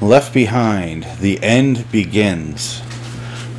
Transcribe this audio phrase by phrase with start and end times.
[0.00, 2.82] Left Behind, The End Begins.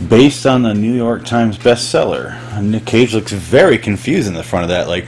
[0.08, 2.62] Based on the New York Times bestseller.
[2.62, 4.88] Nick Cage looks very confused in the front of that.
[4.88, 5.06] Like,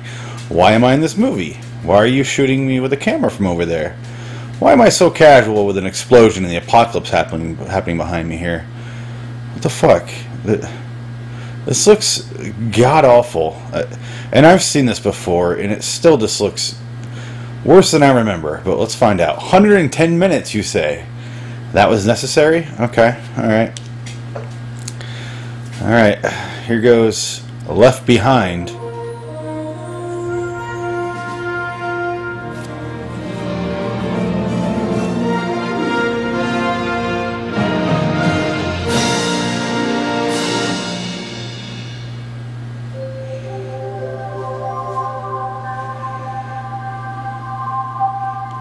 [0.50, 1.54] why am I in this movie?
[1.84, 3.96] Why are you shooting me with a camera from over there?
[4.58, 8.36] Why am I so casual with an explosion and the apocalypse happening happening behind me
[8.36, 8.66] here?
[9.54, 10.10] What the fuck?
[11.66, 12.22] This looks
[12.72, 13.62] god awful.
[13.72, 13.86] Uh,
[14.32, 16.76] and I've seen this before, and it still just looks
[17.64, 18.64] worse than I remember.
[18.66, 19.38] But let's find out.
[19.38, 21.06] 110 minutes, you say?
[21.74, 22.68] That was necessary?
[22.80, 23.80] Okay, alright.
[25.82, 26.26] Alright,
[26.66, 28.72] here goes Left Behind.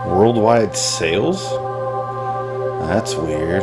[0.07, 1.68] Worldwide sales?
[2.89, 3.63] That's weird.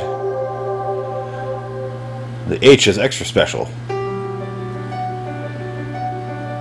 [2.47, 3.67] The H is extra special.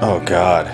[0.00, 0.66] Oh god.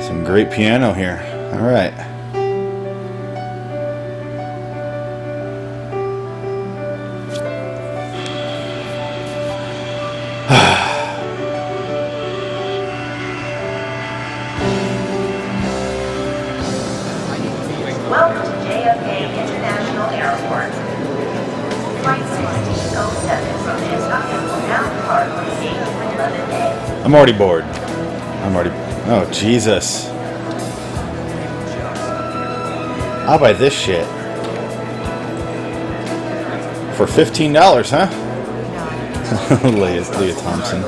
[0.00, 1.18] Some great piano here.
[1.52, 2.11] Alright.
[27.22, 27.62] Already bored.
[27.62, 28.70] I'm already.
[29.06, 30.08] Oh, Jesus.
[33.28, 34.04] I'll buy this shit.
[36.96, 38.08] For $15, huh?
[39.68, 40.82] Lea, Lea Thompson.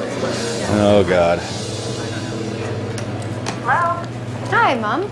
[0.80, 1.38] Oh, God.
[3.60, 4.02] Hello?
[4.50, 5.08] Hi, Mom.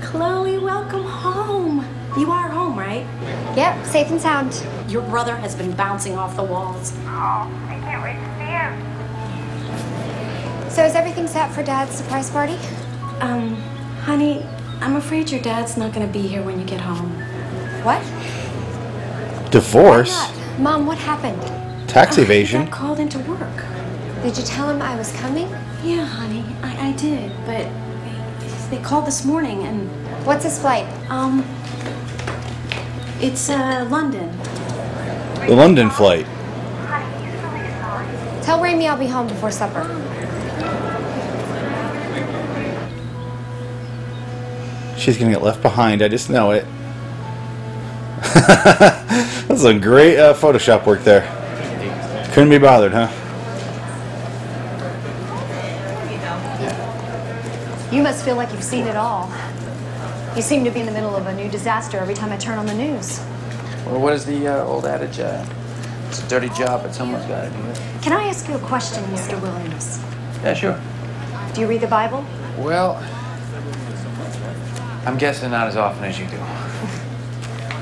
[0.00, 1.84] Chloe, welcome home.
[2.16, 3.06] You are home, right?
[3.54, 4.66] Yep, safe and sound.
[4.88, 6.94] Your brother has been bouncing off the walls.
[7.00, 8.94] Oh, I can't wait to see you.
[10.84, 12.58] So is everything set for Dad's surprise party?
[13.20, 13.54] Um,
[14.02, 14.44] honey,
[14.82, 17.10] I'm afraid your dad's not gonna be here when you get home.
[17.82, 18.02] What?
[19.50, 20.14] Divorce?
[20.58, 21.40] Mom, what happened?
[21.88, 22.64] Tax Uh, he evasion?
[22.64, 23.64] got called into work.
[24.22, 25.48] Did you tell him I was coming?
[25.82, 27.66] Yeah, honey, I, I did, but
[28.70, 29.88] they, they called this morning and,
[30.26, 30.84] What's his flight?
[31.08, 31.46] um,
[33.22, 34.28] it's, uh, London.
[35.46, 36.26] The London flight.
[36.26, 38.42] Honey, he's really sorry.
[38.42, 40.03] Tell Raymie I'll be home before supper.
[45.04, 46.00] She's gonna get left behind.
[46.00, 46.64] I just know it.
[48.24, 51.20] That's some great uh, Photoshop work there.
[52.32, 53.10] Couldn't be bothered, huh?
[57.92, 59.30] You must feel like you've seen it all.
[60.34, 62.58] You seem to be in the middle of a new disaster every time I turn
[62.58, 63.20] on the news.
[63.84, 65.20] Well, what is the uh, old adage?
[65.20, 65.44] Uh,
[66.08, 67.78] it's a dirty job, but someone's got to do it.
[68.00, 69.38] Can I ask you a question, Mr.
[69.42, 70.02] Williams?
[70.42, 70.80] Yeah, sure.
[71.52, 72.24] Do you read the Bible?
[72.56, 73.04] Well,
[75.06, 76.38] I'm guessing not as often as you do.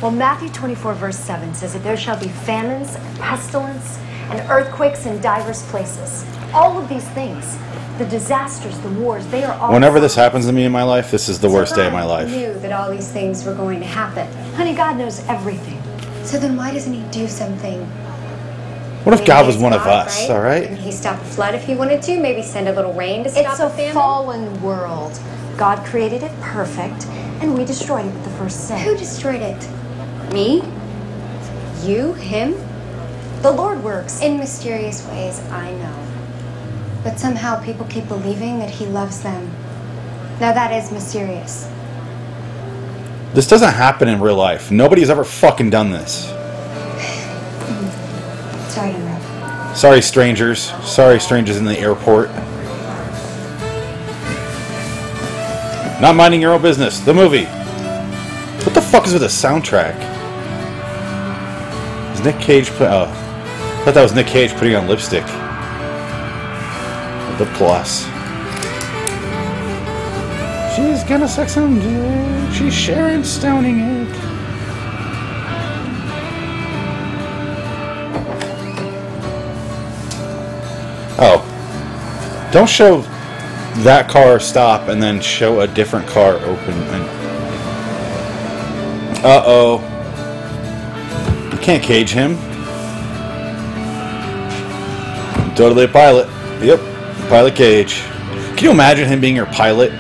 [0.00, 3.98] Well, Matthew 24, verse 7 says that there shall be famines, and pestilence,
[4.30, 6.24] and earthquakes in divers places.
[6.52, 7.56] All of these things,
[7.98, 9.72] the disasters, the wars, they are all.
[9.72, 11.92] Whenever this happens to me in my life, this is the So worst day of
[11.92, 12.28] God my life.
[12.28, 14.26] knew that all these things were going to happen.
[14.54, 15.80] Honey, God knows everything.
[16.24, 17.80] So then why doesn't he do something?
[19.04, 20.68] What if Maybe God was he's one of us, right?
[20.70, 22.20] all he stop the flood if he wanted to?
[22.20, 23.94] Maybe send a little rain to stop It's the a famine?
[23.94, 25.18] fallen world.
[25.56, 27.06] God created it perfect,
[27.40, 28.78] and we destroyed it with the first sin.
[28.80, 30.32] Who destroyed it?
[30.32, 30.62] Me?
[31.82, 32.14] You?
[32.14, 32.54] Him?
[33.42, 34.20] The Lord works.
[34.22, 35.98] In mysterious ways, I know.
[37.04, 39.50] But somehow people keep believing that he loves them.
[40.40, 41.68] Now that is mysterious.
[43.34, 44.70] This doesn't happen in real life.
[44.70, 46.26] Nobody's ever fucking done this.
[48.72, 49.76] Sorry to interrupt.
[49.76, 50.72] Sorry, strangers.
[50.84, 52.30] Sorry, strangers in the airport.
[56.02, 56.98] Not minding your own business.
[56.98, 57.44] The movie.
[57.44, 59.94] What the fuck is with the soundtrack?
[62.12, 62.88] Is Nick Cage put?
[62.88, 65.24] Oh, I thought that was Nick Cage putting on lipstick.
[67.38, 68.02] The plus.
[70.74, 72.52] She's gonna suck some dick.
[72.52, 74.08] She's Sharon Stoning it.
[81.20, 82.50] Oh.
[82.52, 83.04] Don't show
[83.78, 87.22] that car stop and then show a different car open and
[89.24, 89.78] Uh oh.
[91.52, 92.36] You can't cage him.
[95.54, 96.28] Totally a pilot.
[96.62, 96.80] Yep.
[97.28, 98.02] Pilot cage.
[98.56, 99.92] Can you imagine him being your pilot?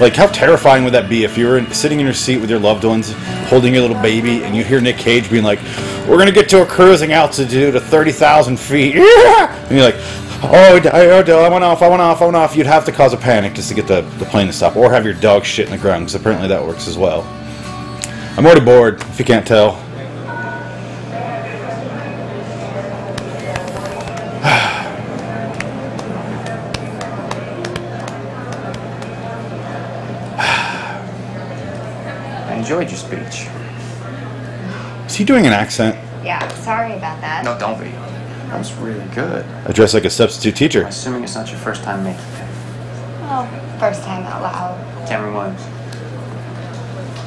[0.00, 2.58] Like, how terrifying would that be if you were sitting in your seat with your
[2.58, 3.12] loved ones,
[3.48, 5.58] holding your little baby, and you hear Nick Cage being like,
[6.06, 9.54] "We're gonna get to a cruising altitude of thirty thousand feet," yeah!
[9.68, 9.96] and you're like,
[10.42, 12.54] "Oh, d- oh, oh d- oh, I went off, I went off, I went off."
[12.56, 14.90] You'd have to cause a panic just to get the, the plane to stop, or
[14.90, 17.22] have your dog shit in the ground, because apparently that works as well.
[18.36, 19.72] I'm already bored, if you can't tell.
[32.48, 33.48] I enjoyed your speech.
[35.06, 35.96] Is he doing an accent?
[36.24, 37.44] Yeah, sorry about that.
[37.44, 37.90] No, don't be.
[38.56, 39.44] That was really good.
[39.66, 40.82] I dress like a substitute I'm teacher.
[40.84, 42.48] assuming it's not your first time making it.
[43.20, 43.46] Well,
[43.78, 45.06] first time out loud.
[45.06, 45.62] Cameron Williams.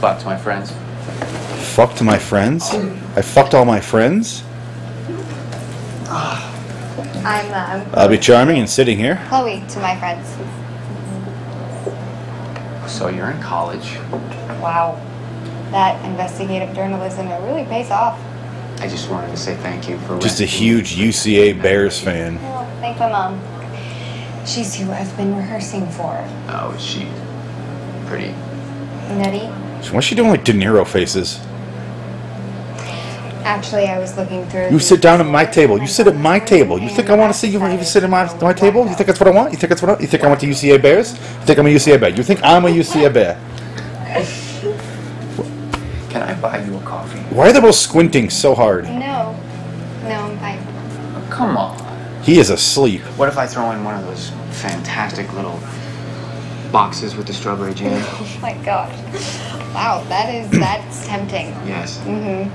[0.01, 0.71] Fuck to my friends.
[1.75, 2.73] Fucked my friends?
[2.73, 4.43] I fucked all my friends?
[6.07, 9.23] I'm, um, I'll be charming and sitting here.
[9.29, 10.27] Chloe to my friends.
[12.91, 13.97] So you're in college.
[14.63, 14.99] Wow.
[15.69, 18.19] That investigative journalism, it really pays off.
[18.79, 22.41] I just wanted to say thank you for Just a renting- huge UCA Bears fan.
[22.41, 23.39] Well, thank my mom.
[24.45, 26.17] She's who I've been rehearsing for.
[26.47, 27.07] Oh, is she
[28.07, 28.33] pretty?
[29.11, 29.47] Nutty.
[29.91, 31.39] What's she doing like De Niro faces?
[33.43, 34.65] Actually, I was looking through.
[34.65, 35.79] You the- sit down at my table.
[35.79, 36.79] You sit at my table.
[36.79, 38.87] You think I want to see you when you sit at my, my table?
[38.87, 39.51] You think that's what I want?
[39.51, 41.13] You think that's what I, You think I want the UCA Bears?
[41.13, 42.09] You think I'm a UCA Bear?
[42.09, 43.39] You think I'm a UCA Bear?
[46.39, 47.19] Can I buy you a coffee?
[47.35, 48.85] Why are they both squinting so hard?
[48.85, 49.35] No.
[50.03, 50.59] No, I'm fine.
[51.15, 52.23] Oh, come on.
[52.23, 53.01] He is asleep.
[53.17, 55.59] What if I throw in one of those fantastic little
[56.71, 57.91] boxes with the strawberry jam?
[58.19, 58.93] Oh my gosh.
[59.73, 61.47] Wow, that is that's tempting.
[61.67, 61.97] yes.
[61.99, 62.49] Mm-hmm.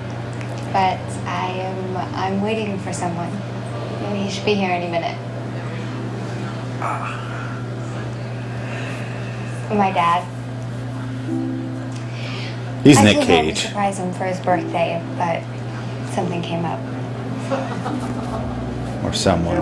[0.73, 0.99] But
[1.29, 3.29] I am I'm waiting for someone.
[3.29, 5.17] And he should be here any minute.
[9.71, 10.27] My dad.
[12.85, 13.63] He's I Nick flew home to Cage.
[13.63, 15.43] surprise him for his birthday, but
[16.13, 16.79] something came up.
[19.03, 19.57] Or someone.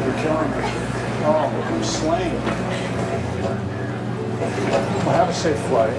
[0.00, 0.62] You're killing me.
[1.22, 2.34] Oh, I'm slain.
[5.04, 5.92] Well, have a safe flight.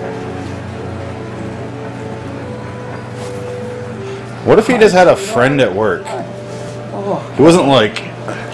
[4.45, 6.03] What if he just had a friend at work?
[6.05, 7.33] Oh.
[7.35, 8.01] He wasn't like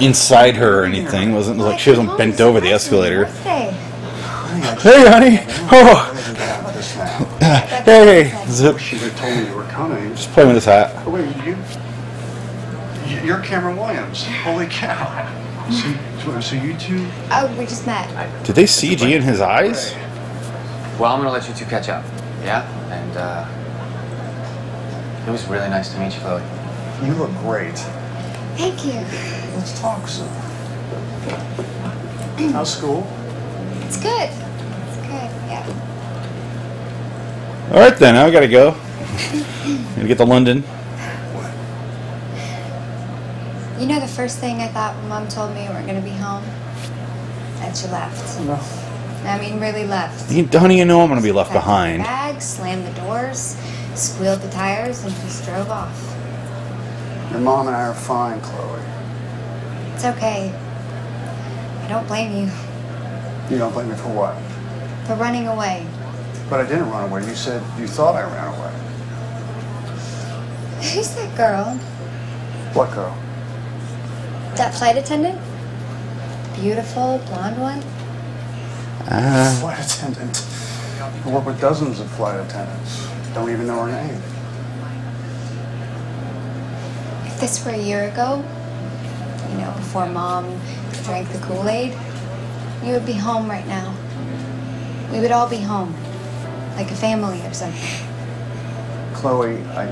[0.01, 1.31] inside her or anything.
[1.31, 3.25] It wasn't like she wasn't bent over the escalator.
[4.83, 4.89] Birthday.
[4.89, 5.39] Hey, honey.
[5.71, 6.13] Oh,
[7.39, 8.33] Got hey.
[8.47, 8.77] Zip.
[8.79, 10.15] She had told me you were coming.
[10.15, 10.91] Just playing with his hat.
[11.05, 11.55] Oh, wait, you?
[13.07, 14.25] you- You're Cameron Williams.
[14.43, 15.33] Holy cow.
[15.71, 17.07] So, so you two?
[17.31, 18.07] Oh, we just met.
[18.45, 19.93] Did they see CG in his eyes?
[20.99, 22.03] Well, I'm gonna let you two catch up.
[22.43, 22.63] Yeah?
[22.91, 23.45] And, uh,
[25.27, 26.43] it was really nice to meet you, Chloe.
[27.03, 27.77] You look great.
[28.57, 28.93] Thank you.
[29.57, 30.27] Let's talk some.
[32.53, 33.05] How's school?
[33.81, 34.29] It's good.
[34.29, 35.65] It's good, yeah.
[37.69, 38.71] All right then, I gotta go.
[39.95, 40.63] Gotta get to London.
[43.79, 46.09] You know the first thing I thought when mom told me we we're gonna be
[46.11, 46.43] home?
[47.59, 48.39] That you left.
[48.41, 48.59] No.
[49.29, 50.31] I mean, really left.
[50.31, 52.03] You- Honey, you know I'm gonna be left Packed my behind.
[52.03, 53.57] Bags, slammed the doors,
[53.95, 56.15] squealed the tires, and just drove off.
[57.31, 58.79] Your mom and I are fine, Chloe.
[59.93, 60.53] It's okay.
[61.83, 62.51] I don't blame you
[63.49, 64.35] You don't blame me for what?
[65.05, 65.85] for running away.
[66.49, 67.25] But I didn't run away.
[67.27, 68.73] You said you thought I ran away.
[70.93, 71.75] Who's that girl?
[72.73, 73.15] What girl?
[74.55, 75.39] That flight attendant?
[76.55, 77.83] Beautiful, blonde one?
[79.09, 80.45] Ah, Flight attendant.
[81.25, 83.07] I work with dozens of flight attendants.
[83.33, 84.21] Don't even know her name.
[87.25, 88.43] If this were a year ago,
[89.51, 90.45] you know, before mom
[91.03, 91.95] drank the Kool Aid,
[92.83, 93.93] you would be home right now.
[95.11, 95.93] We would all be home,
[96.77, 98.07] like a family or something.
[99.13, 99.91] Chloe, I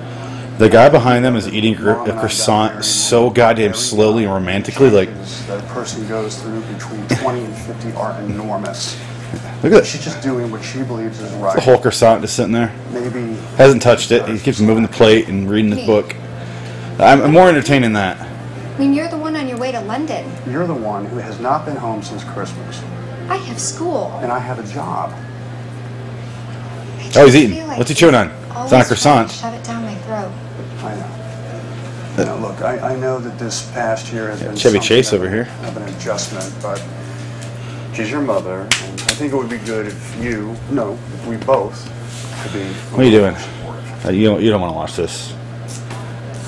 [0.57, 4.89] the guy behind them is eating gr- a croissant so goddamn slowly and romantically.
[4.89, 5.09] Like,
[5.47, 8.97] that a person goes through between 20 and 50 are enormous.
[9.61, 9.85] look at that.
[9.85, 10.13] She's this.
[10.13, 11.39] just doing what she believes is right.
[11.39, 11.63] The right.
[11.63, 12.73] whole croissant just sitting there.
[12.91, 14.25] Maybe Hasn't touched it.
[14.29, 16.15] He keeps moving the plate and reading his book.
[16.99, 18.17] I'm, I'm more entertained in that.
[18.21, 20.31] I mean, you're the one on your way to London.
[20.49, 22.81] you're the one who has not been home since Christmas,
[23.27, 24.17] I have school.
[24.21, 25.13] and I have a job.
[27.15, 27.67] I Oh, he's eating.
[27.67, 28.27] like What's he chewing on?
[28.29, 29.31] It's not a always croissant.
[29.31, 30.31] Shove it down my throat.
[30.83, 32.23] I know.
[32.25, 35.21] Now, look, I, I know that this past year has been Chevy something Chase of-
[35.21, 35.49] over here.
[35.63, 36.81] of an adjustment, but
[37.93, 41.35] she's your mother, and I think it would be good if you, no, if we
[41.37, 41.75] both
[42.43, 42.65] could be.
[42.95, 43.35] What are you doing?
[44.05, 45.33] Uh, you don't, you don't want to watch this.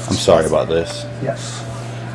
[0.10, 1.04] I'm sorry about this.
[1.22, 1.64] Yes.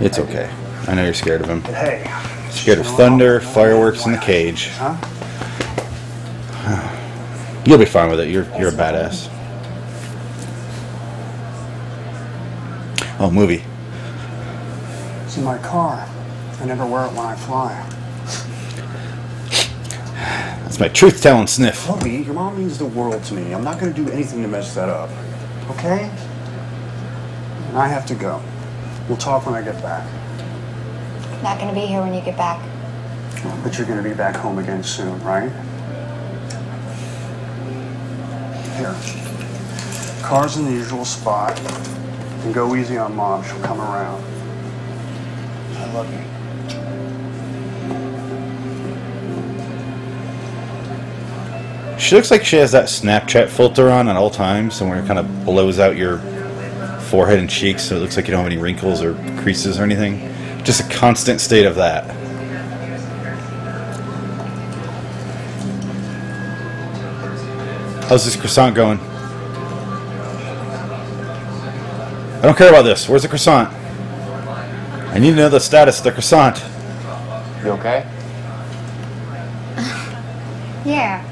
[0.00, 0.50] It's okay.
[0.88, 1.60] I know you're scared of him.
[1.60, 2.10] But hey,
[2.50, 4.68] Scared of thunder, fireworks in the cage.
[4.68, 4.96] Huh?
[7.64, 8.28] You'll be fine with it.
[8.28, 9.28] You're you're a badass.
[13.20, 13.62] Oh, movie.
[15.24, 16.08] It's in my car.
[16.60, 17.88] I never wear it when I fly.
[20.62, 21.84] That's my truth telling sniff.
[21.84, 23.54] Chloe, your mom means the world to me.
[23.54, 25.10] I'm not gonna do anything to mess that up.
[25.70, 26.10] Okay?
[27.68, 28.42] And I have to go.
[29.08, 30.04] We'll talk when I get back.
[31.42, 32.60] Not gonna be here when you get back.
[33.62, 35.52] But you're gonna be back home again soon, right?
[38.82, 38.96] Here.
[40.22, 41.56] Car's in the usual spot.
[42.42, 43.44] And go easy on mom.
[43.44, 44.24] She'll come around.
[45.76, 46.18] I love you.
[51.96, 55.06] She looks like she has that Snapchat filter on at all times, and where it
[55.06, 56.18] kind of blows out your
[57.02, 59.84] forehead and cheeks, so it looks like you don't have any wrinkles or creases or
[59.84, 60.34] anything.
[60.64, 62.21] Just a constant state of that.
[68.12, 69.00] How's this croissant going?
[72.40, 73.08] I don't care about this.
[73.08, 73.72] Where's the croissant?
[73.72, 76.62] I need to know the status of the croissant.
[77.64, 78.06] You okay?
[80.84, 81.24] Yeah.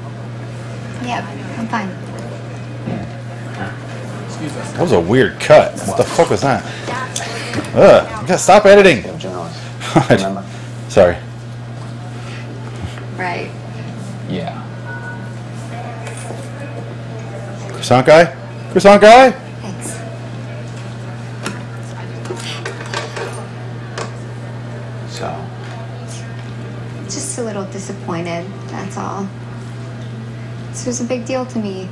[1.05, 1.23] Yep,
[1.59, 1.89] I'm fine.
[4.73, 5.79] That was a weird cut.
[5.81, 6.65] What the fuck was that?
[7.75, 9.05] Ugh, you gotta stop editing.
[9.05, 9.59] You're a journalist.
[10.09, 10.43] Remember?
[10.89, 11.15] Sorry.
[17.91, 18.25] Croissant guy?
[18.71, 19.31] Croissant guy?
[19.59, 19.91] Thanks.
[25.09, 25.45] So,
[27.03, 29.27] Just a little disappointed, that's all.
[30.69, 31.89] This was a big deal to me.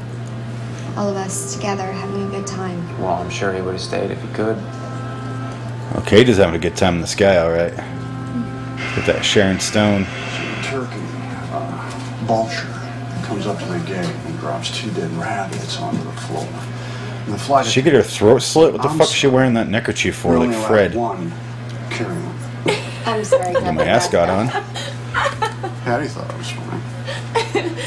[0.96, 2.80] All of us together having a good time.
[3.02, 4.56] well, I'm sure he would have stayed if he could.
[4.58, 7.76] Oh, Cage is having a good time in the sky, alright.
[8.96, 10.06] Get that Sharon Stone.
[10.64, 10.96] Turkey,
[11.52, 12.68] uh, vulture,
[13.24, 16.48] comes up to the gate and drops two dead rabbits onto the floor.
[17.26, 18.74] And the flight she get her throat slit?
[18.74, 19.34] What the I'm fuck is she sorry.
[19.34, 20.96] wearing that neckerchief for, like only allowed Fred?
[20.96, 21.32] One.
[21.90, 22.36] Carry on.
[23.06, 23.54] I'm sorry.
[23.54, 24.48] Get my ascot on.
[25.84, 27.76] Patty thought it was funny.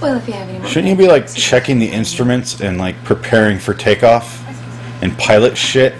[0.00, 0.68] Well, if you have any more.
[0.68, 4.44] Shouldn't you be like checking the instruments and like preparing for takeoff
[5.02, 5.94] and pilot shit?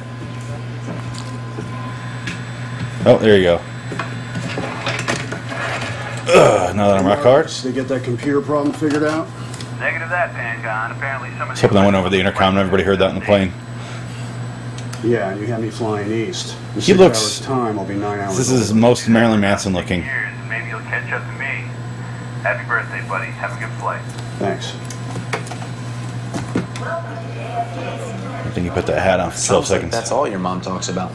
[3.07, 3.61] Oh, there you go.
[6.29, 7.47] Ugh, now that I'm rock hard.
[7.47, 9.27] Did they get that computer problem figured out?
[9.81, 10.97] Negative that, Pancon.
[10.97, 13.11] Apparently some of I was hoping that went over the intercom and everybody heard that
[13.11, 13.53] in the plane.
[15.05, 16.57] Yeah, and you had me flying east.
[16.75, 18.37] In He six looks- hours time, I'll be nine hours.
[18.39, 18.81] This is older.
[18.81, 20.03] most Marilyn Manson looking.
[20.03, 21.65] Years, and maybe you'll catch up to me.
[22.43, 23.27] Happy birthday, buddy.
[23.33, 24.01] Have a good flight.
[24.39, 24.73] Thanks.
[28.45, 29.93] I think you put that hat on for 12 Sounds like seconds.
[29.93, 31.13] that's all your mom talks about.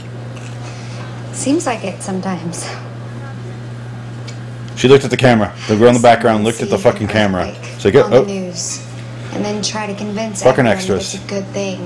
[1.34, 2.66] Seems like it sometimes.
[4.82, 5.54] She looked at the camera.
[5.68, 7.50] The girl in the background looked at the fucking camera.
[7.50, 8.84] earthquake So go, on the oh, news,
[9.34, 11.14] and then try to convince Fucking everyone extras.
[11.14, 11.86] it's a good thing.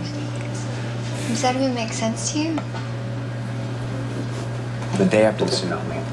[1.27, 2.55] Does that even make sense to you?
[4.97, 6.05] The day after the tsunami,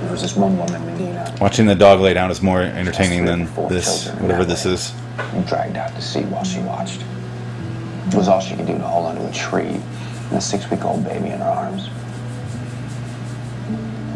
[0.00, 3.44] there was this one woman, Medina, watching the dog lay down is more entertaining than
[3.68, 4.94] this, whatever this is.
[5.34, 7.02] and dragged out to sea while she watched.
[8.06, 11.28] It was all she could do to hold onto a tree and a six-week-old baby
[11.28, 11.90] in her arms.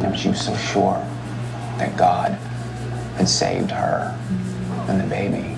[0.03, 1.07] And she was so sure
[1.79, 2.33] that God
[3.17, 4.17] had saved her
[4.89, 5.57] and the baby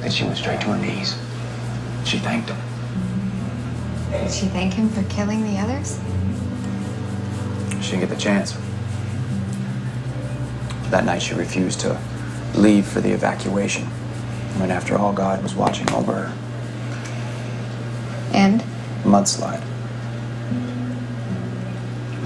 [0.00, 1.16] that she went straight to her knees.
[2.04, 2.58] She thanked him.
[4.10, 5.98] Did she thank him for killing the others?
[7.82, 8.56] She didn't get the chance.
[10.90, 12.00] That night she refused to
[12.54, 13.84] leave for the evacuation.
[14.58, 16.38] When after all, God was watching over her.
[18.32, 18.62] And
[19.04, 19.62] Mudslide.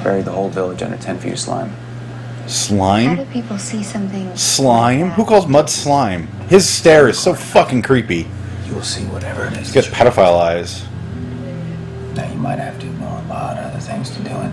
[0.02, 1.72] Buried the whole village under 10 feet of slime.
[2.52, 3.26] How do Slime?
[3.32, 4.36] people see something?
[4.36, 5.10] Slime?
[5.10, 5.28] Who that?
[5.28, 6.26] calls mud slime?
[6.48, 8.26] His stare is so fucking creepy.
[8.66, 9.72] You will see whatever it is.
[9.72, 10.84] He's got pedophile eyes.
[12.14, 14.52] Now you might have to ignore a lot of other things to do it.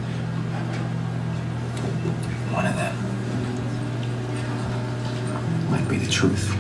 [2.56, 2.96] One of them
[5.72, 6.54] might be the truth.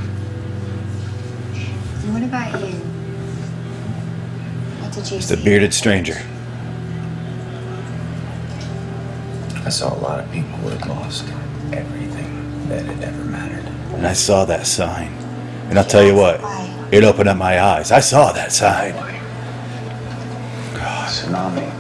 [2.03, 2.75] And what about you?
[4.81, 5.43] What did you Just a see?
[5.43, 6.21] bearded stranger.
[9.69, 11.25] I saw a lot of people who had lost
[11.71, 13.63] everything that had ever mattered.
[13.93, 15.11] And I saw that sign.
[15.69, 16.41] And I'll tell you what,
[16.91, 17.91] it opened up my eyes.
[17.91, 18.93] I saw that sign.
[20.73, 21.71] Tsunami.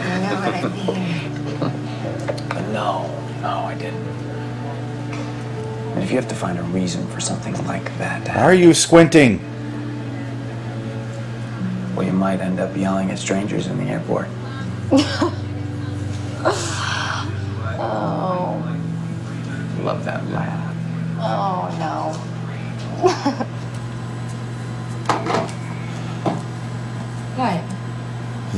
[0.00, 0.68] I know what I
[2.56, 2.72] mean.
[2.72, 4.00] No, no, I didn't.
[5.92, 8.54] And if you have to find a reason for something like that to Why are
[8.54, 9.40] you squinting?
[11.94, 14.28] well, you might end up yelling at strangers in the airport.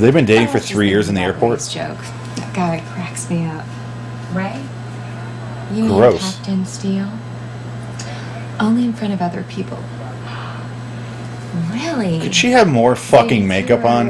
[0.02, 1.60] They've been dating oh, for was just three years in the airport.
[1.60, 1.96] Joke.
[2.34, 3.64] That guy cracks me up.
[4.32, 4.60] Ray?
[5.72, 6.20] You Gross.
[6.20, 7.12] mean Captain Steele?
[8.58, 9.78] Only in front of other people.
[11.70, 12.18] Really?
[12.18, 14.08] Could she have more fucking makeup on?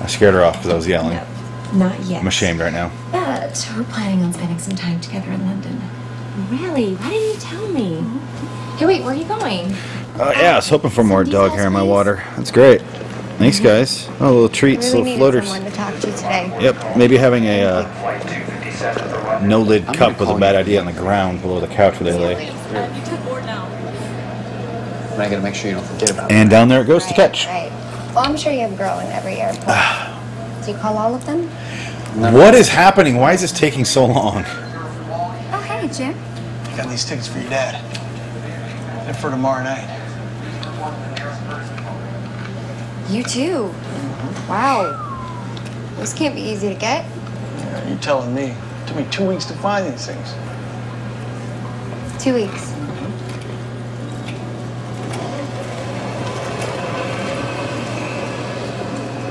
[0.00, 1.18] I scared her off because I was yelling.
[1.74, 2.22] Not yet.
[2.22, 2.90] I'm ashamed right now.
[3.12, 5.78] But we're planning on spending some time together in London.
[6.48, 6.94] Really?
[6.94, 8.02] Why didn't you tell me?
[8.78, 9.74] Hey, wait, where are you going?
[10.16, 12.22] Oh yeah, I was hoping for more dog hair in my water.
[12.36, 12.80] That's great.
[13.38, 13.66] Thanks, mm-hmm.
[13.66, 14.08] guys.
[14.20, 15.48] Oh, little treats, Really little needed floaters.
[15.48, 16.56] someone to talk to today.
[16.60, 21.42] Yep, maybe having a uh, no lid cup was a bad idea on the ground
[21.42, 22.48] below the couch where they lay.
[22.48, 22.88] Uh,
[25.10, 27.14] but I gotta make sure you don't forget about And down there it goes to
[27.14, 27.46] catch.
[27.46, 27.72] Right.
[28.14, 29.64] Well, I'm sure you have a girl in every airport.
[29.66, 30.62] Ah.
[30.64, 31.48] Do you call all of them?
[32.32, 33.16] What is happening?
[33.16, 34.44] Why is this taking so long?
[34.46, 36.16] Oh, hey, Jim.
[36.72, 37.82] I got these tickets for your dad.
[39.06, 40.03] They're for tomorrow night.
[43.08, 43.64] You too.
[44.48, 45.00] Wow.
[45.96, 47.04] This can't be easy to get.
[47.04, 48.44] Yeah, You're telling me.
[48.44, 50.32] It took me two weeks to find these things.
[52.22, 52.72] Two weeks.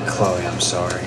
[0.07, 1.01] Chloe, I'm sorry.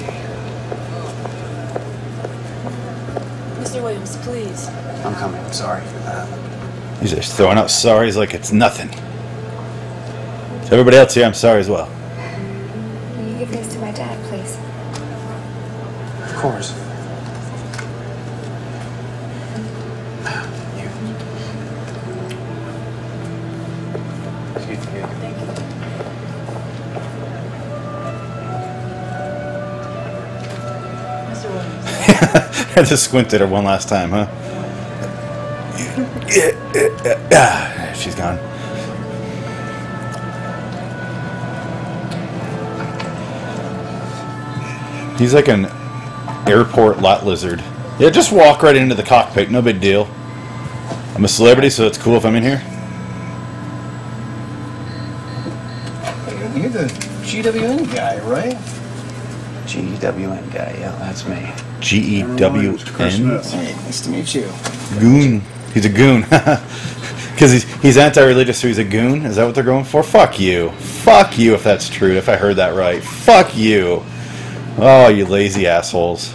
[3.62, 3.82] Mr.
[3.82, 4.68] Williams, please.
[5.04, 5.40] I'm coming.
[5.40, 6.28] I'm sorry for that.
[7.00, 8.90] He's just throwing out sorries like it's nothing.
[8.90, 11.88] To everybody else here, I'm sorry as well.
[16.36, 16.70] Of course.
[20.76, 20.90] You.
[24.54, 25.00] Excuse me.
[31.24, 31.48] Mr.
[31.48, 32.76] Williams.
[32.76, 34.26] I just squinted her one last time, huh?
[37.32, 38.38] Ah, She's gone.
[45.18, 45.64] He's like an
[46.48, 47.62] airport lot lizard.
[47.98, 49.50] Yeah, just walk right into the cockpit.
[49.50, 50.08] No big deal.
[51.14, 52.62] I'm a celebrity, so it's cool if I'm in here.
[56.54, 56.84] You're the
[57.24, 58.54] GWN guy, right?
[59.66, 60.76] GWN guy.
[60.78, 61.50] Yeah, that's me.
[61.80, 62.76] G E W N.
[62.78, 64.50] Hey, nice to meet you.
[64.98, 65.42] Goon.
[65.74, 66.24] He's a goon.
[67.36, 69.26] Because he's, he's anti religious, so he's a goon?
[69.26, 70.02] Is that what they're going for?
[70.02, 70.70] Fuck you.
[70.70, 73.04] Fuck you if that's true, if I heard that right.
[73.04, 74.02] Fuck you.
[74.78, 76.34] Oh, you lazy assholes.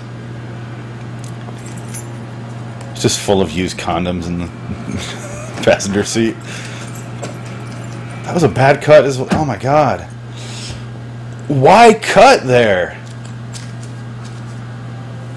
[2.92, 4.48] It's just full of used condoms in the
[5.64, 6.36] passenger seat.
[8.24, 9.28] That was a bad cut as well.
[9.32, 10.02] Oh my god.
[11.50, 13.00] Why cut there?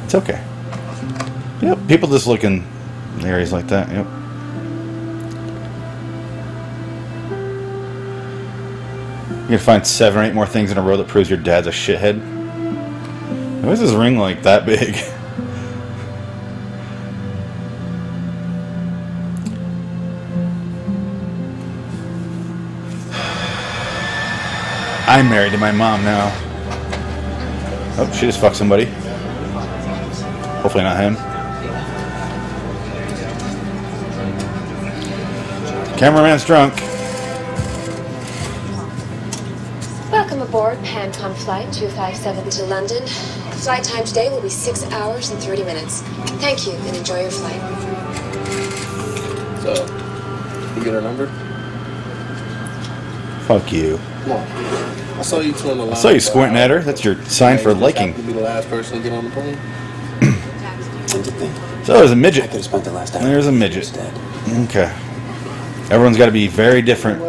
[0.04, 0.42] It's okay.
[1.60, 2.66] Yep, people just look in
[3.20, 3.88] areas like that.
[3.90, 4.06] Yep.
[9.40, 11.66] You're gonna find seven or eight more things in a row that proves your dad's
[11.66, 12.33] a shithead.
[13.64, 14.94] Why is this ring like that big?
[25.08, 26.30] I'm married to my mom now.
[27.96, 28.84] Oh, she just fucked somebody.
[30.60, 31.14] Hopefully not him.
[35.96, 36.74] Cameraman's drunk.
[40.12, 43.43] Welcome aboard PanCon Flight 257 to London.
[43.64, 46.02] Flight time today will be 6 hours and 30 minutes.
[46.42, 47.58] Thank you and enjoy your flight.
[49.62, 49.72] So,
[50.76, 51.28] you get her number?
[53.46, 53.98] Fuck you.
[54.24, 54.46] Come on.
[55.18, 55.94] I saw you two on the line.
[55.94, 56.80] I saw you squinting at her.
[56.80, 58.08] That's your sign for liking.
[58.08, 59.58] happened to be the last person to get on the plane.
[61.84, 62.44] So there's a midget.
[62.44, 63.22] I could have spent the last hour.
[63.22, 63.90] There's a midget.
[64.48, 64.94] Okay.
[65.90, 67.20] Everyone's got to be very different,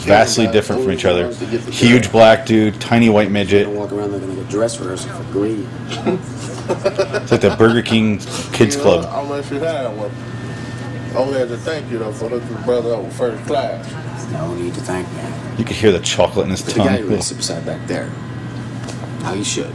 [0.00, 1.32] vastly different from each other.
[1.70, 3.68] Huge black dude, tiny white midget.
[3.68, 5.66] Walk around looking like a dress rehearsal for greed.
[5.88, 8.18] It's like the Burger King
[8.52, 9.06] Kids You know, Club.
[9.08, 10.10] I'll let you have one.
[11.16, 14.32] Only had to thank you though for hooking your brother up with first class.
[14.32, 15.22] No need to thank me.
[15.58, 17.14] You could hear the chocolate in his The guy who tongue.
[17.16, 18.08] raised beside back there.
[19.22, 19.72] How you should.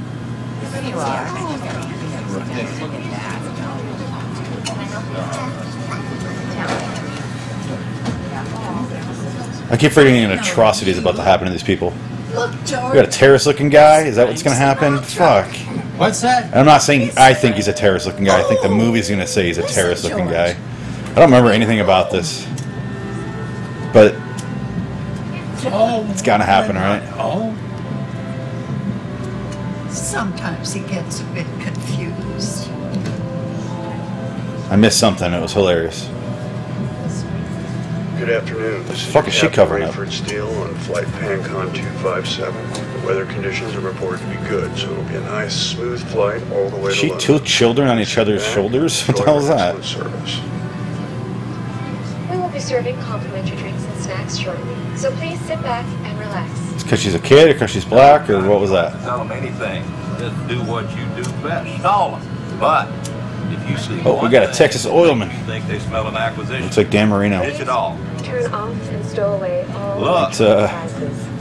[9.70, 11.94] I keep forgetting an atrocity is about to happen to these people.
[12.34, 14.04] Look, We got a terrorist looking guy.
[14.04, 15.02] Is that what's going to happen?
[15.02, 15.48] Fuck.
[15.98, 16.46] What's that?
[16.46, 18.40] And I'm not saying I think he's a terrorist looking guy.
[18.40, 20.56] I think the movie's going to say he's a terrorist looking guy.
[21.10, 22.46] I don't remember anything about this.
[23.94, 24.14] But
[26.12, 27.02] it's got to happen, oh, right?
[27.16, 27.54] Oh.
[29.90, 32.70] Sometimes he gets a bit confused.
[34.70, 35.34] I missed something.
[35.34, 36.08] It was hilarious.
[38.18, 38.84] Good afternoon.
[38.88, 39.94] This is fuck is she Captain covering up?
[39.94, 42.52] Rayford Steele on flight Pancon 257.
[43.02, 46.42] The weather conditions are reported to be good, so it'll be a nice, smooth flight
[46.52, 47.20] all the way She to London.
[47.20, 49.06] two children on each other's shoulders?
[49.08, 49.84] What the hell is that?
[49.84, 50.40] Service.
[52.32, 56.52] We will be serving complimentary drinks and snacks shortly, so please sit back and relax.
[56.74, 59.00] It's because she's a kid or because she's black or what was that?
[59.04, 59.84] Tell them anything.
[60.18, 61.84] Just do what you do best.
[61.84, 62.60] Call them.
[62.60, 62.88] But
[63.52, 65.32] if you see Oh, we one got a thing Texas oilman.
[65.32, 67.42] you think they smell an acquisition, Looks like Dan Marino.
[67.44, 67.98] ditch it all.
[68.24, 70.68] Turn off and stow away all Look, It's uh,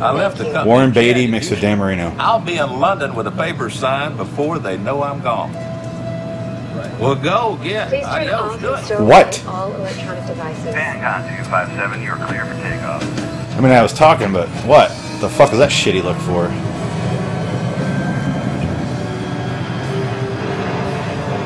[0.01, 0.67] I left the company.
[0.69, 2.15] Warren Beatty mixed with Dan Marino.
[2.19, 5.53] I'll be in London with a paper signed before they know I'm gone.
[7.01, 7.89] Well, go get.
[7.89, 8.85] Please turn Adios, off do and it.
[8.87, 9.45] stow What?
[9.47, 10.75] all electronic devices.
[10.75, 13.03] Pancon 257, you're clear for takeoff.
[13.57, 14.89] I mean, I was talking, but what
[15.21, 16.49] the fuck is that shitty look for?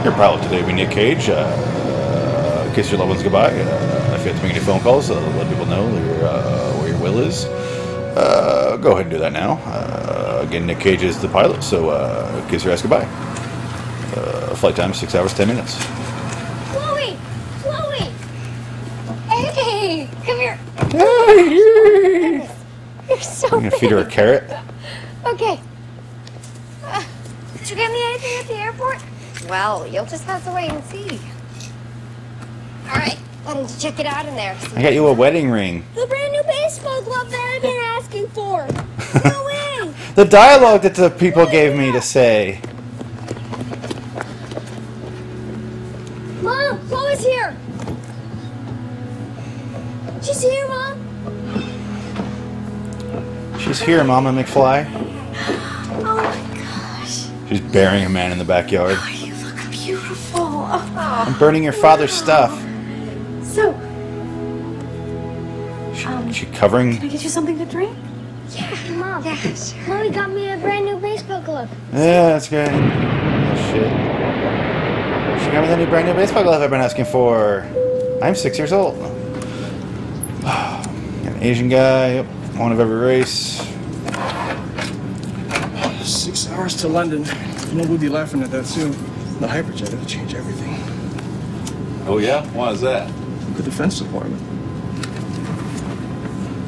[0.02, 1.28] Your pilot today will be Nick Cage.
[1.28, 3.50] Uh, kiss your loved ones goodbye.
[3.52, 6.72] Uh, if you have to make any phone calls, uh, let people know your, uh,
[6.78, 7.44] where your will is.
[7.44, 9.60] Uh, go ahead and do that now.
[9.66, 13.04] Uh, again, Nick Cage is the pilot, so uh, kiss your ass goodbye.
[14.16, 15.76] Uh, flight time six hours ten minutes.
[16.72, 17.18] Chloe!
[17.60, 18.10] Chloe!
[19.28, 20.08] Hey!
[20.24, 20.56] Come here.
[20.92, 22.48] Hey.
[23.06, 24.44] You're so I'm gonna feed her a carrot.
[25.26, 25.60] Okay.
[26.84, 27.04] Uh,
[27.58, 29.02] did you get me anything at the airport?
[29.50, 31.18] Well, you'll just have to wait and see.
[32.88, 34.56] All right, you check it out in there?
[34.76, 35.84] I got you a wedding ring.
[35.96, 38.64] The brand new baseball glove that I've been asking for.
[39.28, 39.92] Go in.
[40.14, 42.60] The dialogue that the people gave me to say.
[46.42, 47.56] Mom, Chloe's here.
[50.22, 50.96] She's here, Mom.
[53.58, 54.86] She's here, Mama McFly.
[56.04, 57.26] Oh my gosh.
[57.48, 58.96] She's burying a man in the backyard.
[58.96, 59.19] Oh,
[60.70, 60.98] You.
[61.00, 62.52] I'm burning your father's stuff.
[63.42, 63.72] So,
[65.94, 66.96] She, um, she covering.
[66.96, 67.96] can I get you something to drink?
[68.50, 69.24] Yeah, Mom.
[69.24, 69.86] Yeah, sure.
[69.88, 71.68] Mommy got me a brand new baseball glove.
[71.92, 72.68] Yeah, that's good.
[72.68, 73.90] Oh, shit.
[75.44, 77.66] She got me the new brand new baseball glove I've been asking for.
[78.22, 78.94] I'm six years old.
[80.44, 83.60] An Asian guy, yep, one of every race.
[86.04, 87.24] Six hours to London.
[87.72, 88.92] No would be laughing at that soon.
[89.40, 90.74] The hyperjet will change everything.
[92.06, 92.46] Oh yeah?
[92.52, 93.10] Why is that?
[93.56, 94.40] The Defense Department.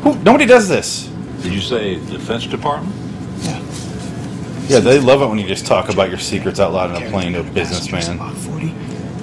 [0.02, 1.06] Who, nobody does this.
[1.42, 2.94] Did you say Defense Department?
[3.40, 3.61] Yeah,
[4.68, 7.11] Yeah, they love it when you just talk about your secrets out loud in a
[7.11, 8.16] plane to a businessman.
[8.16, 8.72] About 40.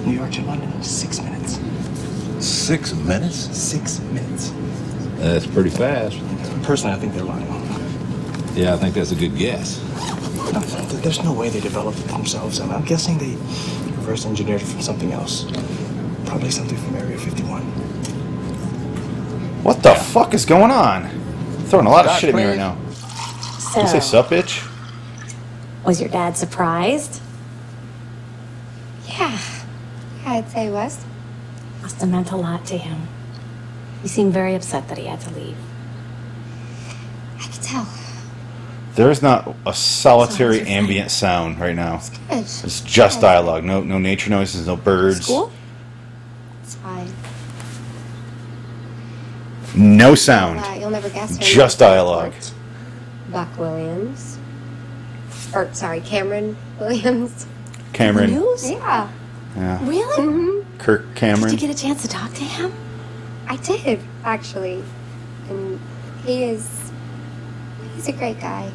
[0.06, 1.58] New York to London, six minutes.
[2.44, 3.36] Six minutes?
[3.56, 4.52] Six minutes.
[5.16, 6.18] That's pretty fast.
[6.62, 7.46] Personally, I think they're lying.
[8.54, 9.78] Yeah, I think that's a good guess.
[10.52, 12.58] No, there's no way they developed it themselves.
[12.60, 13.36] I'm, I'm guessing they
[13.96, 15.44] reverse engineered it from something else.
[16.26, 17.62] Probably something from Area 51.
[19.62, 21.08] What the fuck is going on?
[21.66, 22.76] Throwing a lot of shit at me right now.
[23.58, 24.66] So, You say sup, bitch?
[25.84, 27.20] was your dad surprised?
[29.06, 29.38] Yeah.
[30.22, 31.04] Yeah, I'd say he was.
[31.82, 33.08] Must have meant a lot to him.
[34.02, 35.56] He seemed very upset that he had to leave.
[37.38, 37.88] I could tell.
[38.94, 42.00] There's not a solitary ambient sound right now.
[42.28, 42.40] Good.
[42.40, 43.64] It's just dialogue.
[43.64, 44.66] No, no nature noises.
[44.66, 45.24] No birds.
[45.24, 45.52] School?
[46.62, 47.12] It's fine.
[49.76, 50.60] No sound.
[50.60, 51.36] Uh, you'll never guess.
[51.36, 51.88] her Just name.
[51.90, 52.32] dialogue.
[53.30, 54.38] Buck Williams.
[55.54, 57.46] Or, sorry, Cameron Williams.
[57.92, 58.32] Cameron.
[58.32, 58.70] News?
[58.70, 59.08] Yeah.
[59.56, 59.88] Yeah.
[59.88, 60.16] Really?
[60.26, 60.78] Mm-hmm.
[60.78, 61.50] Kirk Cameron.
[61.52, 62.72] Did you get a chance to talk to him?
[63.46, 64.82] I did, actually.
[65.48, 65.80] And
[66.24, 66.90] he is.
[67.94, 68.70] He's a great guy.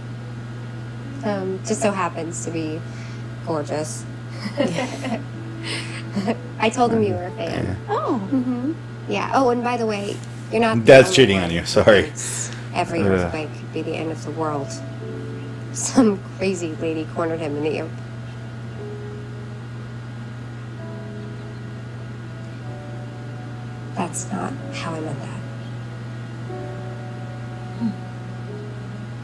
[1.25, 2.79] Um, just so happens to be
[3.47, 4.05] gorgeous.
[6.59, 7.77] I told him you were a fan.
[7.89, 8.19] Oh.
[8.19, 8.73] hmm
[9.09, 9.31] Yeah.
[9.33, 10.15] Oh, and by the way,
[10.51, 10.77] you're not.
[10.77, 11.45] the Dad's only cheating one.
[11.45, 11.65] on you.
[11.65, 12.11] Sorry.
[12.75, 13.07] Every Ugh.
[13.07, 14.67] earthquake could be the end of the world.
[15.73, 17.89] Some crazy lady cornered him in the air.
[23.95, 25.31] That's not how I meant that.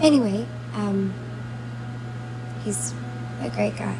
[0.01, 1.13] Anyway, um,
[2.63, 2.93] he's
[3.41, 3.97] a great guy.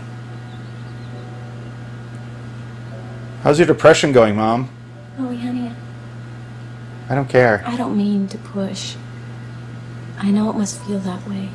[3.44, 4.70] How's your depression going, Mom?
[5.18, 5.72] Oh, honey,
[7.10, 7.64] I don't care.
[7.66, 8.96] I don't mean to push.
[10.18, 11.50] I know it must feel that way.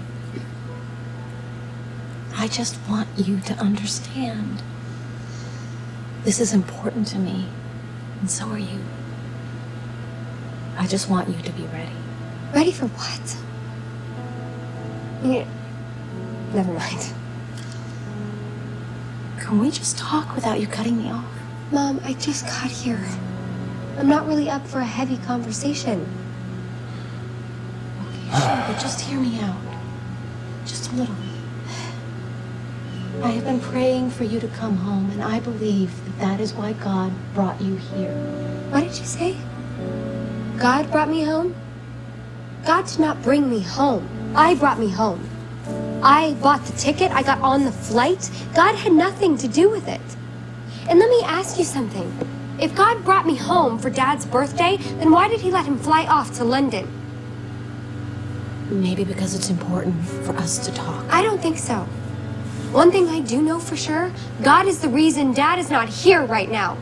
[2.36, 4.62] I just want you to understand.
[6.24, 7.46] This is important to me,
[8.20, 8.80] and so are you.
[10.76, 11.92] I just want you to be ready.
[12.52, 13.36] Ready for what?
[16.52, 17.12] Never mind.
[19.38, 21.24] Can we just talk without you cutting me off?
[21.70, 23.04] Mom, I just got here.
[23.98, 26.06] I'm not really up for a heavy conversation.
[28.00, 29.56] Okay, sure, but just hear me out.
[30.64, 31.14] Just a little.
[33.22, 36.52] I have been praying for you to come home, and I believe that that is
[36.52, 38.12] why God brought you here.
[38.70, 39.37] What did you say?
[40.59, 41.54] God brought me home?
[42.66, 44.06] God did not bring me home.
[44.35, 45.26] I brought me home.
[46.06, 47.10] I bought the ticket.
[47.10, 48.30] I got on the flight.
[48.54, 50.00] God had nothing to do with it.
[50.88, 52.06] And let me ask you something.
[52.60, 56.06] If God brought me home for Dad's birthday, then why did he let him fly
[56.06, 56.86] off to London?
[58.70, 61.04] Maybe because it's important for us to talk.
[61.10, 61.80] I don't think so.
[62.70, 64.12] One thing I do know for sure
[64.44, 66.78] God is the reason Dad is not here right now.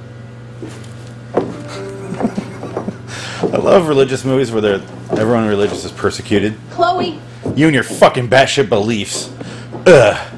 [3.43, 4.83] I love religious movies where they're,
[5.13, 6.55] everyone religious is persecuted.
[6.73, 7.19] Chloe!
[7.57, 9.31] You and your fucking batshit beliefs.
[9.87, 10.31] Ugh.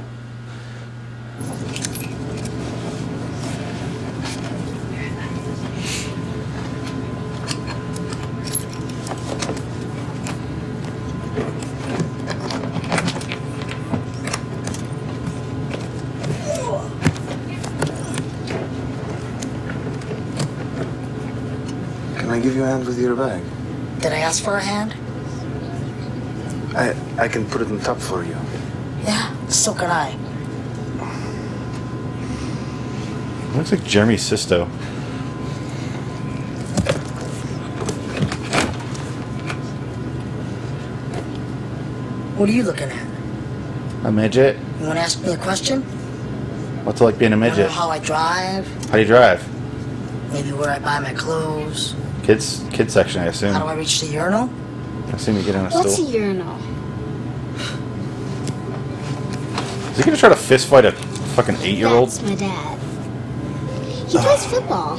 [22.19, 23.43] Can I give you a hand with your bag?
[24.01, 24.96] Did I ask for a hand?
[27.27, 28.37] I I can put it on top for you.
[29.03, 30.17] Yeah, so can I.
[33.57, 34.67] Looks like Jeremy Sisto.
[42.37, 43.07] What are you looking at?
[44.05, 44.57] A midget?
[44.79, 45.83] You want to ask me a question?
[46.85, 47.73] What's it like being a Wanna know midget?
[47.73, 48.69] how I drive?
[48.85, 49.43] How do you drive?
[50.33, 51.97] Maybe where I buy my clothes?
[52.23, 53.53] Kids, kids section, I assume.
[53.53, 54.49] How do I reach the urinal?
[55.09, 56.11] I assume you get on a What's a stool.
[56.13, 56.66] urinal?
[59.97, 62.11] Is he gonna try to fist fight a fucking eight-year-old?
[62.11, 62.79] That's my dad.
[64.07, 64.99] He plays football.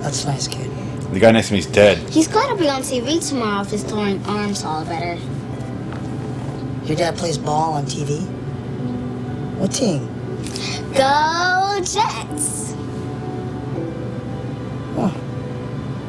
[0.00, 0.70] That's nice, kid.
[1.12, 1.98] The guy next to me's dead.
[2.08, 5.20] He's gotta be on TV tomorrow if his throwing arms all better.
[6.86, 8.26] Your dad plays ball on TV?
[9.58, 10.08] What team?
[10.94, 12.72] Go Jets!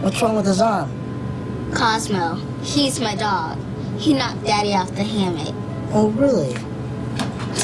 [0.02, 0.92] What's wrong with his arm?
[1.74, 3.58] Cosmo, he's my dog.
[3.98, 5.54] He knocked Daddy off the hammock.
[5.92, 6.56] Oh, really?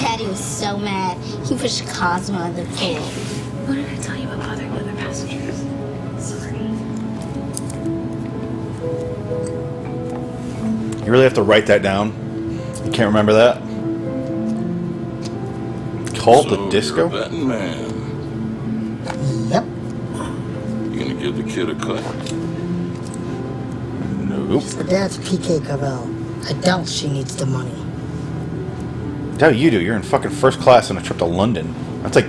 [0.01, 2.95] Daddy was so mad, he pushed Cosmo in the pool.
[3.67, 5.57] What did I tell you about bothering other passengers?
[6.17, 6.57] Sorry.
[11.05, 12.13] You really have to write that down.
[12.83, 13.61] You can't remember that.
[16.19, 17.07] Cult so of Disco.
[17.07, 17.91] You're a betting man.
[19.49, 19.65] Yep.
[20.91, 22.03] You gonna give the kid a cut?
[24.27, 24.63] Nope.
[24.63, 26.09] Her dad's PK Cavell.
[26.49, 27.90] I doubt she needs the money.
[29.41, 29.81] Doubt you do.
[29.81, 31.73] You're in fucking first class on a trip to London.
[32.03, 32.27] That's like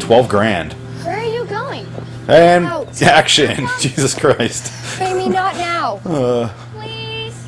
[0.00, 0.72] twelve grand.
[1.04, 1.86] Where are you going?
[2.28, 3.02] And Out.
[3.02, 3.68] action.
[3.78, 4.72] Jesus Christ.
[4.98, 6.00] Amy, not now.
[6.06, 7.46] Uh, Please.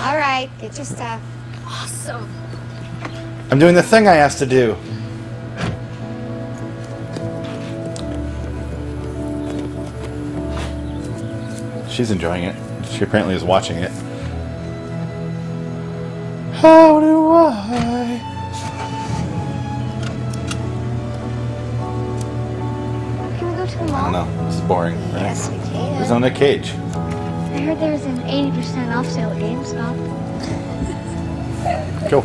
[0.00, 1.20] All right, get your stuff.
[1.66, 2.32] Awesome.
[3.50, 4.76] I'm doing the thing I asked to do.
[11.90, 12.54] She's enjoying it.
[12.86, 13.90] She apparently is watching it.
[16.60, 18.20] How do I?
[23.38, 24.10] Can we go to the I don't mall?
[24.12, 24.44] know.
[24.46, 24.96] This is boring.
[25.12, 25.22] Right?
[25.22, 25.96] Yes, we can.
[25.96, 26.70] There's no Nick Cage.
[26.72, 29.96] I heard there was an 80% off sale at GameStop.
[32.10, 32.20] Go.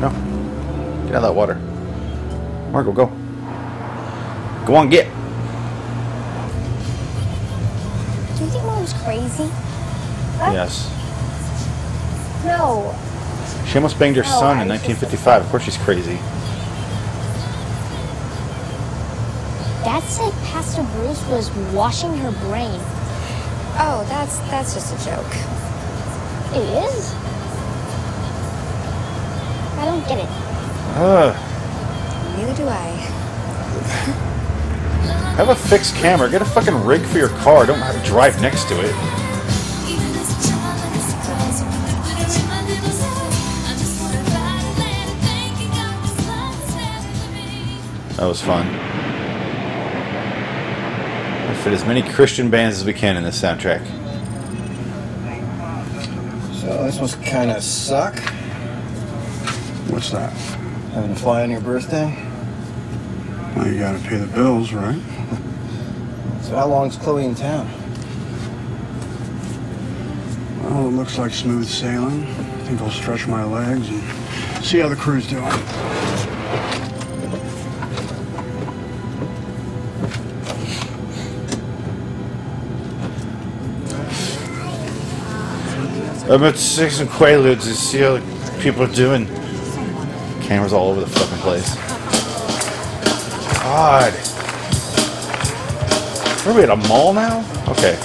[0.00, 0.10] No.
[1.06, 1.56] Get out of that water.
[2.70, 3.06] Marco, go.
[4.66, 5.06] Go on, get.
[8.36, 9.50] Do you think mom's crazy?
[10.52, 10.92] Yes.
[12.46, 12.94] No.
[13.66, 15.42] She almost banged her Oh, son I in 1955.
[15.42, 16.16] Of course she's crazy.
[19.82, 22.80] Dad said Pastor Bruce was washing her brain.
[23.78, 25.32] Oh, that's that's just a joke.
[26.54, 27.14] It is?
[29.78, 30.28] I don't get it.
[30.98, 31.36] Ugh.
[32.38, 32.86] Neither do I.
[35.36, 36.30] Have a fixed camera.
[36.30, 37.66] Get a fucking rig for your car.
[37.66, 39.25] Don't have to drive next to it.
[48.16, 48.66] That was fun.
[51.48, 53.84] We fit as many Christian bands as we can in this soundtrack.
[56.60, 58.18] So this must kind of suck.
[59.90, 60.32] What's that?
[60.94, 62.06] Having to fly on your birthday.
[63.54, 65.00] Well, you gotta pay the bills, right?
[66.42, 67.68] So how long's Chloe in town?
[70.62, 72.22] Well, it looks like smooth sailing.
[72.22, 75.42] I think I'll stretch my legs and see how the crew's doing.
[86.28, 88.18] I'm at six and Quaaludes to see how
[88.60, 89.26] people are doing.
[90.42, 91.76] Cameras all over the fucking place.
[93.62, 94.12] God.
[96.46, 97.44] Are we at a mall now?
[97.68, 97.96] Okay.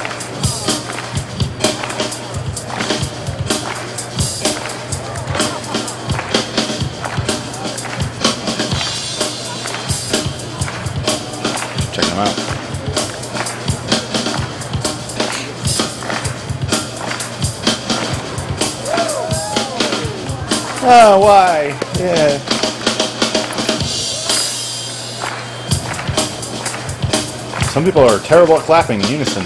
[21.14, 21.78] Oh, why?
[22.00, 22.38] Yeah.
[27.74, 29.46] Some people are terrible at clapping in unison.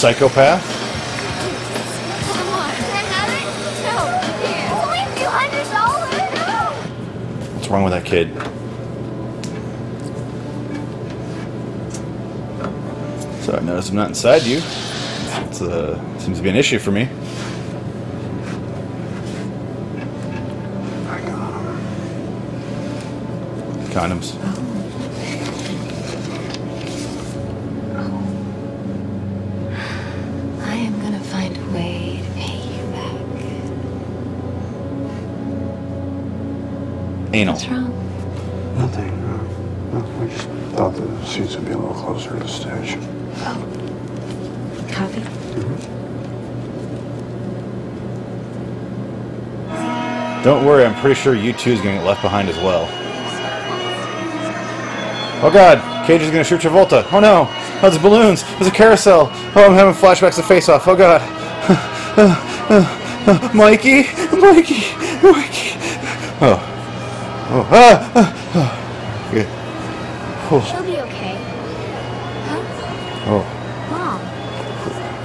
[0.00, 0.64] Psychopath.
[7.54, 8.32] What's wrong with that kid?
[13.44, 14.56] So I notice I'm not inside you.
[14.56, 17.04] It uh, seems to be an issue for me.
[23.90, 24.59] Condoms.
[37.40, 37.54] Anal.
[37.54, 38.76] What's wrong?
[38.76, 39.10] Nothing.
[39.10, 42.98] Uh, no, I just thought the seats would be a little closer to the stage.
[43.38, 43.66] Oh.
[44.90, 45.22] Coffee?
[50.44, 52.86] Don't worry, I'm pretty sure you two is gonna get left behind as well.
[55.42, 57.06] Oh god, Cage is gonna shoot Travolta.
[57.10, 57.46] Oh no!
[57.48, 58.42] Oh, there's balloons!
[58.58, 59.30] There's a carousel!
[59.56, 60.86] Oh, I'm having flashbacks to Face Off.
[60.86, 61.22] Oh god!
[63.54, 64.02] Mikey!
[64.36, 64.94] Mikey!
[65.22, 65.78] Mikey!
[66.42, 66.69] Oh.
[67.52, 67.66] Oh.
[67.72, 68.12] Ah!
[68.14, 68.70] ah, ah.
[69.32, 69.48] Good.
[70.52, 70.62] Oh.
[70.62, 71.34] She'll be okay.
[72.46, 72.62] Huh?
[73.26, 73.42] oh.
[73.90, 74.22] Mom.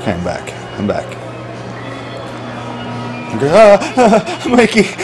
[0.02, 0.52] Okay, I'm back.
[0.80, 1.06] I'm back.
[3.46, 4.82] Ah, ah, Mikey!
[4.82, 4.98] She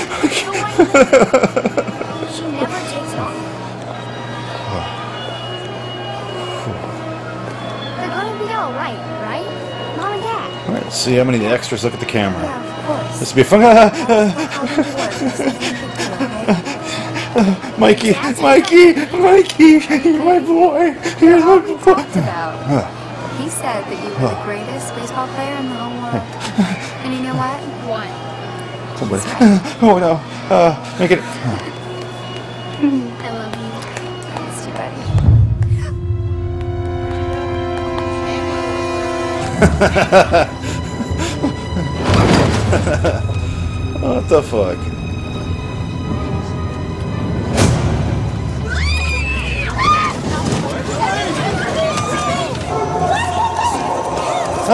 [2.57, 3.37] never takes off.
[7.97, 9.45] They're gonna be alright, right?
[9.97, 10.49] Mom and Dad.
[10.65, 12.41] Alright, let's see how many extras look at the camera.
[12.41, 13.19] Yeah, of course.
[13.19, 13.49] This will be
[15.37, 15.47] fun.
[17.81, 20.93] Mikey, Mikey, Mikey, you're my boy.
[21.19, 22.05] You're my boy.
[22.13, 22.85] about.
[23.41, 26.21] He said that you were the greatest baseball player in the whole world.
[27.01, 27.57] and you know what?
[27.89, 28.07] What?
[28.99, 29.23] Somebody.
[29.81, 30.21] Oh no.
[30.55, 31.21] Uh, make it.
[31.23, 31.25] I
[33.33, 33.71] love you.
[34.45, 35.01] Miss you, buddy.
[44.05, 44.90] what the fuck?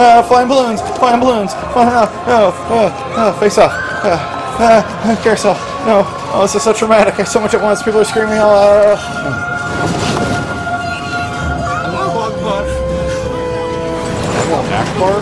[0.00, 0.80] Ah, flying balloons!
[0.96, 1.52] Flying balloons!
[1.74, 2.86] Flying, no, no, oh,
[3.18, 3.72] oh, face off!
[3.74, 4.22] Ah,
[4.62, 5.54] ah, carousel!
[5.86, 6.06] No!
[6.30, 7.26] Oh, this is so traumatic!
[7.26, 7.82] So much at once.
[7.82, 8.38] People are screaming.
[8.38, 8.94] Oh,
[14.70, 15.18] Akbar?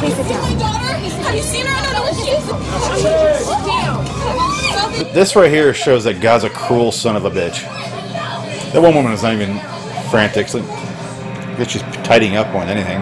[0.00, 0.42] Please sit down.
[0.42, 0.98] Have you seen my daughter?
[1.22, 1.72] Have you seen her?
[1.72, 3.99] I don't know what she is.
[5.08, 7.62] This right here shows that God's a cruel son of a bitch.
[8.72, 9.58] That one woman is not even
[10.10, 10.52] frantic.
[10.54, 13.00] Like, I guess she's tidying up on anything.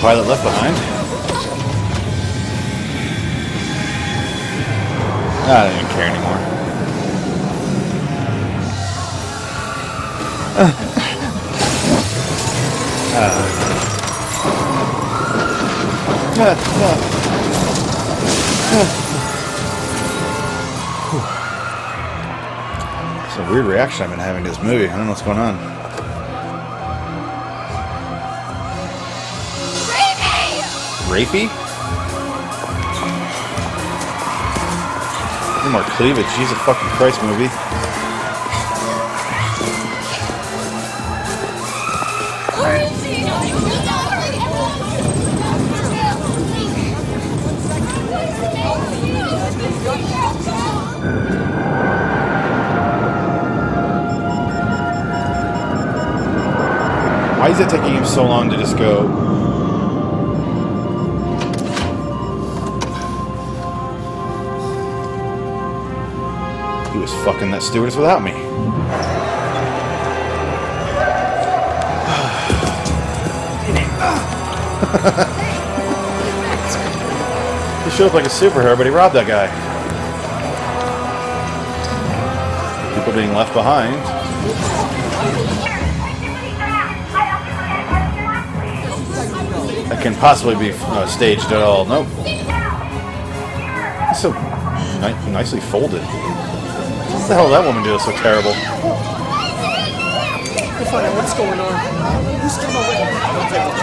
[0.00, 0.76] Pilot left behind.
[5.44, 5.81] I
[23.62, 24.88] weird reaction I've been having to this movie.
[24.88, 25.56] I don't know what's going on.
[31.08, 31.48] Rapey?
[35.70, 36.26] More cleavage.
[36.36, 37.91] Jesus fucking Christ movie.
[57.52, 59.06] Is it taking him so long to just go?
[66.92, 68.30] He was fucking that stewardess without me.
[77.84, 79.48] he showed up like a superhero, but he robbed that guy.
[82.98, 84.11] People being left behind.
[90.02, 91.84] Can possibly be uh, staged at all.
[91.84, 92.08] Nope.
[94.10, 94.32] It's so
[94.98, 96.02] ni- nicely folded.
[96.02, 98.50] What the hell did that woman do that's so terrible?
[100.74, 101.72] We'll find out what's going on.
[102.42, 103.14] Who's coming with me?
[103.30, 103.78] Don't take the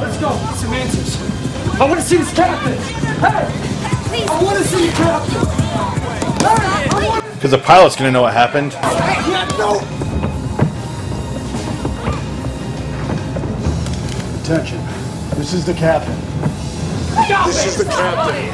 [0.00, 0.32] Let's go.
[0.32, 1.12] Get Some answers.
[1.78, 2.78] I want to see this captain.
[3.20, 3.44] Hey!
[4.26, 5.44] I want to see the captain.
[6.40, 7.20] Hey!
[7.34, 8.72] Because the pilot's gonna know what happened.
[9.58, 9.99] no.
[14.50, 14.84] Attention.
[15.38, 16.12] This is the captain.
[17.46, 18.48] This is the captain.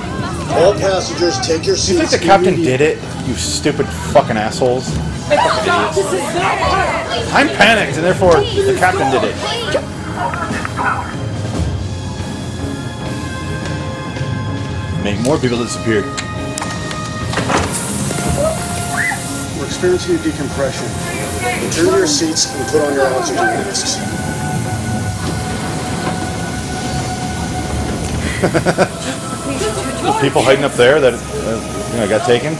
[0.62, 1.88] All passengers, take your Do seats.
[1.88, 2.98] you think the captain did it?
[3.26, 4.88] You stupid fucking assholes.
[4.88, 5.94] Stop.
[5.94, 7.32] This is not.
[7.32, 9.36] I'm panicked, and therefore the captain did it.
[15.02, 16.02] Make more people disappear.
[19.58, 20.84] We're experiencing a decompression.
[21.64, 24.05] Return to your seats and put on your oxygen masks.
[28.40, 32.54] The people hiding up there that uh, you know got taken.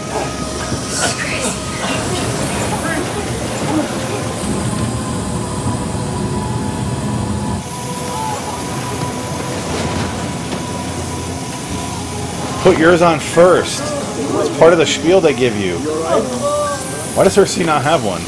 [12.62, 13.81] Put yours on first.
[13.81, 15.79] It's part of the spiel they give you.
[17.14, 18.22] Why does Cersei not have one?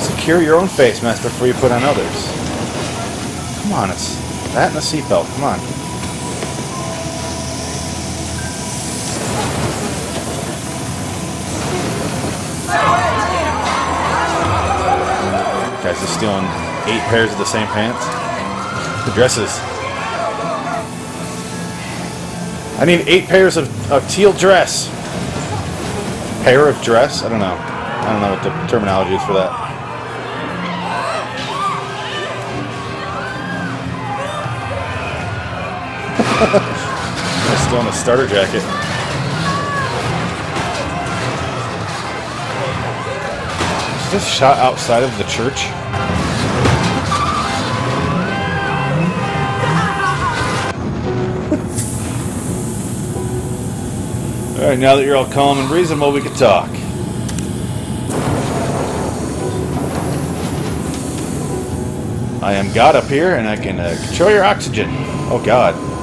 [0.00, 2.33] Secure your own face mask before you put on others.
[3.74, 4.14] Come on, it's
[4.54, 5.26] that and a seatbelt.
[5.34, 5.58] Come on.
[15.82, 16.44] Guys are stealing
[16.86, 18.06] eight pairs of the same pants.
[19.06, 19.58] The dresses.
[22.78, 24.88] I need eight pairs of, of teal dress.
[26.44, 27.24] Pair of dress?
[27.24, 27.56] I don't know.
[27.56, 29.63] I don't know what the terminology is for that.
[38.04, 38.62] Starter jacket.
[44.04, 45.64] Is this shot outside of the church?
[54.60, 56.68] Alright, now that you're all calm and reasonable, we can talk.
[62.42, 64.90] I am God up here, and I can uh, control your oxygen.
[65.30, 65.93] Oh God.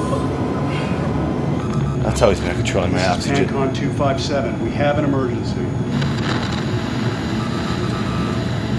[2.04, 3.46] That's how he's been controlling my oxygen.
[3.48, 5.62] Pancon 257, we have an emergency.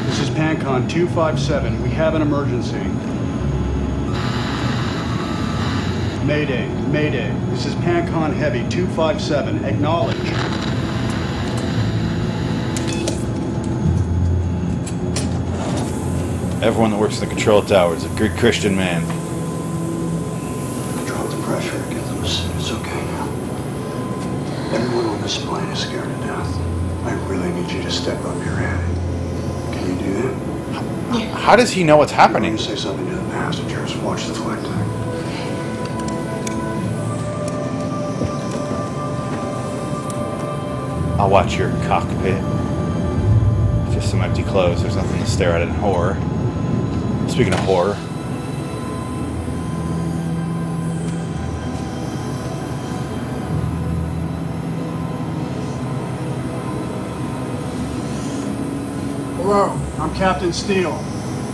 [0.06, 2.82] This is Pancon 257, we have an emergency.
[6.26, 10.16] Mayday, Mayday, this is Pancon Heavy 257, acknowledge.
[16.62, 19.04] Everyone that works in the control tower is a good Christian man.
[20.96, 23.26] Control the pressure, get them it's, it's okay now.
[24.82, 26.56] Everyone on this plane is scared to death.
[27.04, 28.84] I really need you to step up your head.
[29.72, 31.38] Can you do that?
[31.38, 32.58] How does he know what's happening?
[32.58, 33.94] Say something to the passengers.
[33.98, 34.72] Watch the flight deck.
[41.20, 42.42] I'll watch your cockpit.
[43.94, 44.82] Just some empty clothes.
[44.82, 46.16] There's nothing to stare at in horror.
[47.28, 47.96] Speaking of horror,
[59.54, 60.98] Hello, I'm Captain Steele.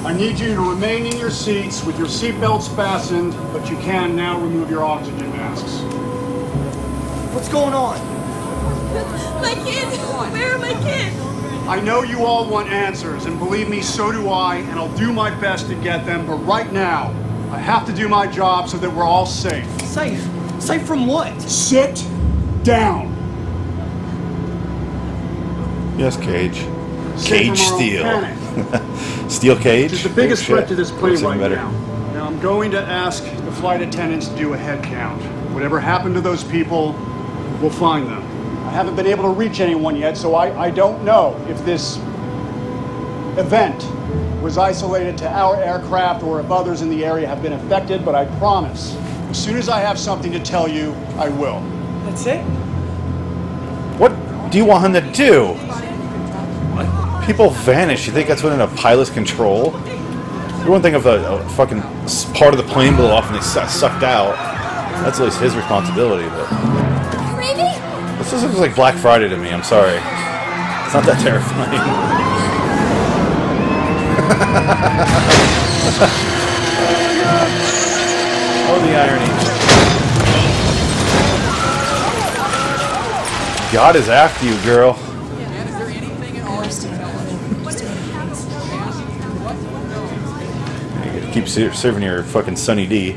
[0.05, 4.15] I need you to remain in your seats with your seatbelts fastened, but you can
[4.15, 5.81] now remove your oxygen masks.
[7.35, 7.99] What's going on?
[9.43, 9.99] My kids!
[9.99, 11.17] Where are my kids?
[11.67, 15.13] I know you all want answers, and believe me, so do I, and I'll do
[15.13, 17.09] my best to get them, but right now,
[17.51, 19.67] I have to do my job so that we're all safe.
[19.81, 20.25] Safe?
[20.61, 21.43] Safe from what?
[21.43, 21.97] Sit
[22.63, 23.09] down.
[25.99, 26.65] yes, Cage.
[27.19, 28.37] Safe Cage from our own
[28.71, 29.29] Steel.
[29.31, 29.93] Steel Cage.
[29.93, 31.57] It's the biggest Oh, threat to this plane right better.
[31.57, 31.71] now.
[32.14, 35.23] Now, I'm going to ask the flight attendants to do a head count.
[35.53, 36.93] Whatever happened to those people,
[37.61, 38.23] we'll find them.
[38.66, 41.97] I haven't been able to reach anyone yet, so I, I don't know if this
[43.39, 43.85] event
[44.43, 48.14] was isolated to our aircraft or if others in the area have been affected, but
[48.14, 48.95] I promise,
[49.31, 51.61] as soon as I have something to tell you, I will.
[52.05, 52.41] That's it?
[53.99, 54.11] What
[54.51, 55.55] do you want him to do?
[57.29, 58.07] People vanish.
[58.07, 59.72] You think that's within a pilot's control?
[60.64, 61.83] You wouldn't think if a, a fucking
[62.33, 64.33] part of the plane blew off and they su- sucked out.
[65.05, 66.26] That's at least his responsibility.
[66.31, 66.51] But
[67.37, 67.76] Rainy?
[68.16, 69.51] this just looks like Black Friday to me.
[69.51, 69.97] I'm sorry.
[69.97, 71.68] It's not that terrifying.
[78.70, 79.29] oh, the irony.
[83.70, 84.97] God is after you, girl.
[91.05, 93.12] You gotta keep ser- serving your fucking Sunny D.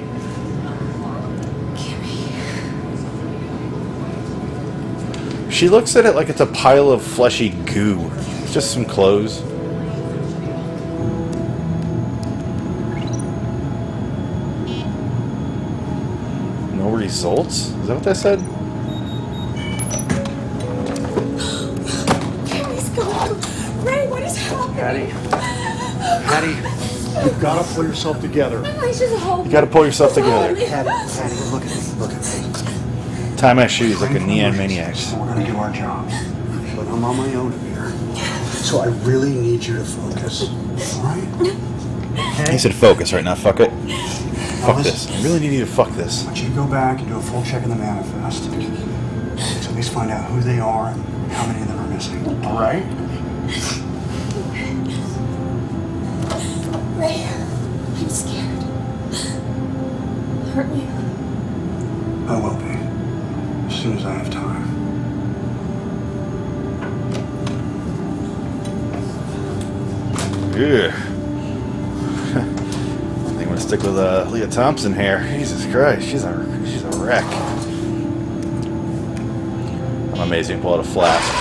[5.50, 8.12] She looks at it like it's a pile of fleshy goo.
[8.44, 9.42] It's just some clothes.
[16.76, 17.70] No results?
[17.70, 18.61] Is that what they said?
[27.74, 28.64] Pull yourself together.
[28.66, 29.46] I just hope.
[29.46, 30.56] You gotta pull yourself together.
[30.56, 31.82] Patty, Patty, look at me.
[32.00, 32.24] Look at
[33.32, 33.38] me.
[33.38, 34.96] Tie my shoes like a neon maniac.
[35.14, 36.14] We're gonna do our jobs.
[36.76, 37.92] But I'm on my own here.
[38.62, 40.50] So I really need you to focus.
[40.98, 42.50] Alright?
[42.50, 43.72] He said focus right now, fuck it.
[44.62, 45.10] Fuck this.
[45.10, 46.24] I really need you to fuck this.
[46.24, 48.44] I want you to go back and do a full check of the manifest.
[49.64, 52.46] So at least find out who they are and how many of them are missing.
[52.46, 52.84] Alright?
[56.98, 57.41] Ray, I'm
[58.12, 58.64] scared.
[60.56, 60.88] Aren't you?
[62.28, 62.76] I will be.
[63.68, 64.68] As soon as I have time.
[70.58, 70.92] Yeah.
[72.36, 75.26] I think I'm gonna stick with uh, Lea Thompson here.
[75.32, 77.24] Jesus Christ, she's a she's a wreck.
[80.14, 80.62] I'm amazing.
[80.62, 81.41] Pull out a flask.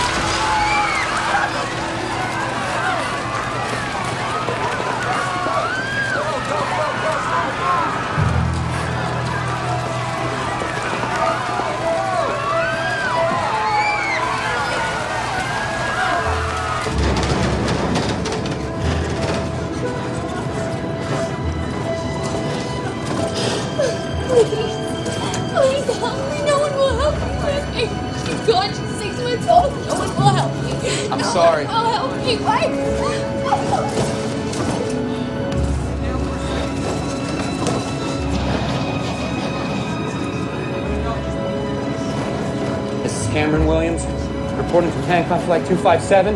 [45.51, 46.35] From Hancock Flight 257.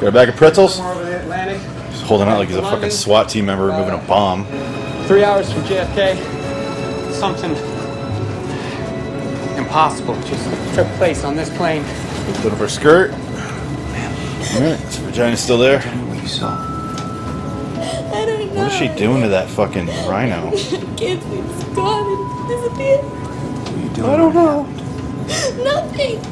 [0.00, 0.76] Got a bag of pretzels?
[0.76, 1.60] Somewhere over the Atlantic.
[1.90, 4.44] He's holding out like he's a fucking SWAT team member uh, moving a bomb.
[5.06, 6.16] Three hours from JFK.
[7.12, 7.50] Something
[9.58, 11.84] impossible just took place on this plane.
[12.42, 13.12] Put up her skirt.
[14.54, 15.80] Alright, so vagina's still there.
[15.80, 16.56] What you saw?
[18.12, 18.62] I don't know.
[18.62, 20.50] What is she doing to that fucking rhino?
[20.96, 23.04] Kids, it's gone and disappeared.
[24.04, 24.62] I don't know.
[25.62, 26.29] Nothing.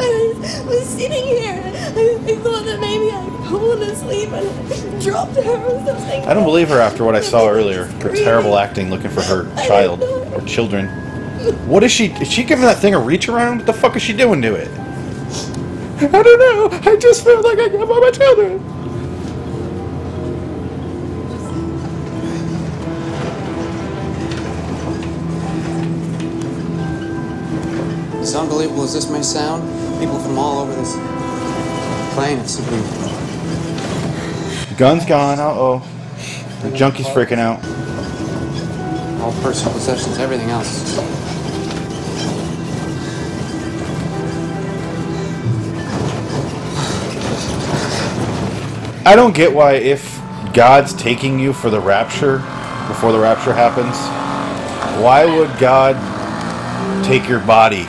[0.00, 1.62] I was, was sitting here.
[1.64, 6.22] I, I thought that maybe I'd fallen asleep and I dropped her or something.
[6.24, 7.84] I don't believe her after what I saw earlier.
[7.84, 10.88] Her terrible acting looking for her child or children.
[11.66, 12.06] What is she?
[12.14, 13.58] Is she giving that thing a reach around?
[13.58, 14.68] What the fuck is she doing to it?
[16.02, 16.68] I don't know.
[16.92, 18.58] I just feel like I got by my children.
[28.52, 29.62] Unbelievable as this may sound,
[29.98, 30.92] people from all over this
[32.12, 32.76] plane have simply
[34.76, 35.38] Gun's gone.
[35.38, 35.82] Uh oh.
[36.60, 37.64] The junkie's freaking out.
[39.22, 40.98] all personal possessions, everything else.
[49.06, 50.20] I don't get why if
[50.52, 52.36] God's taking you for the rapture
[52.86, 53.96] before the rapture happens,
[55.02, 55.96] why would God
[57.02, 57.86] take your body?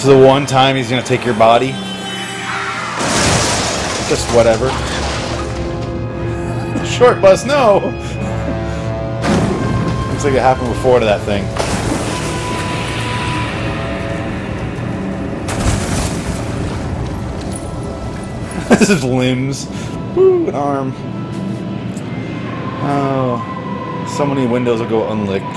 [0.00, 0.02] Brother's!
[0.02, 1.72] So the one time he's gonna take your body?
[4.08, 4.70] Just whatever.
[6.86, 7.74] Short bus, no!
[10.10, 11.44] Looks like it happened before to that thing.
[18.78, 19.66] this is limbs.
[20.16, 20.94] Woo, an arm.
[22.82, 24.06] Oh.
[24.16, 25.49] So many windows will go unlicked.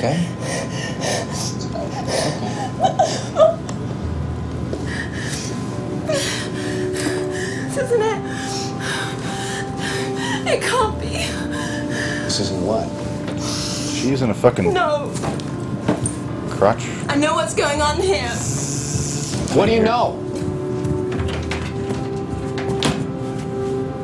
[0.00, 1.30] okay?
[6.40, 8.20] This isn't it.
[10.46, 11.08] It can't be.
[12.24, 12.88] This isn't what?
[13.92, 15.12] She's in a fucking No.
[16.48, 16.88] crutch.
[17.08, 18.28] I know what's going on here.
[19.54, 20.16] What do you know?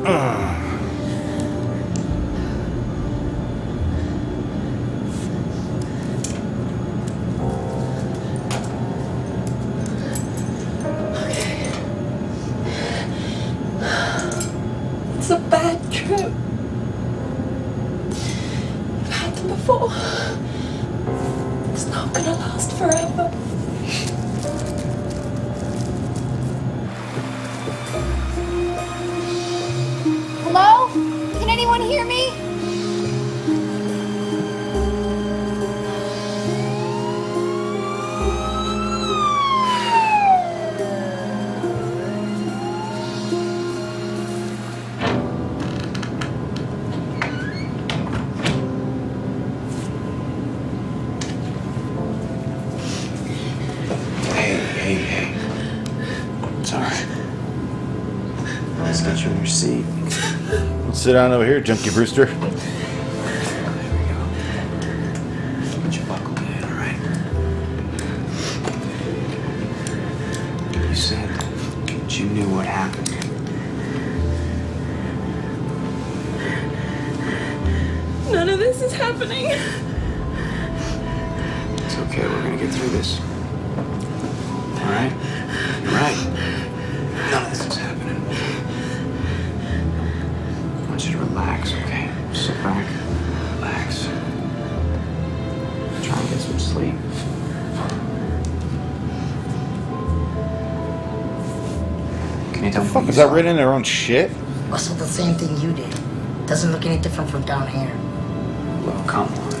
[61.07, 62.25] sit down over here, Junkie Brewster.
[104.07, 104.31] Shit?
[104.71, 105.93] Also, the same thing you did.
[106.47, 107.93] Doesn't look any different from down here.
[108.85, 109.53] Well, come on.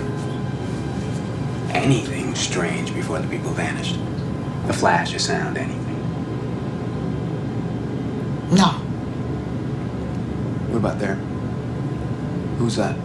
[1.75, 3.97] Anything strange before the people vanished.
[4.69, 5.99] A flash, a sound, anything.
[8.55, 8.69] No.
[10.69, 11.15] What about there?
[12.57, 12.95] Who's that?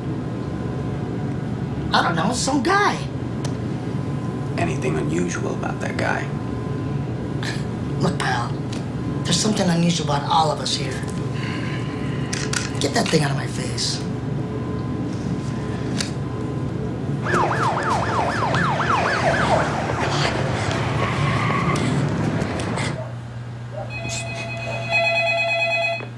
[1.92, 2.96] I don't know, some guy.
[4.58, 6.24] Anything unusual about that guy?
[7.98, 8.52] Look, pal,
[9.24, 10.94] there's something unusual about all of us here.
[12.82, 14.02] Get that thing out of my face.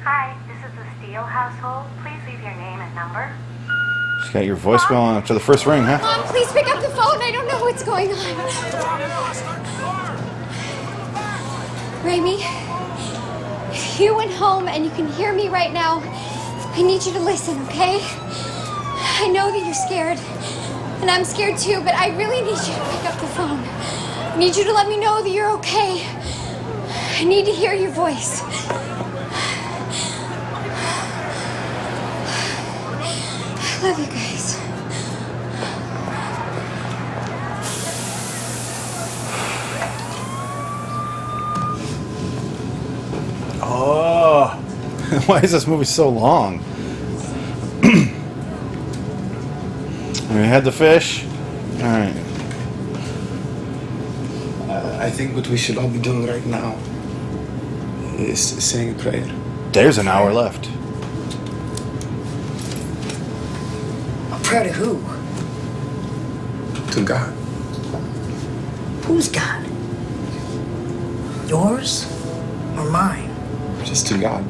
[0.01, 1.85] Hi, this is the Steele household.
[2.01, 3.31] Please leave your name and number.
[4.21, 5.99] Just got your voicemail on after the first ring, huh?
[5.99, 7.21] Mom, please pick up the phone.
[7.21, 8.37] I don't know what's going on.
[12.07, 12.43] Raymie,
[13.99, 16.01] you went home and you can hear me right now,
[16.77, 18.01] I need you to listen, okay?
[18.03, 20.19] I know that you're scared,
[21.01, 23.61] and I'm scared too, but I really need you to pick up the phone.
[23.61, 26.05] I need you to let me know that you're okay.
[27.17, 28.43] I need to hear your voice.
[33.57, 34.34] I love you guys.
[45.27, 46.59] why is this movie so long?
[47.83, 47.91] we
[50.43, 51.25] had the fish.
[51.77, 52.15] All right.
[54.69, 56.77] Uh, I think what we should all be doing right now
[58.19, 59.25] is saying a prayer.
[59.73, 60.67] There's an hour left.
[64.31, 65.01] A prayer to who?
[66.93, 67.33] To God.
[69.07, 69.65] Who's God?
[71.49, 72.05] Yours
[72.77, 73.31] or mine?
[73.85, 74.45] Just to God.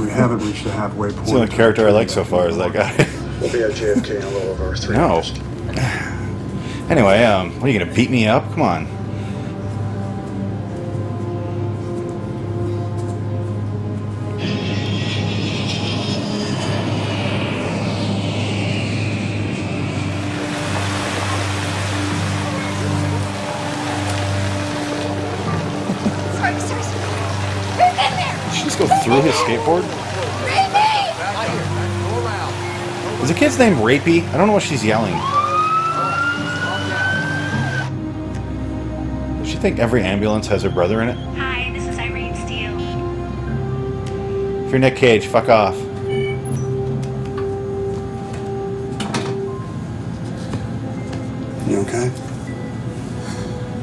[0.00, 1.20] We haven't reached the halfway point.
[1.20, 2.96] It's the only character I like so far is that guy.
[3.40, 5.08] We'll be at JFK in a little over three no.
[5.08, 5.32] minutes.
[6.90, 8.42] Anyway, um, what are you gonna beat me up?
[8.50, 8.86] Come on.
[26.34, 27.00] Sorry, sorry, sorry.
[27.76, 28.44] Who's in there?
[28.44, 29.84] Did she just go through his skateboard?
[33.60, 34.26] Is the name Rapey?
[34.30, 35.12] I don't know what she's yelling.
[39.38, 41.16] Does she think every ambulance has her brother in it?
[41.36, 42.74] Hi, this is Irene Steele.
[44.64, 45.76] If you're Nick Cage, fuck off.
[51.68, 52.10] You okay?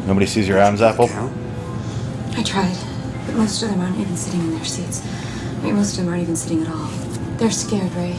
[0.07, 1.07] Nobody sees your Adam's apple?
[2.35, 2.75] I tried,
[3.27, 5.07] but most of them aren't even sitting in their seats.
[5.59, 6.87] I mean, most of them aren't even sitting at all.
[7.37, 8.17] They're scared, Ray.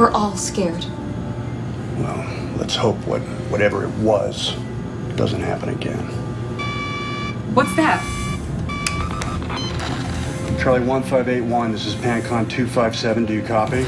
[0.00, 0.86] We're all scared.
[1.98, 3.20] Well, let's hope what
[3.50, 4.56] whatever it was
[5.14, 5.98] doesn't happen again.
[7.54, 8.00] What's that?
[10.58, 13.26] Charlie 1581, this is Pancon 257.
[13.26, 13.82] Do you copy?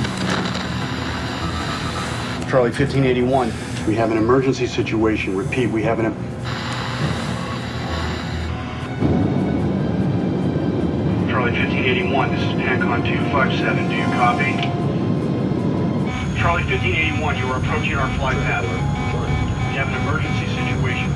[2.50, 3.50] Charlie 1581,
[3.86, 5.34] we have an emergency situation.
[5.34, 6.12] Repeat, we have an.
[11.30, 13.88] Charlie 1581, this is Pancon 257.
[13.88, 14.61] Do you copy?
[16.72, 18.62] Charlie 1581, you are approaching our flight path.
[18.64, 21.12] We have an emergency situation.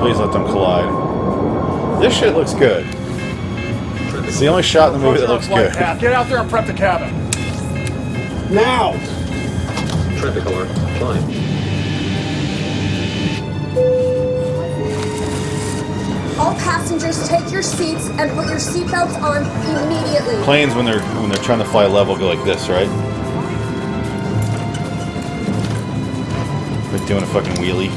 [0.00, 2.02] Please let them collide.
[2.02, 2.84] This shit looks good.
[4.26, 5.78] It's the only shot in the movie that looks Flight good.
[5.78, 5.98] path.
[5.98, 7.14] Get out there and prep the cabin.
[8.54, 8.92] Now!
[10.20, 10.68] Traffic alert.
[10.98, 11.43] Flying.
[16.98, 19.42] Passengers, take your seats and put your seatbelts on
[19.84, 20.42] immediately.
[20.44, 22.88] Planes when they're when they're trying to fly level go like this, right?
[26.92, 27.90] Like doing a fucking wheelie.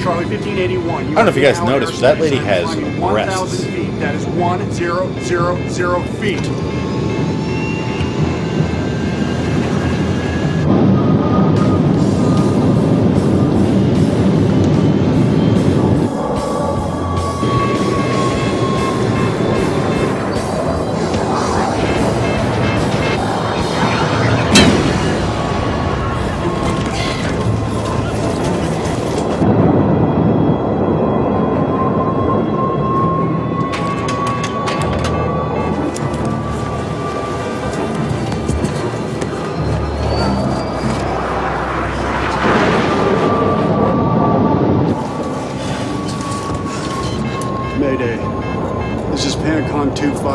[0.00, 0.88] Charlie 1581.
[0.88, 3.40] I don't know if you guys noticed, but that lady has climbing breasts.
[3.40, 3.98] 1,000 feet.
[3.98, 6.87] That is 1000 feet.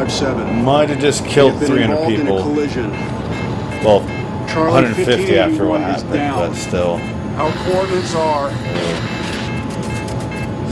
[0.03, 2.35] Might have just killed 300 people.
[2.35, 4.05] Well,
[4.49, 6.49] Charlie 150 after what happened, down.
[6.49, 6.99] but still.
[7.37, 8.51] Our coordinates are.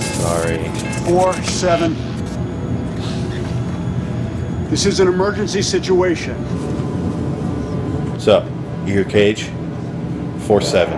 [0.01, 0.67] Sorry.
[1.05, 1.95] 4 7.
[4.69, 6.35] This is an emergency situation.
[8.11, 8.45] What's up?
[8.85, 9.49] You hear Cage?
[10.39, 10.93] 4 7.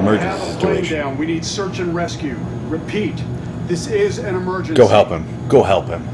[0.00, 0.98] Emergency situation.
[0.98, 1.16] Down.
[1.16, 2.36] We need search and rescue.
[2.68, 3.16] Repeat,
[3.66, 4.74] this is an emergency.
[4.74, 5.26] Go help him.
[5.48, 6.06] Go help him.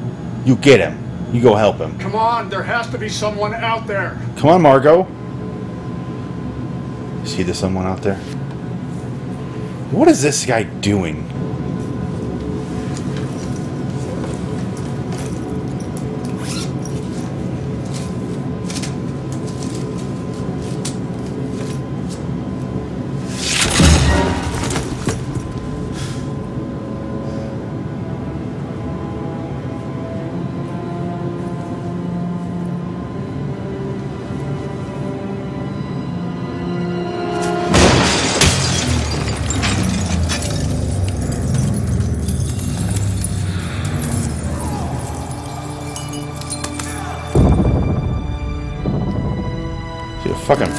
[0.44, 0.99] You get him.
[1.32, 1.98] You go help him.
[1.98, 4.20] Come on, there has to be someone out there.
[4.36, 5.04] Come on, Margot.
[7.24, 8.16] See there's someone out there?
[9.92, 11.28] What is this guy doing?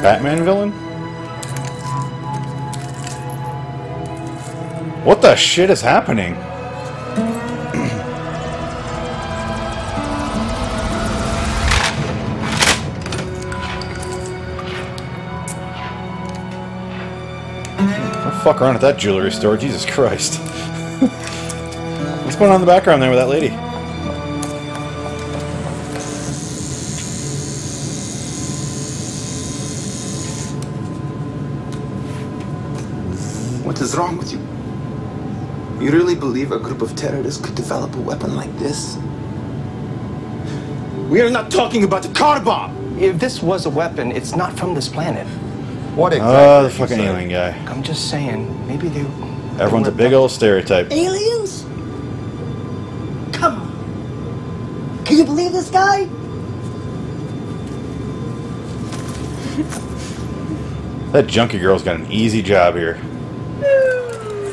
[0.01, 0.71] Batman villain?
[5.05, 6.33] What the shit is happening?
[18.23, 20.39] Don't fuck around at that jewelry store, Jesus Christ.
[22.23, 23.70] What's going on in the background there with that lady?
[36.51, 38.97] Really believe a group of terrorists could develop a weapon like this?
[41.09, 42.99] We are not talking about a car bomb!
[42.99, 45.27] If this was a weapon, it's not from this planet.
[45.95, 46.45] What ah, exactly?
[46.45, 47.49] Oh, the fucking alien guy.
[47.71, 49.01] I'm just saying, maybe they.
[49.59, 50.91] Everyone's a big old stereotype.
[50.91, 51.63] Aliens?
[53.33, 55.03] Come on.
[55.05, 56.05] Can you believe this guy?
[61.11, 62.97] That junkie girl's got an easy job here.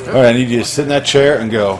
[0.08, 1.78] Alright, I need you to sit in that chair and go.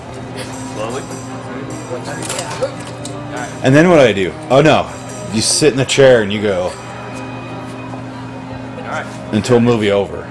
[3.68, 4.32] And then what do I do?
[4.48, 4.90] Oh no.
[5.34, 6.68] You sit in the chair and you go
[8.78, 9.04] Alright.
[9.34, 10.22] until movie over.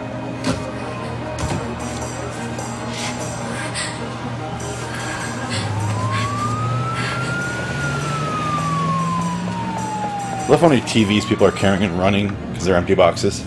[10.41, 13.45] I love how many TVs people are carrying and running because they're empty boxes.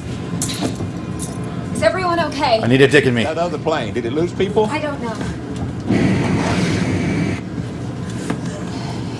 [1.74, 2.60] Is everyone okay?
[2.60, 3.24] I need a dick in me.
[3.24, 4.66] That other plane, did it lose people?
[4.66, 5.16] I don't know.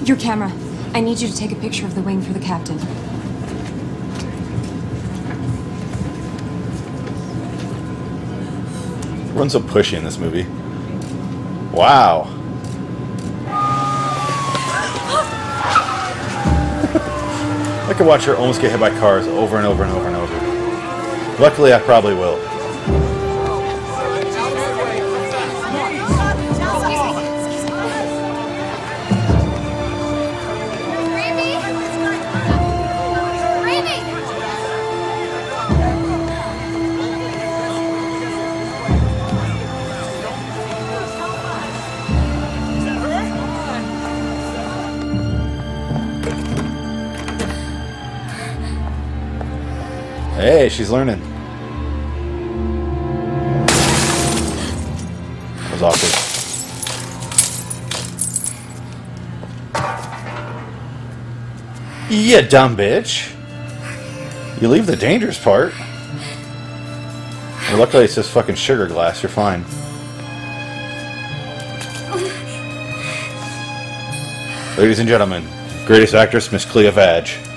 [0.06, 0.52] Your camera.
[0.92, 2.78] I need you to take a picture of the wing for the captain.
[9.28, 10.46] Everyone's so pushy in this movie.
[11.72, 12.28] Wow.
[17.88, 20.16] I could watch her almost get hit by cars over and over and over and
[20.16, 21.42] over.
[21.42, 22.36] Luckily, I probably will.
[50.80, 51.20] She's learning.
[55.58, 56.14] That was awkward.
[62.10, 63.30] Yeah, dumb bitch.
[64.62, 65.74] You leave the dangerous part.
[67.68, 69.22] Well, luckily, it's just fucking sugar glass.
[69.22, 69.66] You're fine.
[74.78, 75.46] Ladies and gentlemen,
[75.84, 77.49] greatest actress, Miss Clea Vag.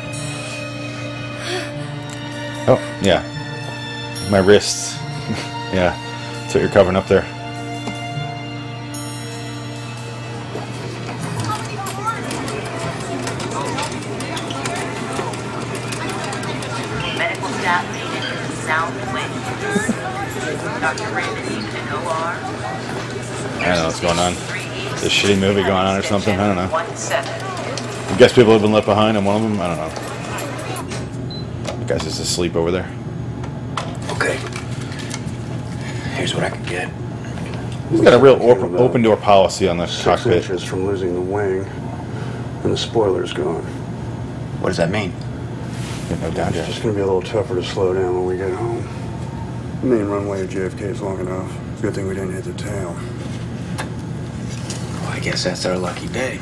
[4.34, 4.95] My wrists.
[5.71, 5.95] yeah.
[6.41, 7.21] That's what you're covering up there.
[17.15, 17.86] Medical staff
[19.13, 19.91] made it to
[20.63, 21.15] the Dr.
[21.15, 22.34] Raymond Evening OR.
[23.61, 24.34] I don't know what's going on.
[24.99, 26.39] This shitty movie going on or something.
[26.39, 26.75] I don't know.
[26.75, 29.61] I guess people have been left behind on one of them.
[29.61, 29.89] I don't know.
[31.81, 32.91] The guy's just asleep over there.
[34.13, 34.38] Okay.
[36.24, 36.89] Here's what I can get.
[37.91, 40.38] He's got a real op- open door policy on the Six cockpit.
[40.38, 41.65] inches from losing the wing,
[42.63, 43.61] and the spoiler's gone.
[44.61, 45.11] What does that mean?
[46.09, 48.38] Yeah, no doubt, It's just gonna be a little tougher to slow down when we
[48.38, 48.88] get home.
[49.82, 51.51] The main runway at JFK is long enough.
[51.82, 52.95] Good thing we didn't hit the tail.
[55.01, 56.39] Well, I guess that's our lucky day.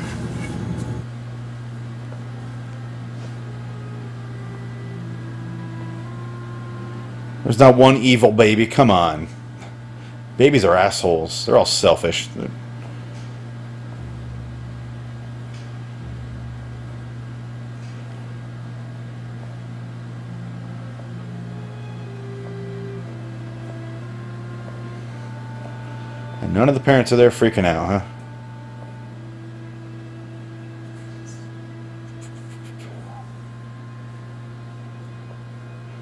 [7.44, 8.66] There's not one evil baby.
[8.66, 9.26] Come on.
[10.42, 11.46] Babies are assholes.
[11.46, 12.28] They're all selfish.
[26.40, 28.04] And none of the parents are there freaking out, huh?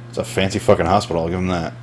[0.08, 1.74] It's a fancy fucking hospital, I'll give them that.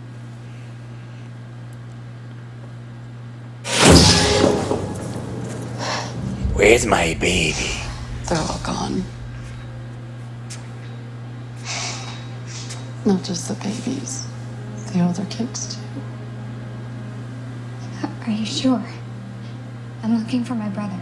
[6.67, 7.79] Where's my baby?
[8.25, 9.01] They're all gone.
[13.05, 14.27] Not just the babies,
[14.91, 15.81] the older kids too.
[18.25, 18.83] Are you sure?
[20.03, 20.99] I'm looking for my brother.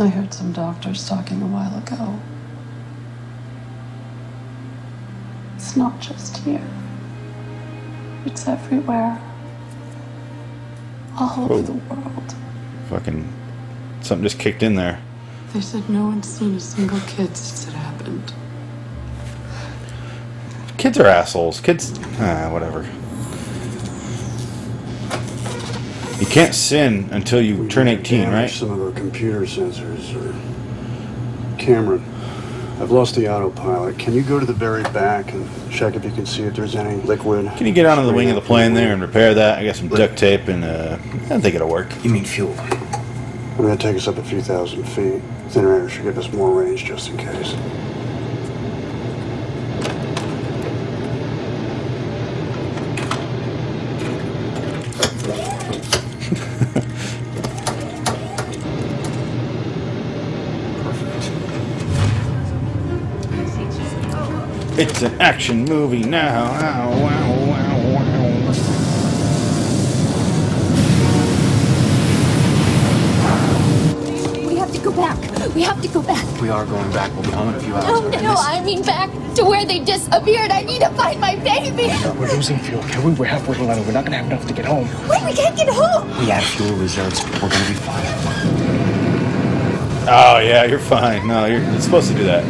[0.00, 2.18] I heard some doctors talking a while ago.
[5.54, 6.68] It's not just here.
[8.26, 9.22] It's everywhere.
[11.16, 11.62] All over oh.
[11.62, 12.34] the world.
[12.88, 13.30] Fucking
[14.00, 15.00] something just kicked in there.
[15.52, 18.32] They said no one's seen a single kid since it happened.
[20.76, 21.60] Kids are assholes.
[21.60, 22.86] Kids, ah, whatever.
[26.20, 28.50] You can't sin until you turn 18, right?
[28.50, 30.14] Some of our computer sensors.
[30.16, 30.34] Or...
[31.58, 32.04] Cameron,
[32.80, 33.98] I've lost the autopilot.
[33.98, 36.76] Can you go to the very back and check if you can see if there's
[36.76, 37.50] any liquid?
[37.56, 39.58] Can you get onto the wing of the plane there and repair that?
[39.58, 40.98] I got some duct tape and uh,
[41.30, 41.88] I think it'll work.
[42.04, 42.54] You mean fuel?
[43.58, 45.20] I'm gonna take us up a few thousand feet.
[45.48, 47.56] Thinner air should give us more range just in case.
[64.78, 66.44] It's an action movie now.
[66.44, 67.37] Ow, wow,
[75.58, 76.24] We have to go back.
[76.40, 77.12] We are going back.
[77.14, 77.84] We'll be home in a few hours.
[77.84, 80.52] No, no, I mean back to where they disappeared.
[80.52, 81.88] I need to find my baby.
[82.16, 83.00] We're losing fuel, okay?
[83.04, 83.84] We- We're halfway to London.
[83.84, 84.86] We're not gonna have enough to get home.
[85.08, 86.08] Wait, we can't get home.
[86.20, 87.24] We have fuel reserves.
[87.42, 88.06] We're gonna be fine.
[90.08, 91.26] Oh, yeah, you're fine.
[91.26, 92.44] No, you're, you're supposed to do that.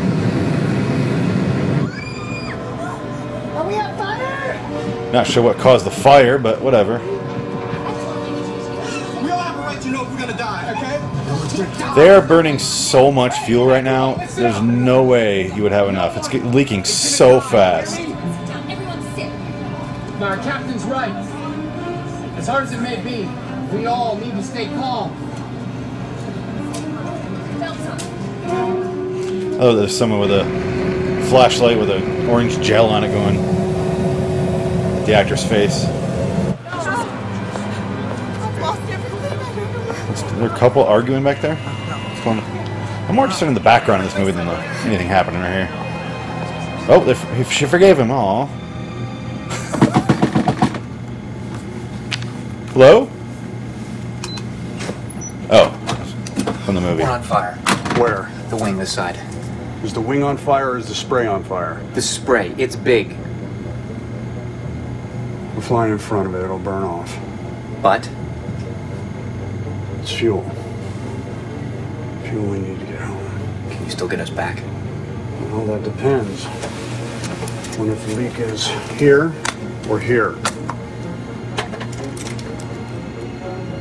[3.57, 5.13] Are we on fire?
[5.13, 6.99] Not sure what caused the fire, but whatever.
[11.95, 14.15] They are burning so much fuel right now.
[14.35, 16.17] There's no way you would have enough.
[16.17, 17.99] It's get- leaking so fast.
[20.19, 21.15] Now, our captain's right.
[22.37, 23.29] As hard as it may be,
[23.77, 25.15] we all need to stay calm.
[29.61, 30.45] Oh, there's someone with a
[31.29, 33.37] flashlight with an orange gel on it going.
[35.05, 35.85] The actor's face.
[40.39, 41.57] There a couple arguing back there?
[41.57, 42.59] What's going on?
[43.09, 45.69] I'm more interested in the background of this movie than the, anything happening right here.
[46.91, 48.11] Oh, they f- she forgave him.
[48.11, 48.47] Aw.
[52.73, 53.09] Hello?
[55.51, 55.71] Oh,
[56.65, 57.03] from the movie.
[57.03, 57.55] We're on fire.
[57.97, 58.31] Where?
[58.51, 59.19] The wing this side.
[59.83, 61.81] Is the wing on fire or is the spray on fire?
[61.95, 62.55] The spray.
[62.59, 63.17] It's big.
[65.55, 66.45] We're flying in front of it.
[66.45, 67.19] It'll burn off.
[67.83, 68.18] But It's
[70.19, 70.43] fuel.
[72.25, 73.71] Fuel we need to get home.
[73.71, 74.61] can you still get us back?
[75.53, 76.45] Well, that depends.
[77.79, 78.67] When if the leak is
[78.99, 79.33] here
[79.89, 80.35] or here.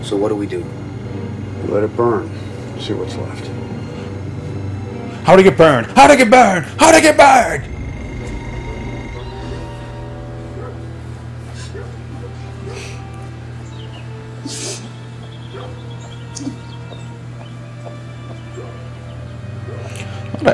[0.04, 0.64] So what do we do?
[1.70, 2.30] Let it burn.
[2.80, 3.48] See what's left.
[5.26, 5.88] How'd it get burned?
[5.88, 6.66] How'd it get burned?
[6.80, 7.77] How'd it get burned?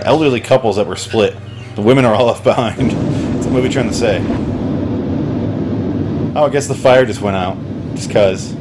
[0.06, 1.36] Elderly couples that were split?
[1.76, 2.91] The women are all left behind.
[3.34, 4.20] What's the movie trying to say?
[6.36, 7.58] Oh, I guess the fire just went out.
[7.95, 8.54] Just cuz.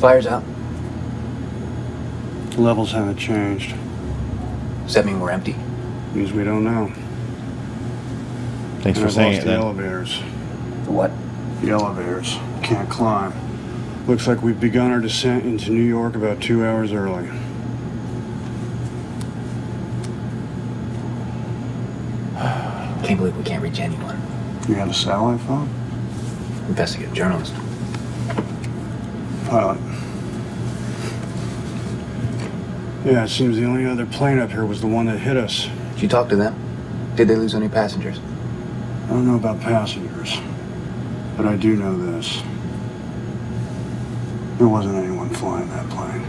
[0.00, 0.42] Fire's out.
[2.50, 3.74] The levels haven't changed.
[4.84, 5.54] Does that mean we're empty?
[6.14, 6.90] Means we don't know.
[8.82, 9.60] Thanks And for I've saying lost it the then.
[9.60, 10.18] elevators.
[10.84, 11.12] The what?
[11.60, 12.38] The elevators.
[12.62, 13.32] Can't climb.
[14.06, 17.28] Looks like we've begun our descent into New York about two hours early.
[23.10, 24.22] Can't believe we can't reach anyone.
[24.68, 25.68] You have a satellite phone?
[26.68, 27.52] Investigative journalist.
[29.46, 29.80] Pilot.
[33.04, 35.68] Yeah, it seems the only other plane up here was the one that hit us.
[35.94, 36.54] Did you talk to them?
[37.16, 38.20] Did they lose any passengers?
[39.06, 40.38] I don't know about passengers,
[41.36, 42.40] but I do know this.
[44.58, 46.24] There wasn't anyone flying that plane.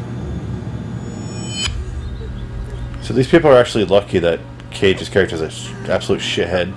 [3.03, 4.39] So these people are actually lucky that
[4.81, 6.73] Cage's character is an sh- absolute shithead.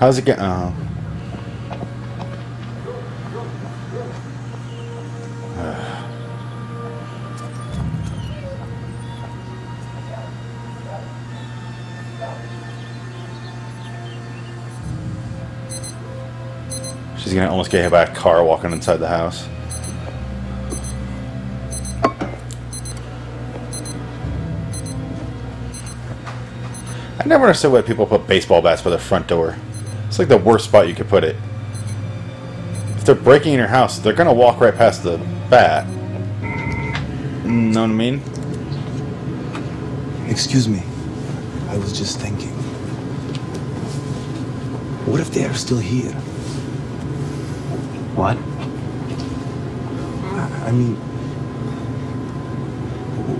[0.00, 0.38] How's it get?
[0.40, 0.74] Oh.
[5.58, 5.84] Uh-huh.
[17.18, 19.46] She's gonna almost get hit by a car walking inside the house.
[27.28, 29.56] Never understood why people put baseball bats by their front door.
[30.06, 31.36] It's like the worst spot you could put it.
[32.96, 35.18] If they're breaking in your house, they're gonna walk right past the
[35.50, 35.86] bat.
[37.44, 38.22] Know what I mean?
[40.28, 40.82] Excuse me.
[41.68, 42.48] I was just thinking.
[45.06, 46.12] What if they are still here?
[48.14, 48.36] What?
[50.34, 50.96] I, I mean,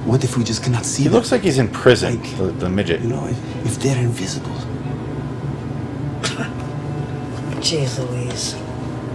[0.08, 1.14] what if we just cannot see He them?
[1.16, 3.02] looks like he's in prison, the, the midget.
[3.02, 4.50] You know, if, if they're invisible.
[7.60, 8.54] Jeez Louise.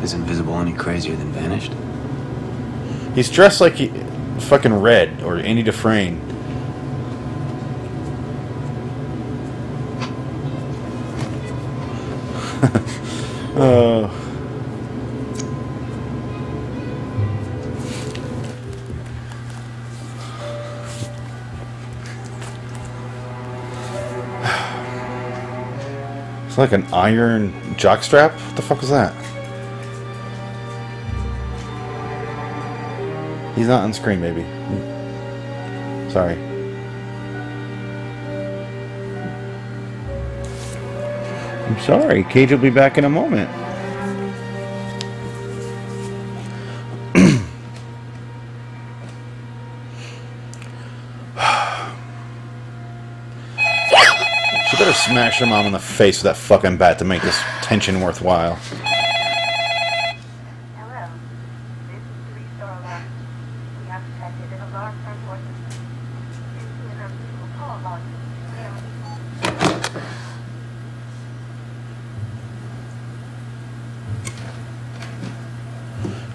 [0.04, 1.72] Is invisible any crazier than vanished?
[3.16, 3.88] He's dressed like he,
[4.40, 6.20] fucking Red or Andy Dufresne.
[26.54, 28.32] It's like an iron jockstrap.
[28.32, 29.12] What the fuck was that?
[33.56, 34.44] He's not on screen, maybe.
[36.12, 36.36] Sorry.
[41.66, 42.24] I'm sorry.
[42.26, 43.50] Cage will be back in a moment.
[55.14, 58.58] smash your mom in the face with that fucking bat to make this tension worthwhile.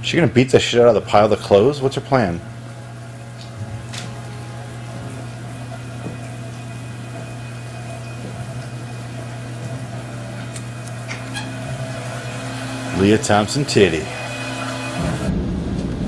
[0.00, 1.82] Is She gonna beat the shit out of the pile of clothes?
[1.82, 2.40] What's her plan?
[13.08, 14.00] Lea Thompson titty.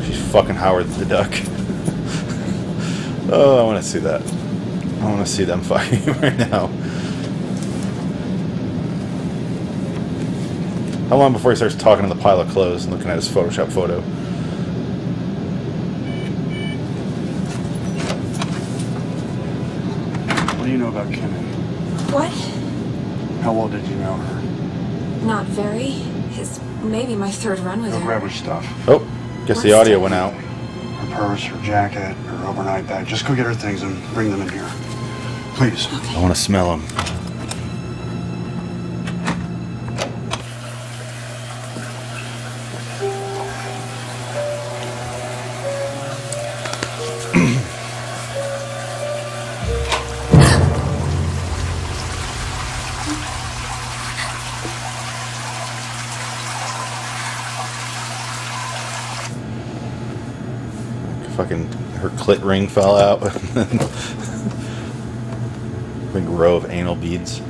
[0.04, 1.32] She's fucking Howard the Duck.
[3.32, 4.20] oh, I want to see that.
[4.20, 6.66] I want to see them fighting right now.
[11.08, 13.30] How long before he starts talking to the pile of clothes and looking at his
[13.30, 14.02] Photoshop photo?
[20.58, 22.12] What do you know about Kimmy?
[22.12, 22.30] What?
[23.42, 24.42] How well did you know her?
[25.24, 25.92] Not very.
[26.32, 28.04] It's maybe my third run with Go her.
[28.04, 28.66] grab her stuff.
[28.88, 29.06] Oh,
[29.46, 30.32] guess the audio went out.
[30.32, 33.06] Her purse, her jacket, her overnight bag.
[33.06, 34.68] Just go get her things and bring them in here.
[35.54, 35.86] Please.
[36.14, 36.86] I want to smell them.
[62.30, 63.20] Clit ring fell out.
[66.12, 67.40] Big row of anal beads.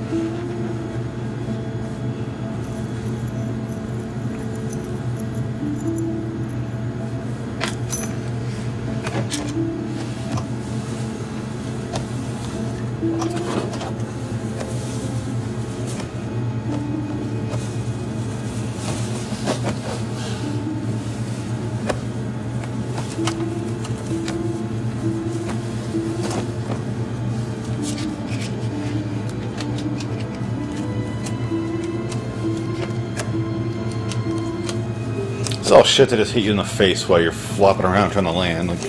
[36.00, 38.68] Shit that just hit you in the face while you're flopping around trying to land.
[38.68, 38.82] Like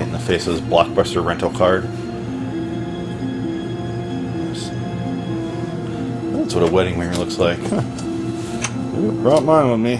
[0.00, 1.84] in the face of this blockbuster rental card.
[6.34, 7.60] That's what a wedding ring looks like.
[7.70, 9.12] Huh.
[9.22, 9.96] Brought mine with me.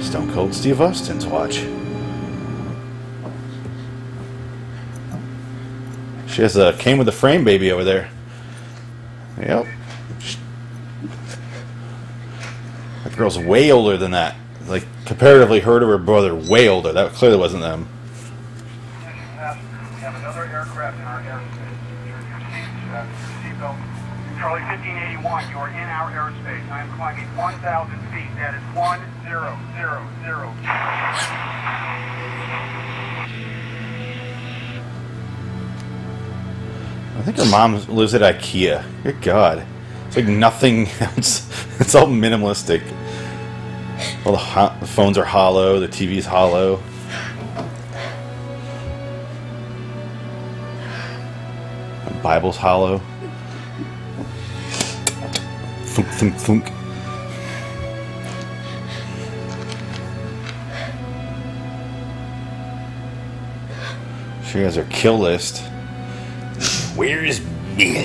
[0.02, 1.62] Stone Cold Steve Austin's watch.
[6.36, 8.10] She has a came with a frame baby over there.
[9.40, 9.64] Yep.
[13.04, 14.36] That girl's way older than that.
[14.68, 16.92] Like comparatively, her to her brother, way older.
[16.92, 17.88] That clearly wasn't them.
[19.00, 21.72] We have another aircraft in our airspace.
[22.92, 23.06] Uh,
[23.40, 24.38] seatbelt.
[24.38, 26.70] Charlie 1581, you are in our airspace.
[26.70, 28.28] I am climbing 1,000 feet.
[28.36, 29.16] That is 1000.
[37.16, 38.84] I think her mom lives at IKEA.
[39.02, 39.66] Good God.
[40.08, 41.48] It's like nothing else.
[41.80, 42.82] It's all minimalistic.
[44.26, 46.82] All the, ho- the phones are hollow, the TV's hollow.
[52.04, 53.00] The Bible's hollow.
[55.94, 56.72] Thunk, thunk, thunk.
[64.44, 65.62] She has her kill list.
[66.96, 67.40] Where's
[67.76, 68.04] Bill?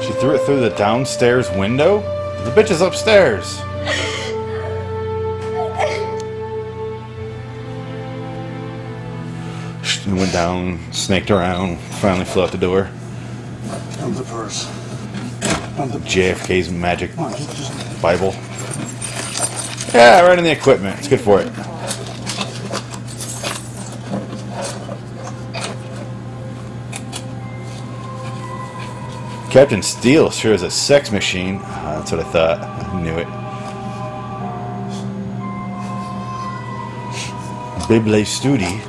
[0.00, 2.00] She threw it through the downstairs window?
[2.44, 3.58] The bitch is upstairs.
[9.86, 12.88] She went down, snaked around, finally flew out the door.
[14.00, 14.64] Of the purse.
[15.76, 17.10] JFK's magic
[18.06, 18.32] Bible.
[19.92, 20.96] Yeah, right in the equipment.
[20.96, 21.52] It's good for it.
[29.50, 31.58] Captain Steele sure is a sex machine.
[31.64, 32.60] Ah, that's what I thought.
[32.60, 33.26] I knew it.
[37.88, 38.80] Bible Studi.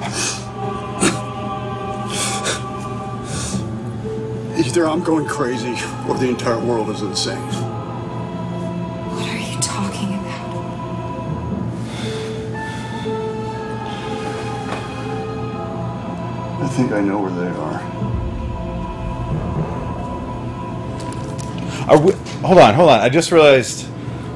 [4.64, 5.74] Either I'm going crazy
[6.08, 7.57] or the entire world is insane.
[16.78, 17.82] Think I know where they are.
[21.90, 22.12] Are we,
[22.46, 23.00] hold on, hold on.
[23.00, 23.88] I just realized.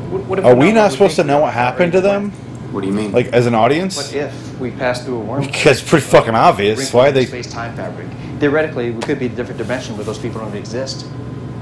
[0.10, 2.32] What if Are we're not not what we supposed to know what happened to them?
[2.72, 3.12] What do you mean?
[3.12, 3.96] Like as an audience?
[3.96, 5.46] What if we pass through a wormhole?
[5.46, 6.80] Because it's pretty fucking obvious.
[6.80, 7.26] Wrinkle Why are they?
[7.26, 8.08] space-time fabric,
[8.40, 11.06] Theoretically, we could be in a different dimension where those people don't exist,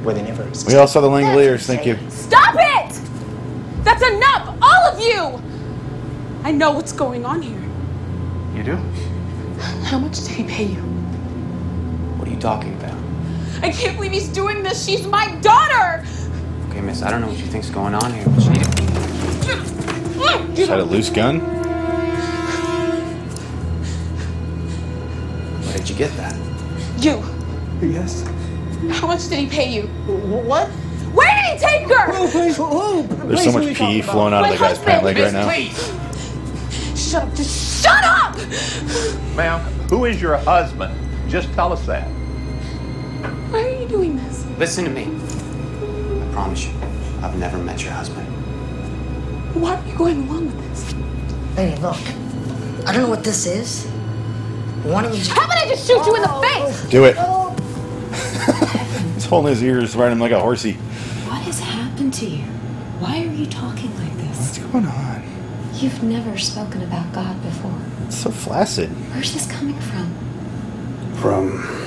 [0.03, 0.67] where they never exist.
[0.67, 1.65] We all saw the Langoliers.
[1.65, 1.97] Thank you.
[2.09, 3.01] Stop it!
[3.83, 4.57] That's enough!
[4.61, 5.41] All of you!
[6.43, 7.61] I know what's going on here.
[8.55, 8.77] You do?
[9.83, 10.81] How much did he pay you?
[12.17, 12.97] What are you talking about?
[13.61, 14.85] I can't believe he's doing this.
[14.85, 16.05] She's my daughter!
[16.69, 18.53] Okay, miss, I don't know what you think's going on here, but she
[20.55, 21.39] Just had a loose gun.
[25.65, 26.35] Where did you get that?
[26.97, 27.23] You.
[27.81, 28.23] Yes.
[28.91, 29.87] How much did he pay you?
[30.07, 30.69] What?
[31.13, 32.11] Where did he take her?
[33.27, 35.49] There's so much pee flowing out of the guy's pant leg right now.
[36.95, 37.33] Shut up.
[37.35, 38.28] Just shut up!
[39.35, 39.59] Ma'am,
[39.89, 40.93] who is your husband?
[41.29, 42.07] Just tell us that.
[43.51, 44.45] Why are you doing this?
[44.57, 45.03] Listen to me.
[45.03, 46.73] I promise you,
[47.21, 48.27] I've never met your husband.
[49.55, 50.91] Why are you going along with this?
[51.55, 51.97] Hey, look.
[52.87, 53.85] I don't know what this is.
[54.83, 55.31] Why don't you just...
[55.31, 56.89] How about I just shoot you in the face?
[56.89, 57.15] Do it.
[59.13, 60.73] He's holding his ears, riding him like a horsey.
[61.27, 62.43] What has happened to you?
[62.99, 64.37] Why are you talking like this?
[64.39, 65.23] What's going on?
[65.73, 67.79] You've never spoken about God before.
[68.19, 68.89] So flaccid.
[69.13, 70.13] Where's this coming from?
[71.21, 71.78] From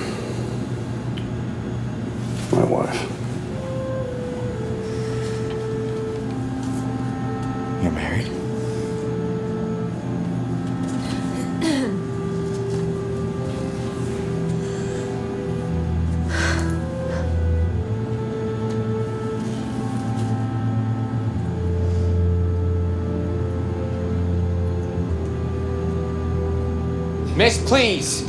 [27.73, 28.29] please.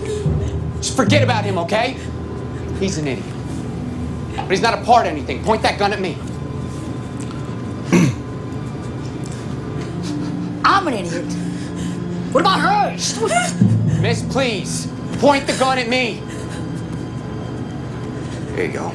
[0.78, 1.98] Just forget about him, okay?
[2.80, 3.28] He's an idiot.
[4.38, 5.44] But he's not a part of anything.
[5.44, 6.14] Point that gun at me.
[10.64, 11.26] I'm an idiot.
[12.32, 13.20] What about hers?
[14.02, 14.88] Miss, please.
[15.18, 16.22] Point the gun at me.
[18.56, 18.94] There you go.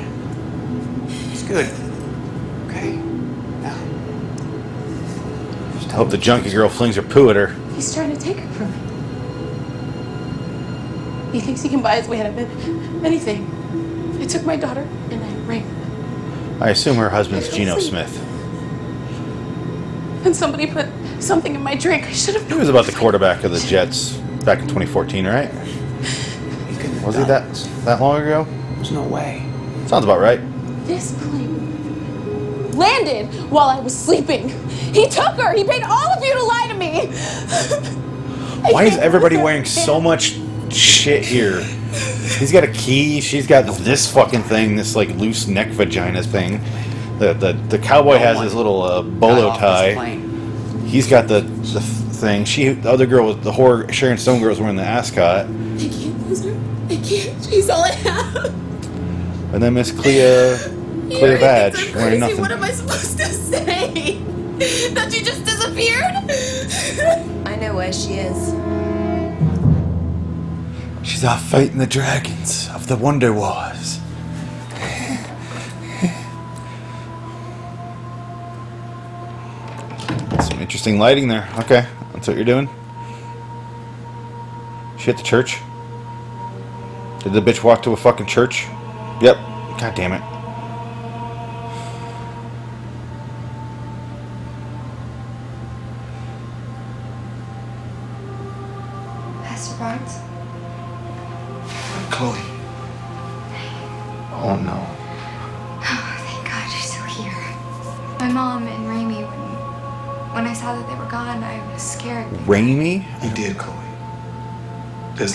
[1.30, 1.70] It's good.
[2.68, 2.92] Okay.
[3.60, 3.76] Now.
[5.74, 7.48] Just Hope the junkie girl flings her poo at her.
[7.74, 8.87] He's trying to take her from me.
[11.38, 12.48] He thinks he can buy his way out of it.
[13.04, 13.46] anything.
[14.20, 16.60] I took my daughter and I ran.
[16.60, 18.12] I assume her husband's Geno Smith.
[20.26, 20.88] And somebody put
[21.20, 22.06] something in my drink.
[22.06, 25.54] I should have He was about the quarterback of the Jets back in 2014, right?
[27.04, 27.54] Was he that
[27.84, 28.44] that long ago?
[28.74, 29.48] There's no way.
[29.86, 30.40] Sounds about right.
[30.88, 34.48] This plane landed while I was sleeping.
[34.92, 35.52] He took her.
[35.56, 37.06] He paid all of you to lie to me.
[38.72, 40.36] Why is everybody wearing so much
[40.72, 41.62] shit here?
[41.62, 43.20] He's got a key.
[43.20, 46.60] She's got this fucking thing, this like loose neck vagina thing.
[47.18, 50.16] The the, the cowboy has his little uh, bolo tie.
[50.86, 52.44] He's got the the thing.
[52.44, 55.48] She the other girl was the horror Sharon Stone girl was wearing the ascot, I
[55.48, 56.60] can't lose her.
[56.88, 57.44] I can't.
[57.44, 58.44] She's all I have.
[59.54, 60.56] and then Miss Clea You
[61.18, 62.40] Clea think Badge I'm wearing crazy?
[62.40, 64.20] What am I supposed to say?
[64.58, 66.02] That you just disappeared?
[67.46, 68.52] I know where she is.
[71.08, 73.98] She's off fighting the dragons of the Wonder Wars.
[80.46, 81.48] Some interesting lighting there.
[81.60, 82.68] Okay, that's what you're doing.
[84.98, 85.60] She at the church?
[87.24, 88.66] Did the bitch walk to a fucking church?
[89.22, 89.36] Yep.
[89.80, 90.37] God damn it.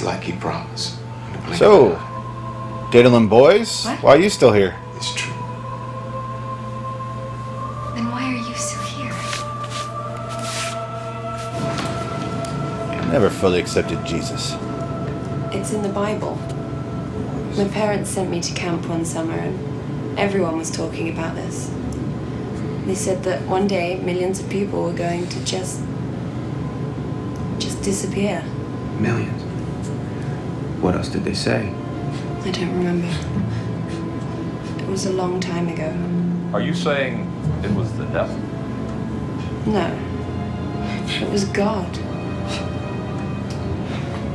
[0.03, 0.99] Like he promised.
[1.27, 3.85] In the blink of So, diddling boys?
[3.85, 4.03] What?
[4.03, 4.75] Why are you still here?
[4.95, 5.33] It's true.
[7.95, 9.13] Then why are you still here?
[13.01, 14.55] I never fully accepted Jesus.
[15.51, 16.35] It's in the Bible.
[17.57, 21.71] My parents sent me to camp one summer and everyone was talking about this.
[22.85, 25.81] They said that one day millions of people were going to just.
[27.59, 28.43] just disappear.
[28.99, 29.42] Millions.
[30.83, 31.73] What else did they say?
[32.43, 33.07] I don't remember.
[34.83, 35.95] It was a long time ago.
[36.53, 37.21] Are you saying
[37.63, 38.35] it was the devil?
[39.65, 39.87] No.
[41.07, 41.89] It was God.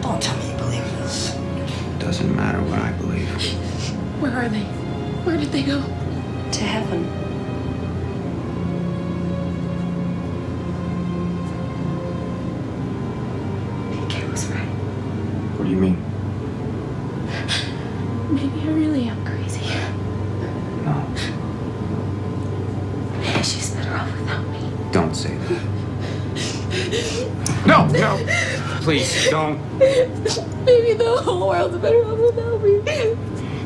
[0.01, 1.37] Don't tell me you believe this.
[1.37, 3.29] It Doesn't matter what I believe.
[4.23, 4.65] Where are they?
[5.25, 5.83] Where did they go?
[5.83, 7.18] To heaven.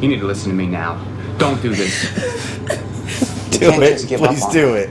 [0.03, 1.01] You need to listen to me now.
[1.39, 2.11] Don't do this.
[3.53, 3.93] Do can't it.
[3.93, 4.91] just give up Please on do it.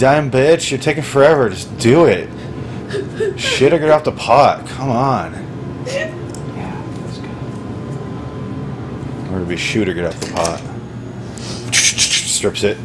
[0.00, 0.70] Damn bitch.
[0.70, 1.50] You're taking forever.
[1.50, 2.26] Just do it.
[3.38, 4.66] Shit or get off the pot.
[4.66, 5.34] Come on.
[9.30, 10.62] Or to be shoot or get off the pot.
[11.74, 12.78] Strips it.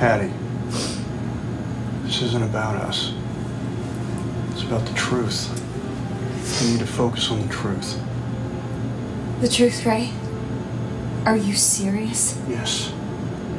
[0.00, 0.32] Hattie,
[2.02, 3.14] this isn't about us.
[4.50, 5.48] It's about the truth.
[6.60, 8.02] We need to focus on the truth.
[9.42, 10.12] The truth, Ray?
[11.26, 12.40] Are you serious?
[12.48, 12.92] Yes.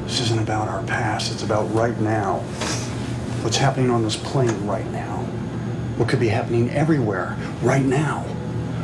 [0.05, 1.29] This isn't about our past.
[1.29, 2.37] It's about right now.
[3.43, 5.17] What's happening on this plane right now.
[5.97, 8.25] What could be happening everywhere right now.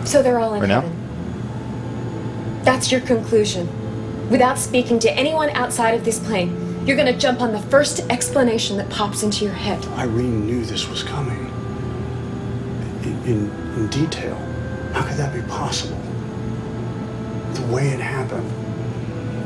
[0.04, 0.92] So they're all in Right now?
[2.64, 3.70] That's your conclusion.
[4.30, 8.76] Without speaking to anyone outside of this plane, you're gonna jump on the first explanation
[8.76, 9.86] that pops into your head.
[9.98, 11.46] Irene knew this was coming.
[13.04, 14.36] In, in, in detail.
[14.92, 15.99] How could that be possible?
[17.70, 18.50] The way it happened,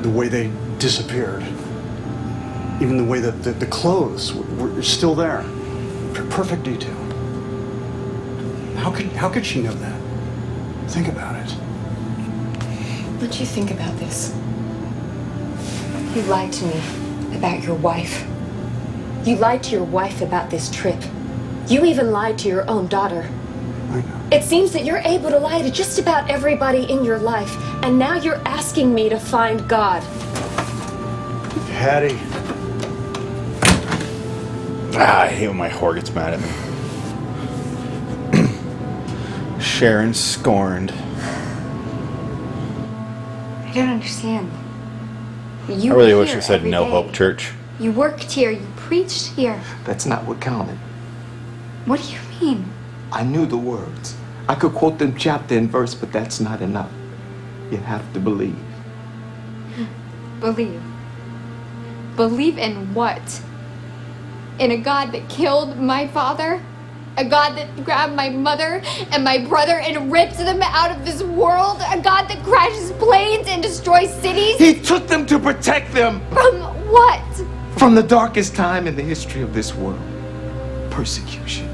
[0.01, 1.43] the way they disappeared,
[2.81, 5.43] even the way that the, the clothes were, were still there.
[6.29, 6.95] Perfect detail.
[8.77, 10.01] How could, how could she know that?
[10.89, 11.51] Think about it.
[13.19, 14.33] What do you think about this?
[16.15, 18.25] You lied to me about your wife.
[19.25, 21.03] You lied to your wife about this trip.
[21.67, 23.29] You even lied to your own daughter.
[24.33, 27.99] It seems that you're able to lie to just about everybody in your life, and
[27.99, 30.01] now you're asking me to find God.
[31.69, 32.17] Hattie.
[34.95, 36.39] Ah, I hate when my whore gets mad at
[38.33, 39.59] me.
[39.61, 40.91] Sharon scorned.
[43.67, 44.51] I don't understand.
[45.69, 46.89] You I really wish you said No day.
[46.89, 47.51] Hope Church.
[47.79, 48.49] You worked here.
[48.49, 49.61] You preached here.
[49.85, 50.79] That's not what counted.
[51.85, 52.65] What do you mean?
[53.11, 54.15] I knew the words.
[54.47, 56.91] I could quote them chapter and verse, but that's not enough.
[57.71, 58.57] You have to believe.
[60.39, 60.81] Believe.
[62.15, 63.41] Believe in what?
[64.59, 66.61] In a God that killed my father?
[67.15, 71.23] A God that grabbed my mother and my brother and ripped them out of this
[71.23, 71.77] world?
[71.89, 74.57] A God that crashes planes and destroys cities?
[74.57, 76.59] He took them to protect them From
[76.91, 77.21] what?
[77.77, 79.99] from the darkest time in the history of this world
[80.91, 81.67] persecution.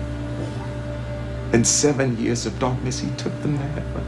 [1.52, 4.06] In seven years of darkness, he took them to heaven.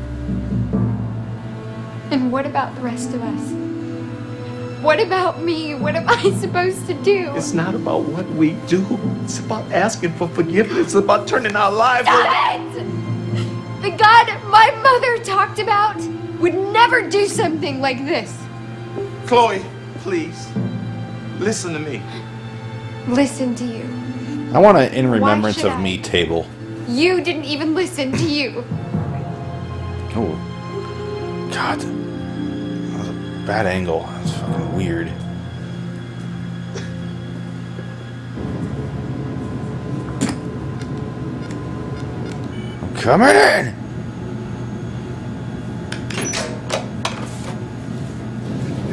[2.11, 4.81] And what about the rest of us?
[4.83, 5.73] What about me?
[5.73, 7.31] What am I supposed to do?
[7.35, 8.85] It's not about what we do,
[9.23, 13.81] it's about asking for forgiveness, it's about turning our lives Stop it!
[13.81, 15.97] The God my mother talked about
[16.39, 18.37] would never do something like this.
[19.25, 19.63] Chloe,
[19.99, 20.47] please,
[21.39, 22.03] listen to me.
[23.07, 23.83] Listen to you.
[24.53, 25.81] I want an in remembrance of I?
[25.81, 26.45] me table.
[26.87, 28.63] You didn't even listen to you.
[30.15, 30.37] Oh.
[31.53, 31.79] God.
[31.79, 33.13] That was a
[33.45, 34.01] bad angle.
[34.01, 35.11] That's fucking weird.
[42.81, 43.81] I'm coming in!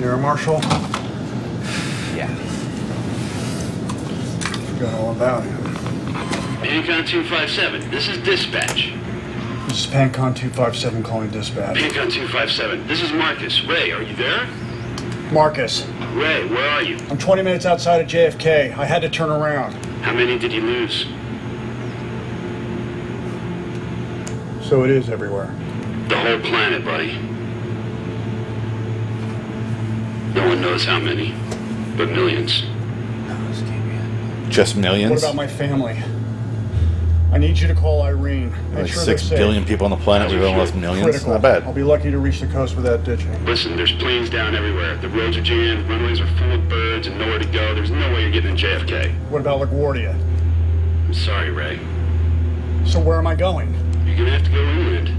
[0.03, 0.61] Air Marshal?
[2.15, 2.33] Yeah.
[4.67, 5.58] Forgot all about him.
[6.61, 8.93] Pancon 257, this is dispatch.
[9.69, 11.77] This is Pancon 257 calling dispatch.
[11.77, 13.65] Pancon 257, this is Marcus.
[13.65, 14.49] Ray, are you there?
[15.31, 16.97] Marcus, Ray, where are you?
[17.11, 18.77] I'm 20 minutes outside of JFK.
[18.77, 19.73] I had to turn around.
[20.03, 21.07] How many did you lose?
[24.69, 25.55] So it is everywhere.
[26.09, 27.17] The whole planet, buddy.
[30.35, 31.35] No one knows how many,
[31.97, 32.65] but millions.
[34.49, 35.11] Just millions.
[35.11, 35.23] What millions?
[35.23, 36.03] about my family?
[37.31, 38.51] I need you to call Irene.
[38.71, 39.67] Make Like sure six they're safe.
[39.67, 40.31] people on the planet.
[40.31, 41.05] We've only lost millions.
[41.05, 41.33] Critical.
[41.33, 41.63] Not bad.
[41.65, 43.45] I'll be lucky to reach the coast without ditching.
[43.45, 44.97] Listen, there's planes down everywhere.
[44.97, 47.75] The roads are jammed, runways are full of birds, and nowhere to go.
[47.75, 49.13] There's no way you're getting in JFK.
[49.29, 50.15] What about LaGuardia?
[50.15, 51.79] I'm sorry, Ray.
[52.87, 53.75] So where am I going?
[54.07, 55.15] You're gonna have to go inland.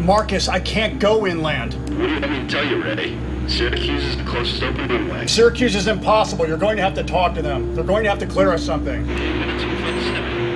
[0.00, 1.74] Marcus, I can't go inland.
[1.74, 3.18] What do you want me to tell you, Ray?
[3.46, 5.26] Syracuse is the closest open runway.
[5.26, 6.46] Syracuse is impossible.
[6.46, 7.74] You're going to have to talk to them.
[7.74, 9.04] They're going to have to clear us something.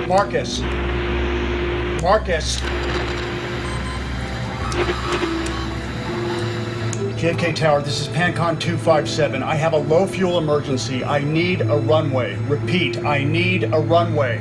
[0.07, 0.61] Marcus.
[2.03, 2.59] Marcus.
[7.17, 9.41] JFK Tower, this is Pancon 257.
[9.41, 11.03] I have a low fuel emergency.
[11.03, 12.35] I need a runway.
[12.41, 14.37] Repeat, I need a runway.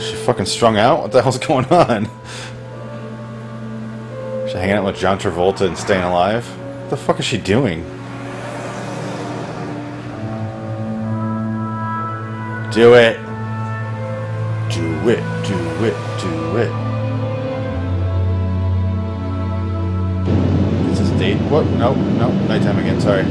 [0.00, 1.02] She fucking strung out?
[1.02, 2.10] What the hell's going on?
[4.48, 6.46] She hanging out with John Travolta and staying alive?
[6.46, 7.82] What the fuck is she doing?
[12.72, 13.18] Do it.
[14.70, 16.70] Do it, do it, do it.
[20.92, 21.36] Is this date?
[21.50, 21.66] What?
[21.66, 23.24] No, no, nighttime again, sorry.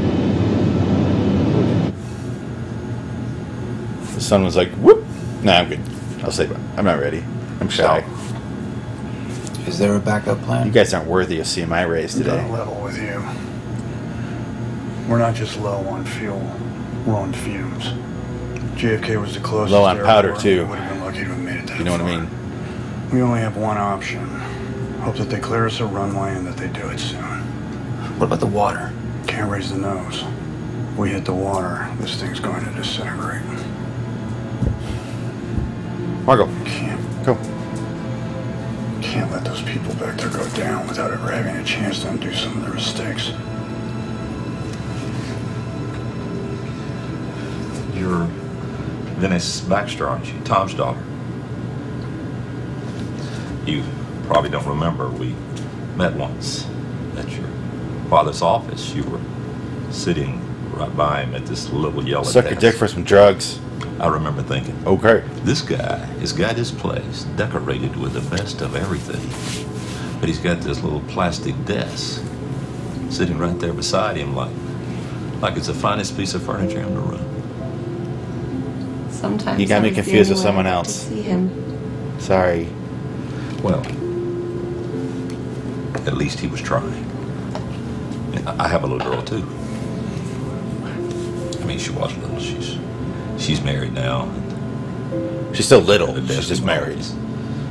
[4.14, 5.04] The sun was like, whoop.
[5.42, 5.80] Nah, I'm good.
[6.22, 7.24] I'll say I'm not ready.
[7.60, 8.07] I'm shy.
[9.78, 10.66] Is there a backup plan?
[10.66, 12.50] You guys aren't worthy of seeing my rays I'm today.
[12.50, 13.22] level with you.
[15.08, 16.42] We're not just low on fuel,
[17.06, 17.84] we're on fumes.
[18.74, 19.70] JFK was the closest.
[19.72, 20.66] Low on powder, too.
[20.66, 23.10] Would have been lucky to have made it that You know what I mean?
[23.12, 24.26] We only have one option.
[25.02, 27.20] Hope that they clear us a runway and that they do it soon.
[28.18, 28.92] What about the water?
[29.28, 30.24] Can't raise the nose.
[30.96, 33.44] We hit the water, this thing's going to disintegrate.
[36.26, 36.46] Margo.
[36.64, 36.87] Can't.
[39.20, 39.26] Go.
[39.26, 42.32] Can't let those people back there go down without ever having a chance to undo
[42.34, 43.32] some of their mistakes.
[47.94, 48.26] You're
[49.18, 50.40] Venice Baxter, aren't you?
[50.44, 51.02] Tom's daughter.
[53.66, 53.82] You
[54.26, 55.08] probably don't remember.
[55.10, 55.34] We
[55.96, 56.66] met once
[57.16, 57.48] at your
[58.08, 58.94] father's office.
[58.94, 59.20] You were
[59.90, 60.40] sitting
[60.72, 63.58] right by him at this little yellow Suck your dick for some drugs.
[64.00, 68.76] I remember thinking, okay, this guy has got his place decorated with the best of
[68.76, 69.20] everything.
[70.20, 72.24] But he's got this little plastic desk
[73.10, 74.52] sitting right there beside him like
[75.40, 77.28] like it's the finest piece of furniture in the room.
[79.10, 81.08] Sometimes You got me that was the confused with someone else.
[81.08, 82.20] See him.
[82.20, 82.68] Sorry.
[83.62, 83.80] Well,
[86.06, 87.04] at least he was trying.
[88.46, 89.44] I I have a little girl too.
[91.60, 92.38] I mean, she was little.
[92.38, 92.78] She's
[93.38, 94.32] she's married now.
[95.54, 96.14] She's still little.
[96.26, 97.04] She's just married.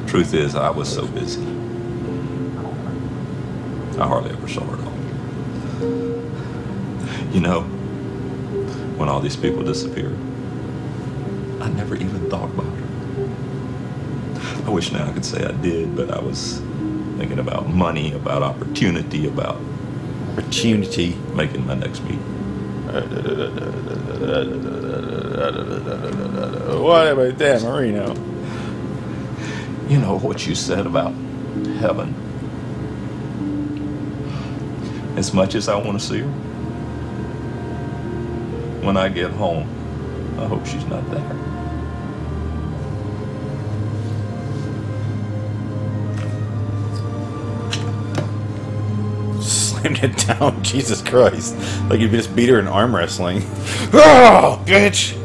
[0.07, 1.41] Truth is, I was so busy.
[3.99, 4.93] I hardly ever saw her at all.
[7.33, 7.61] You know,
[8.97, 10.17] when all these people disappeared,
[11.61, 12.87] I never even thought about her.
[14.65, 16.61] I wish now I could say I did, but I was
[17.17, 19.59] thinking about money, about opportunity, about
[20.33, 22.19] opportunity, making my next meet.
[26.81, 28.13] What about Dan Marino?
[29.89, 31.13] You know what you said about
[31.79, 32.15] heaven.
[35.17, 36.27] As much as I want to see her,
[38.85, 39.67] when I get home,
[40.39, 41.46] I hope she's not there.
[49.87, 50.63] Slammed it down.
[50.63, 51.55] Jesus Christ.
[51.89, 53.41] Like you just beat her in arm wrestling.
[53.93, 55.15] oh, bitch!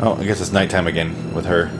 [0.00, 1.70] Oh, I guess it's nighttime again with her.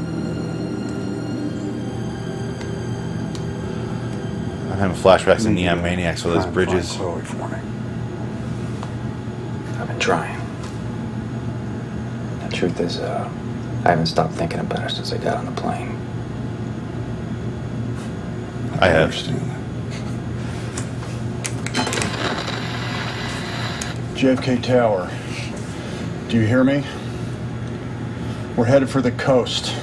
[4.72, 6.94] I'm having flashbacks to Neon Maniacs with those bridges.
[6.96, 7.58] find Chloe for me.
[9.78, 10.40] I've been trying.
[12.48, 13.28] The truth is, uh,
[13.84, 15.98] I haven't stopped thinking about her since I got on the plane.
[18.80, 19.14] I have.
[24.16, 25.10] JFK Tower.
[26.30, 26.82] Do you hear me?
[28.56, 29.76] We're headed for the coast.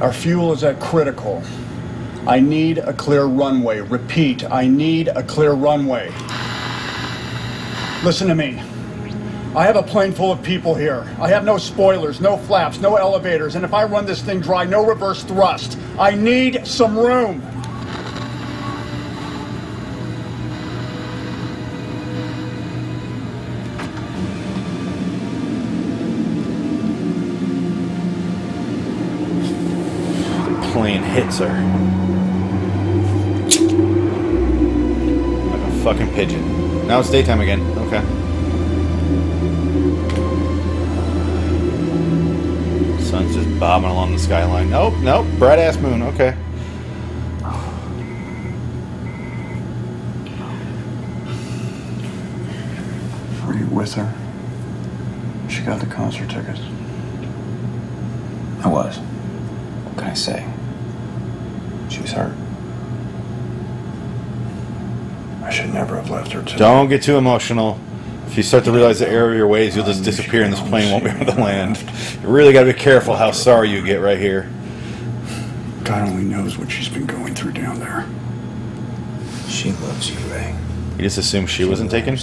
[0.00, 1.42] Our fuel is at critical.
[2.28, 3.80] I need a clear runway.
[3.80, 6.12] Repeat, I need a clear runway.
[8.04, 8.62] Listen to me.
[9.56, 11.12] I have a plane full of people here.
[11.20, 14.64] I have no spoilers, no flaps, no elevators, and if I run this thing dry,
[14.64, 15.76] no reverse thrust.
[15.98, 17.42] I need some room.
[31.16, 31.30] The plane
[35.50, 36.86] Like a fucking pigeon.
[36.86, 37.62] Now it's daytime again.
[37.78, 38.02] Okay.
[43.02, 44.68] Sun's just bobbing along the skyline.
[44.68, 45.26] Nope, nope.
[45.38, 46.02] Bright ass moon.
[46.02, 46.36] Okay.
[53.46, 54.14] Were you with her?
[55.48, 56.60] She got the concert tickets.
[58.62, 58.98] I was.
[58.98, 60.55] What can I say?
[61.96, 62.36] She was hurt.
[65.42, 66.56] I should never have left her to.
[66.58, 67.80] Don't get too emotional.
[68.26, 70.60] If you start to realize the error of your ways, you'll just disappear and this
[70.60, 71.82] plane won't be able to land.
[72.22, 74.52] You really got to be careful how sorry you get right here.
[75.84, 78.06] God only knows what she's been going through down there.
[79.48, 80.54] She loves you, Ray.
[80.98, 82.12] You just assume she wasn't taken?
[82.12, 82.16] I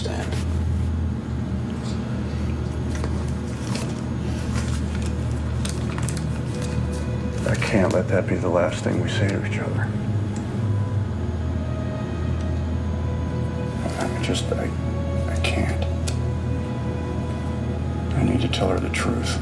[8.14, 9.88] that be the last thing we say to each other.
[13.98, 14.70] I just, I,
[15.30, 15.84] I can't.
[18.14, 19.40] I need to tell her the truth.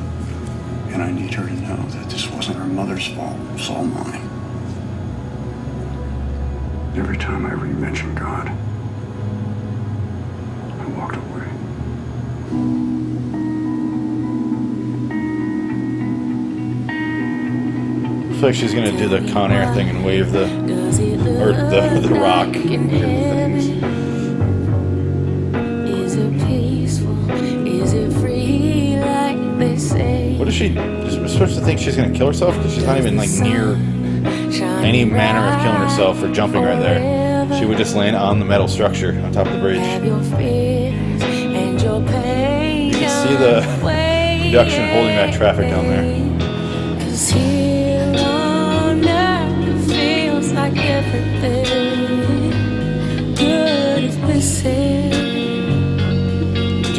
[0.93, 3.37] And I need her to know that this wasn't her mother's fault.
[3.37, 4.29] It was all mine.
[6.95, 8.49] Every time I re-mention God,
[18.41, 22.15] feel like she's gonna do the Con Air thing and wave the or the the
[22.15, 22.47] rock.
[25.87, 27.29] Is it peaceful?
[27.67, 30.37] Is it free like they say?
[30.37, 30.69] What is she
[31.29, 32.55] supposed to think she's gonna kill herself?
[32.57, 33.75] Because she's not even like near
[34.83, 37.59] any manner of killing herself or jumping right there.
[37.59, 39.77] She would just land on the metal structure on top of the bridge.
[39.77, 42.87] Have your fears and your pain.
[42.87, 43.61] You can see the
[44.47, 46.21] reduction holding back traffic down there.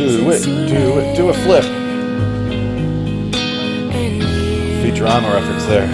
[0.03, 1.65] Do it, do it, do a flip.
[4.83, 5.89] Futurama reference there.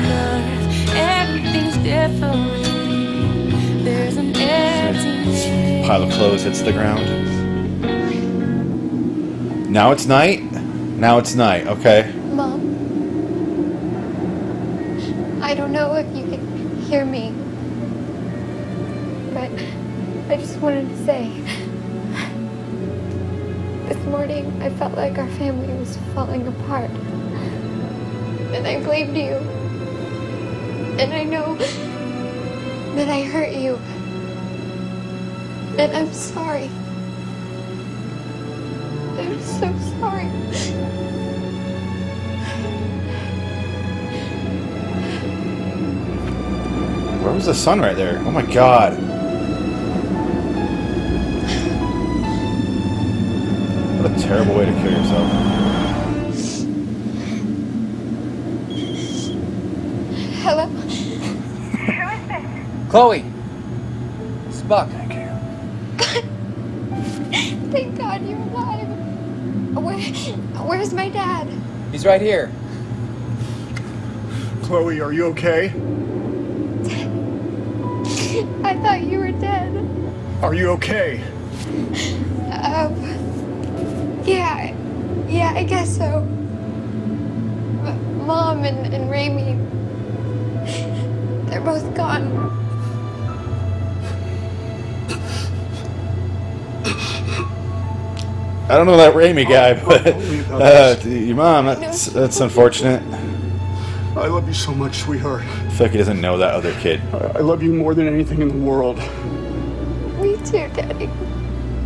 [0.97, 2.64] Everything's different.
[3.85, 7.06] There's an empty Pile of clothes hits the ground.
[9.70, 10.43] Now it's night.
[10.52, 11.66] Now it's night.
[11.66, 12.10] Okay.
[47.39, 48.19] Was the sun right there?
[48.27, 48.94] Oh my god.
[54.02, 55.31] What a terrible way to kill yourself.
[60.43, 60.66] Hello?
[60.66, 62.90] Who is this?
[62.90, 63.24] Chloe!
[64.48, 64.89] It's Buck.
[67.70, 68.89] Thank God you're alive.
[69.77, 69.97] Where,
[70.66, 71.47] where's my dad?
[71.93, 72.51] He's right here.
[74.65, 75.73] Chloe, are you okay?
[80.43, 81.20] Are you okay?
[82.52, 82.94] Um,
[84.24, 84.73] yeah,
[85.27, 86.20] yeah, I guess so.
[87.85, 89.56] M- Mom and, and Raymie,
[91.51, 92.56] they're both gone.
[98.70, 103.02] I don't know that Raymie guy, but uh, your mom, that's, that's unfortunate.
[104.16, 105.43] I love you so much, sweetheart.
[105.43, 107.01] I feel like he doesn't know that other kid.
[107.12, 108.98] I love you more than anything in the world.
[110.53, 111.07] Me too, Daddy.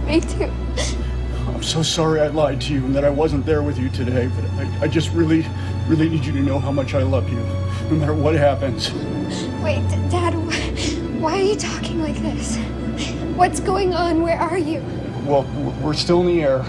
[0.07, 0.51] Me too.
[1.49, 4.29] I'm so sorry I lied to you and that I wasn't there with you today,
[4.29, 5.45] but I, I just really,
[5.89, 7.39] really need you to know how much I love you,
[7.91, 8.93] no matter what happens.
[9.63, 9.81] Wait,
[10.11, 12.57] Dad, wh- why are you talking like this?
[13.37, 14.23] What's going on?
[14.23, 14.81] Where are you?
[15.25, 15.43] Well,
[15.83, 16.65] we're still in the air.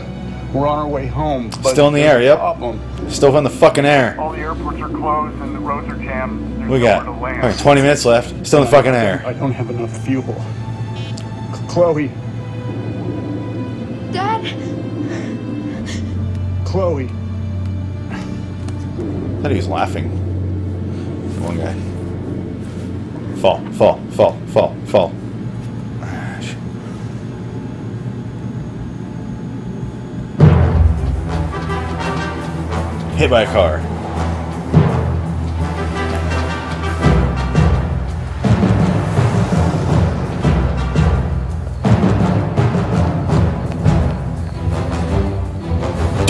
[0.53, 1.49] We're on our way home.
[1.49, 2.38] But Still in the air, a yep.
[2.38, 2.80] Problem.
[3.10, 4.20] Still in the fucking air.
[4.20, 6.60] All the airports are closed and the roads are jammed.
[6.60, 7.41] There's We got to land.
[7.44, 8.45] all right, 20 minutes left.
[8.45, 9.24] Still in the fucking air.
[9.26, 10.36] I don't have enough fuel.
[11.73, 12.07] C- Chloe,
[14.11, 14.45] Dad?
[16.65, 17.09] Chloe.
[18.11, 20.11] I thought he was laughing.
[21.33, 21.73] The One guy.
[23.41, 25.09] Fall, fall, fall, fall, fall.
[33.17, 33.93] Hit by a car.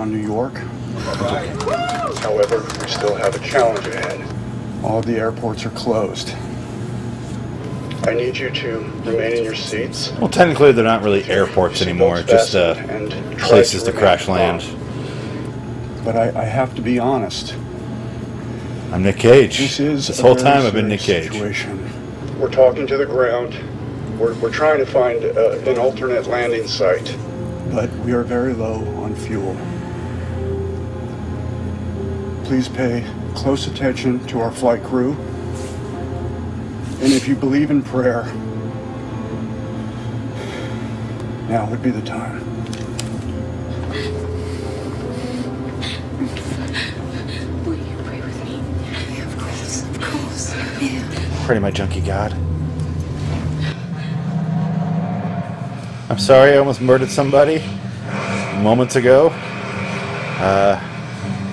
[0.00, 0.54] On New York.
[2.20, 4.26] However, we still have a challenge ahead.
[4.82, 6.34] All of the airports are closed.
[8.04, 10.10] I need you to remain in your seats.
[10.12, 14.36] Well, technically, they're not really airports anymore, just uh, and places to remain crash calm.
[14.36, 16.02] land.
[16.02, 17.54] But I, I have to be honest.
[18.92, 19.58] I'm Nick Cage.
[19.58, 21.32] This is this whole time I've been Nick serious Cage.
[21.32, 22.40] Situation.
[22.40, 23.54] We're talking to the ground.
[24.18, 27.14] We're, we're trying to find uh, an alternate landing site.
[27.70, 29.54] But we are very low on fuel.
[32.50, 33.06] Please pay
[33.36, 35.12] close attention to our flight crew.
[37.00, 38.24] And if you believe in prayer,
[41.48, 42.40] now would be the time.
[47.64, 49.20] Will you pray with me?
[49.20, 50.52] Of course, of course.
[50.82, 51.46] Yeah.
[51.46, 52.32] Pray to my junkie god.
[56.10, 57.62] I'm sorry I almost murdered somebody
[58.60, 59.28] moments ago.
[60.40, 60.89] Uh,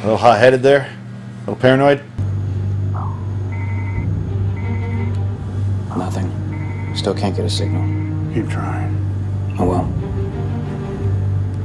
[0.08, 0.84] a little hot headed there.
[0.84, 2.02] A little paranoid.
[5.98, 6.32] Nothing.
[6.96, 7.84] Still can't get a signal.
[8.34, 8.96] Keep trying.
[9.60, 9.84] Oh well.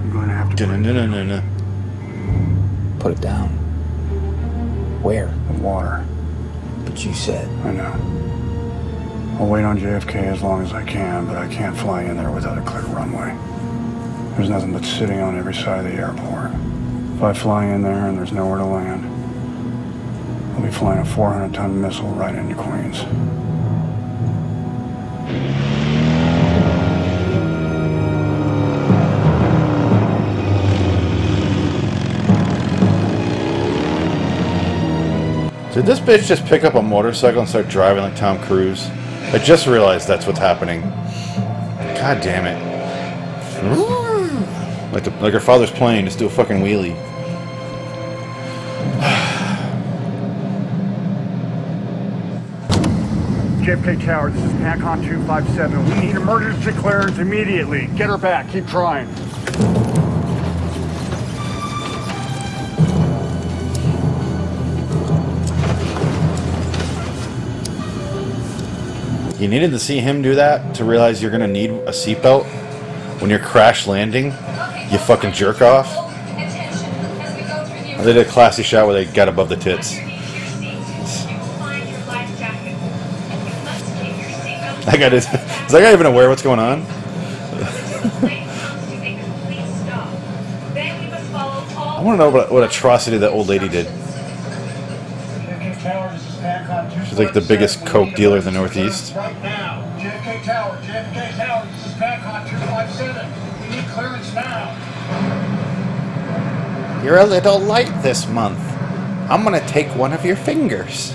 [0.01, 1.44] I'm going to have to Dun-dun-dun-dun-dun.
[2.98, 3.51] Put it down.
[5.05, 5.32] Where?
[5.47, 6.05] The water.
[6.85, 7.48] But you said.
[7.64, 7.94] I know.
[9.39, 12.32] I'll wait on JFK as long as I can, but I can't fly in there
[12.32, 13.36] without a clear runway.
[14.36, 16.51] There's nothing but sitting on every side of the airport.
[17.23, 19.07] If I fly in there and there's nowhere to land,
[20.57, 22.99] I'll be flying a 400 ton missile right into Queens.
[35.73, 38.89] Did this bitch just pick up a motorcycle and start driving like Tom Cruise?
[39.32, 40.81] I just realized that's what's happening.
[42.01, 42.73] God damn it.
[44.93, 47.11] Like, the, like her father's plane, just do a fucking wheelie.
[53.62, 55.84] JFK Tower, this is PANCON 257.
[55.89, 57.86] We need emergency clearance immediately.
[57.97, 58.51] Get her back.
[58.51, 59.06] Keep trying.
[69.40, 72.44] You needed to see him do that to realize you're gonna need a seatbelt
[73.20, 74.32] when you're crash landing.
[74.90, 75.86] You fucking jerk off.
[77.97, 79.94] They did a classy shot where they got above the tits.
[84.93, 86.82] Is, that guy even aware what's going on?
[91.81, 93.86] I want to know what, what atrocity that old lady did.
[97.09, 99.14] She's like the biggest coke dealer in the Northeast.
[99.14, 103.32] JFK Tower, JFK Tower, this is PACON 257.
[103.62, 104.77] We need clearance now.
[107.02, 108.60] You're a little light this month.
[109.31, 111.14] I'm gonna take one of your fingers.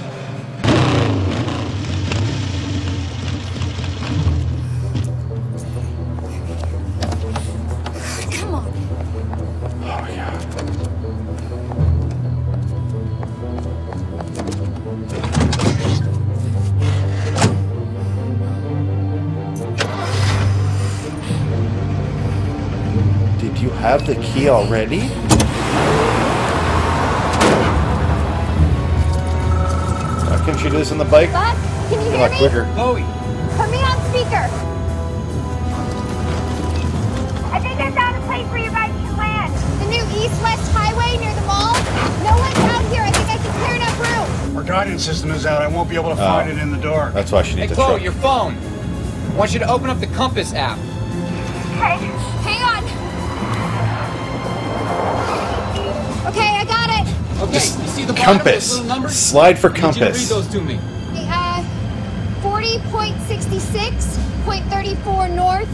[23.97, 25.01] Have the key already?
[29.39, 31.31] Uh, why can't you do this on the bike?
[31.31, 31.55] Bud,
[31.89, 32.37] can you A hear me?
[32.37, 32.63] quicker.
[32.75, 33.01] Chloe,
[33.57, 34.45] Put me on speaker.
[37.53, 39.53] I think I found a place where you guys can land.
[39.81, 41.73] The new east-west highway near the mall.
[42.23, 43.01] No one's out here.
[43.01, 43.99] I think I can clear enough
[44.47, 44.57] room.
[44.57, 45.61] Our guidance system is out.
[45.61, 46.53] I won't be able to find Oh.
[46.53, 47.13] it in the dark.
[47.13, 48.03] That's why she hey needs a Chloe, truck.
[48.03, 48.55] your phone.
[49.31, 50.77] I want you to open up the Compass app.
[51.77, 52.11] Okay.
[56.38, 57.07] Okay, I got it.
[57.41, 58.72] Okay, you see the bottom of those Compass.
[58.73, 59.14] little numbers?
[59.15, 60.30] Slide for I need you to read compass.
[60.30, 60.80] those to me.
[61.30, 61.64] Uh,
[62.41, 65.68] 40.66.34 north.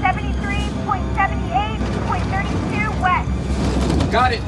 [0.00, 3.30] 73.78.32 west.
[4.12, 4.42] Got it.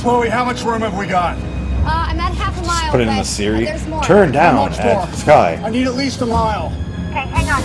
[0.00, 1.36] Chloe, how much room have we got?
[1.38, 2.90] Uh, I'm at half a mile.
[2.90, 3.64] Put it in but, the uh, Siri.
[3.64, 4.02] there's more.
[4.02, 4.86] Turn down much more?
[5.02, 5.54] at sky.
[5.62, 6.72] I need at least a mile.
[7.10, 7.62] Okay, hang on.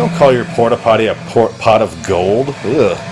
[0.00, 2.48] Don't call your porta potty a port pot of gold.
[2.64, 3.09] Ugh.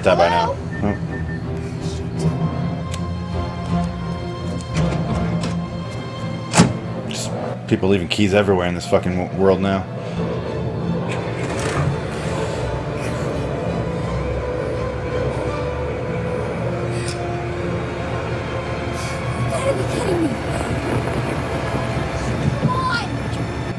[0.00, 0.54] Hit that by now.
[7.08, 7.30] Just
[7.68, 9.84] people leaving keys everywhere in this fucking world now.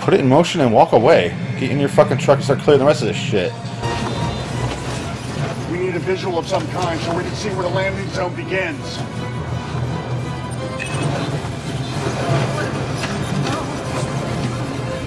[0.02, 1.35] Put it in motion and walk away.
[1.60, 3.52] Get in your fucking truck and start clearing the rest of this shit.
[6.02, 8.98] Visual of some kind so we can see where the landing zone begins.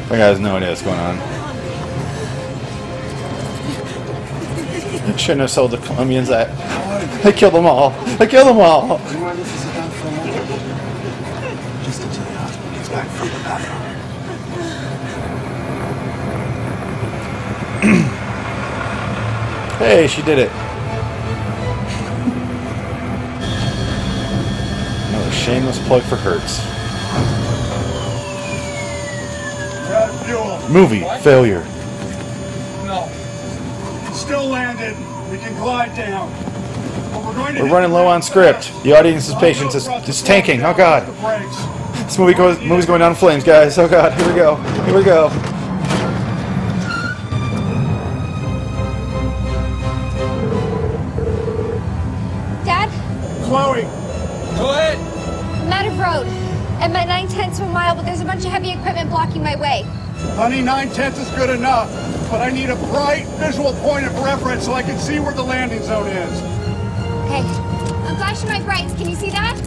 [0.09, 1.19] That guy has no idea what's going on.
[5.19, 6.49] Shouldn't have sold the Colombians that.
[7.25, 7.91] They killed them all.
[8.17, 8.99] They killed them all.
[19.79, 20.51] Hey, she did it.
[25.75, 26.61] Shameless plug for Hertz.
[29.89, 30.69] We're out of fuel.
[30.69, 31.65] Movie failure.
[32.85, 33.09] No.
[34.13, 34.97] Still landed.
[35.31, 36.31] We can glide down.
[37.13, 38.83] But we're going to We're running low on brakes script.
[38.83, 40.63] The audience's patience is, is tanking.
[40.63, 41.07] Oh god.
[42.07, 43.79] This movie goes movie's going down in flames, guys.
[43.79, 44.13] Oh god.
[44.15, 44.57] Here we go.
[44.57, 45.29] Here we go.
[52.65, 52.91] Dad,
[53.45, 53.83] Chloe.
[54.57, 55.04] Go ahead.
[56.15, 56.33] I'm road.
[56.81, 59.43] At my nine tenths of a mile, but there's a bunch of heavy equipment blocking
[59.43, 59.83] my way.
[60.37, 61.91] Honey, nine tenths is good enough.
[62.31, 65.43] But I need a bright visual point of reference so I can see where the
[65.43, 66.43] landing zone is.
[67.27, 67.43] Okay.
[68.07, 68.95] I'm flashing my brights.
[68.95, 69.61] Can you see that?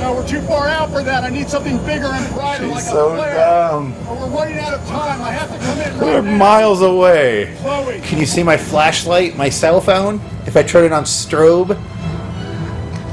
[0.00, 1.24] No, we're too far out for that.
[1.24, 3.34] I need something bigger and brighter like so a flare.
[3.34, 3.94] dumb.
[4.08, 5.22] Or we're running out of time.
[5.22, 6.36] I have to come in We're right now.
[6.36, 7.56] miles away.
[7.60, 8.00] Chloe.
[8.00, 10.20] Can you see my flashlight, my cell phone?
[10.46, 11.76] If I turn it on strobe?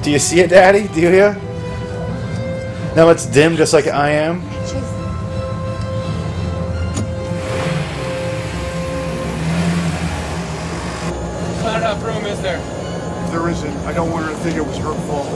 [0.03, 0.87] Do you see it, Daddy?
[0.89, 1.50] Do you?
[2.93, 4.41] Now it's dim just like I am.
[11.63, 12.59] Not enough room, is there?
[13.25, 15.27] If there isn't, I don't want her to think it was her fault.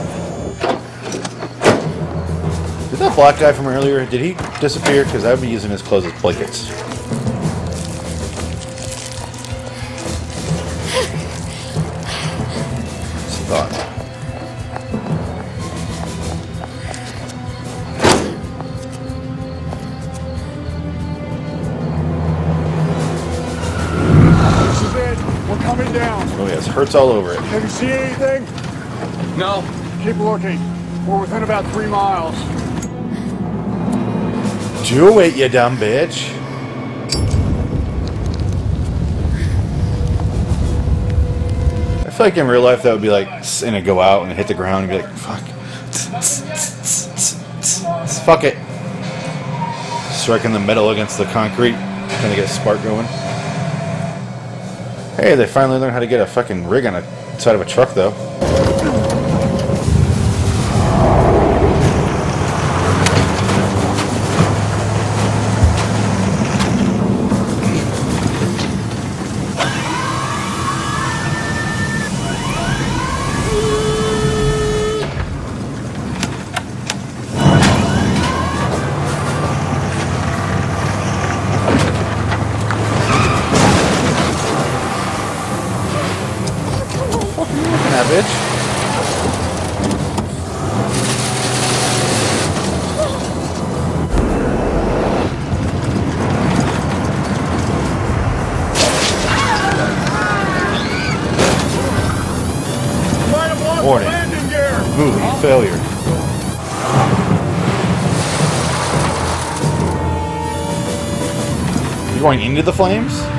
[2.90, 5.04] Did that black guy from earlier, did he disappear?
[5.06, 6.85] Because I would be using his clothes as blankets.
[26.94, 27.40] Oh all over it.
[27.40, 28.44] Have you seen anything?
[29.36, 29.64] No.
[30.04, 30.60] Keep looking.
[31.06, 32.34] We're within about three miles.
[34.88, 36.32] Do it, you dumb bitch.
[42.06, 43.28] I feel like in real life that would be like,
[43.64, 45.42] and it go out and hit the ground and be like, fuck.
[48.24, 48.56] Fuck it.
[50.12, 53.06] Striking the metal against the concrete, trying to get a spark going.
[55.16, 57.64] Hey, they finally learned how to get a fucking rig on the side of a
[57.64, 58.12] truck, though.
[112.66, 113.35] The flames?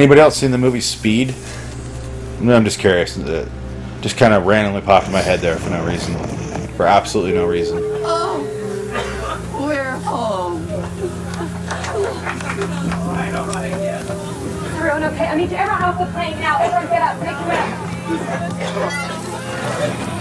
[0.00, 1.34] Anybody else seen the movie Speed?
[2.40, 3.18] No, I'm just curious.
[3.18, 3.46] Uh,
[4.00, 6.16] Just kind of randomly popped in my head there for no reason.
[6.68, 7.80] For absolutely no reason.
[7.82, 8.40] Oh,
[9.62, 10.66] we're home.
[14.78, 15.26] Everyone okay?
[15.26, 16.56] I need everyone off the plane now.
[16.62, 17.20] Everyone get up.
[17.20, 17.58] Make your way
[20.14, 20.16] up.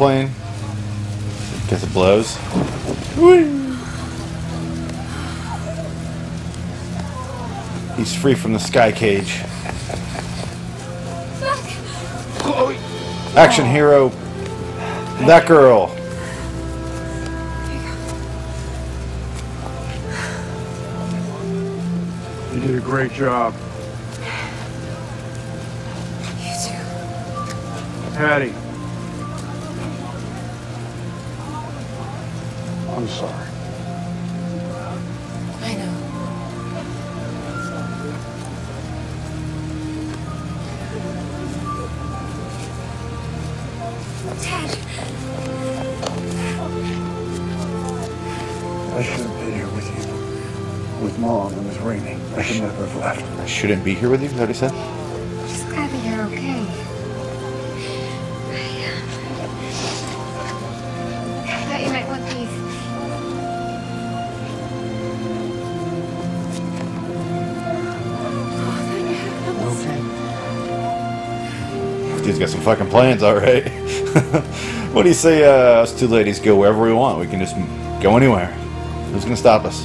[0.00, 0.30] Plane?
[1.68, 2.34] Guess it blows.
[7.98, 9.40] He's free from the sky cage.
[13.36, 14.08] Action hero.
[15.26, 15.94] That girl.
[22.54, 23.52] You did a great job.
[26.38, 28.16] You too.
[28.16, 28.54] Patty.
[53.60, 54.72] Shouldn't be here with you, is that what he said?
[55.46, 56.60] Just glad that you're okay.
[61.44, 62.48] I thought you might want these.
[72.26, 73.68] He's got some fucking plans, all right.
[74.94, 77.18] what do you say, uh, us two ladies go wherever we want?
[77.18, 77.56] We can just
[78.02, 78.46] go anywhere.
[79.12, 79.84] Who's gonna stop us?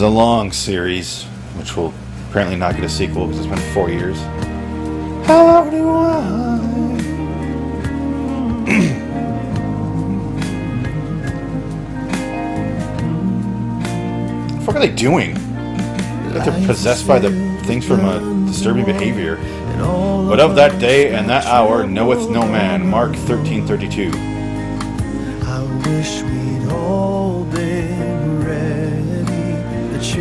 [0.00, 1.24] Is a long series,
[1.58, 1.92] which will
[2.30, 4.18] apparently not get a sequel because it's been four years.
[5.26, 6.56] How do I?
[14.64, 15.34] what are they doing?
[16.32, 17.30] Like they're possessed by the
[17.64, 19.36] things from uh, a disturbing behavior.
[19.76, 22.86] But of that day and that hour knoweth no man.
[22.86, 24.10] Mark thirteen thirty two.
[25.44, 27.79] I wish we'd all been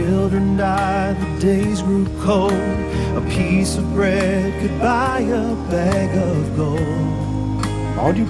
[0.09, 2.77] children died, the days grew cold.
[3.21, 7.65] A piece of bread could buy a bag of gold.
[7.95, 8.27] Why would you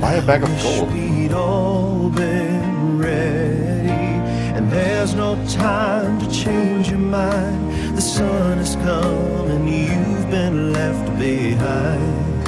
[0.00, 0.90] buy a bag of gold?
[0.94, 4.14] We'd all been ready.
[4.56, 7.60] And there's no time to change your mind.
[7.98, 12.39] The sun has come and you've been left behind.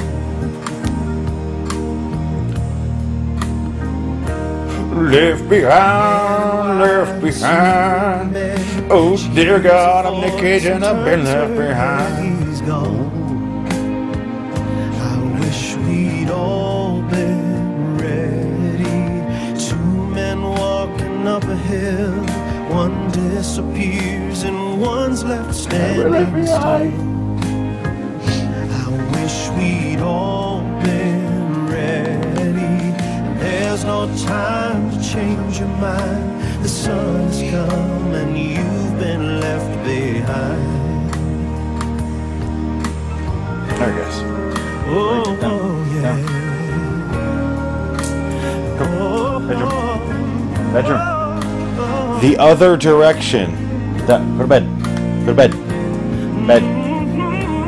[4.93, 8.35] Left behind, left behind.
[8.91, 12.47] Oh dear God, I'm Cage and I've been left behind.
[12.47, 13.09] He's gone.
[15.01, 19.59] I wish we'd all been ready.
[19.59, 19.75] Two
[20.13, 22.13] men walking up a hill.
[22.69, 26.61] One disappears and one's left standing still.
[28.71, 30.52] I wish we'd all
[35.83, 36.61] mine.
[36.61, 41.11] The sun's come and you've been left behind.
[43.77, 44.17] There it goes.
[44.87, 46.17] Oh, oh yeah.
[48.79, 48.85] Go.
[49.01, 49.71] Oh, Bedroom.
[49.71, 51.01] Oh, Bedroom.
[51.79, 52.19] Oh.
[52.21, 53.47] The other direction.
[54.07, 54.65] That, go to bed.
[55.25, 55.51] Go to bed.
[56.47, 56.63] Bed.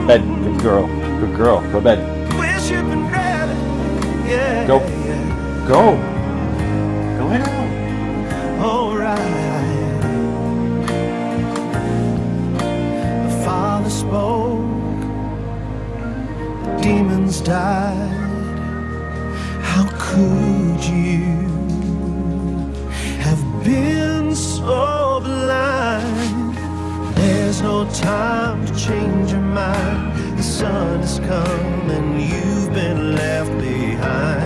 [0.07, 0.21] Bed.
[0.43, 0.87] Good girl.
[1.19, 1.61] Good girl.
[1.71, 1.99] Go to bed.
[2.39, 3.57] Wish you'd been ready.
[4.29, 4.67] Yeah.
[4.67, 4.94] Go.
[5.67, 5.97] Go.
[7.17, 8.61] Go lay down.
[8.61, 9.17] Alright.
[13.23, 14.61] The Father spoke.
[16.65, 18.13] The demons died.
[19.63, 21.33] How could you
[23.25, 26.55] have been so blind?
[27.15, 30.37] There's no time to change your mind.
[30.37, 34.44] The sun has come and you've been left behind.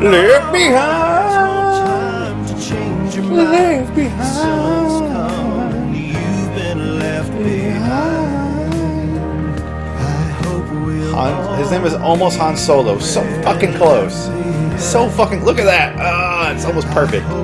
[0.00, 3.50] Left there's no time to change your mind.
[3.50, 3.94] Left
[5.12, 9.10] come you've been left behind.
[9.60, 12.98] I hope we'll Han, his name is almost Han Solo.
[12.98, 14.30] So fucking close.
[14.82, 15.44] So fucking.
[15.44, 15.96] Look at that.
[15.98, 17.26] Ah, it's almost perfect.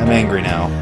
[0.00, 0.79] I'm angry now.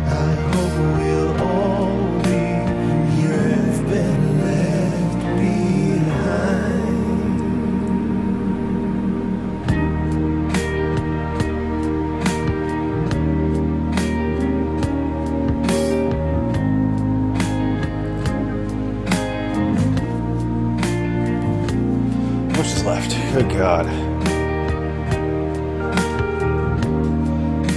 [23.59, 23.87] God.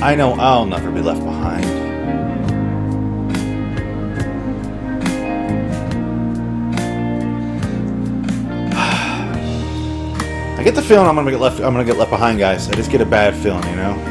[0.04, 1.66] I know I'll never be left behind.
[10.60, 11.60] I get the feeling I'm gonna get left.
[11.62, 12.70] I'm gonna get left behind, guys.
[12.70, 14.11] I just get a bad feeling, you know.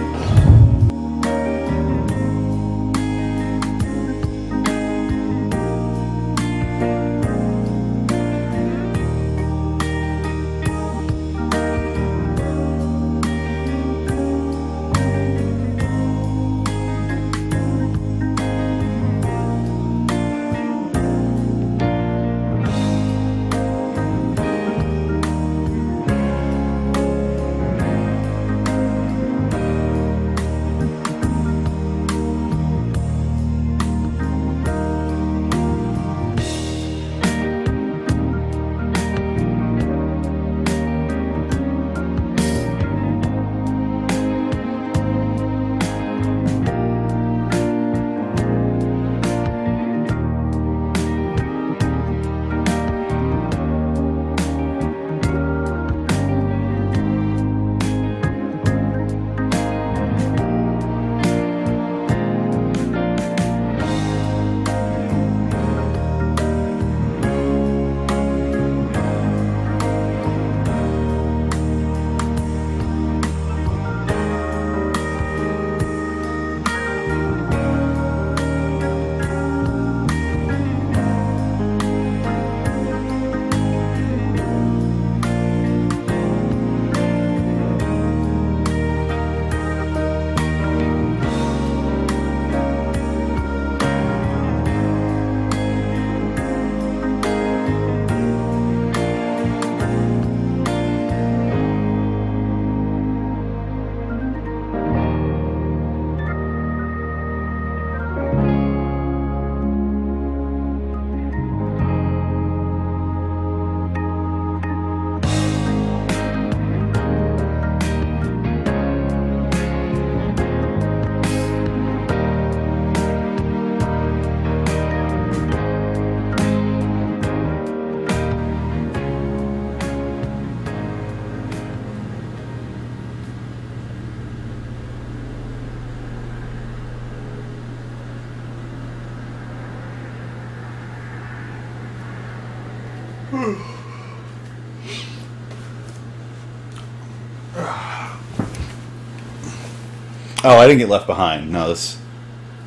[150.43, 151.53] Oh, I didn't get left behind.
[151.53, 152.01] No, this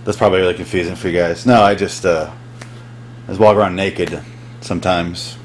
[0.04, 1.46] that's probably really confusing for you guys.
[1.46, 2.32] No, I just uh,
[3.24, 4.22] I just walk around naked
[4.62, 5.38] sometimes.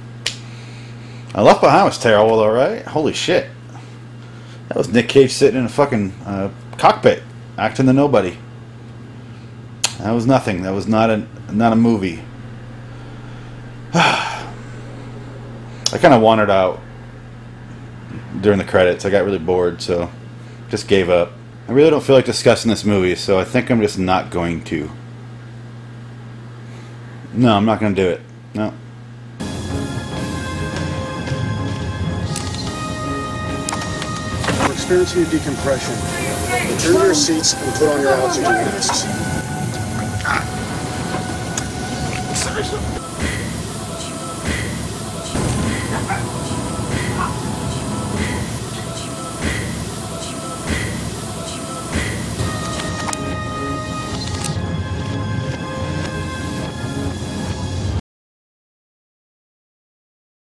[1.35, 2.85] I left behind was terrible, all right.
[2.85, 3.49] Holy shit,
[4.69, 7.23] that was Nick Cage sitting in a fucking uh, cockpit
[7.57, 8.37] acting the nobody.
[9.99, 10.63] That was nothing.
[10.63, 12.23] That was not a not a movie.
[13.95, 14.47] I
[15.93, 16.81] kind of wandered out
[18.43, 19.07] during the credits.
[19.07, 20.11] I got really bored, so
[20.69, 21.33] just gave up.
[21.69, 24.65] I really don't feel like discussing this movie, so I think I'm just not going
[24.65, 24.91] to.
[27.35, 28.23] No, I'm not going to do it.
[28.55, 28.73] No.
[34.67, 35.95] We're experiencing a decompression.
[36.73, 39.05] Return to your seats and put on your oxygen masks.
[42.43, 42.98] Seriously?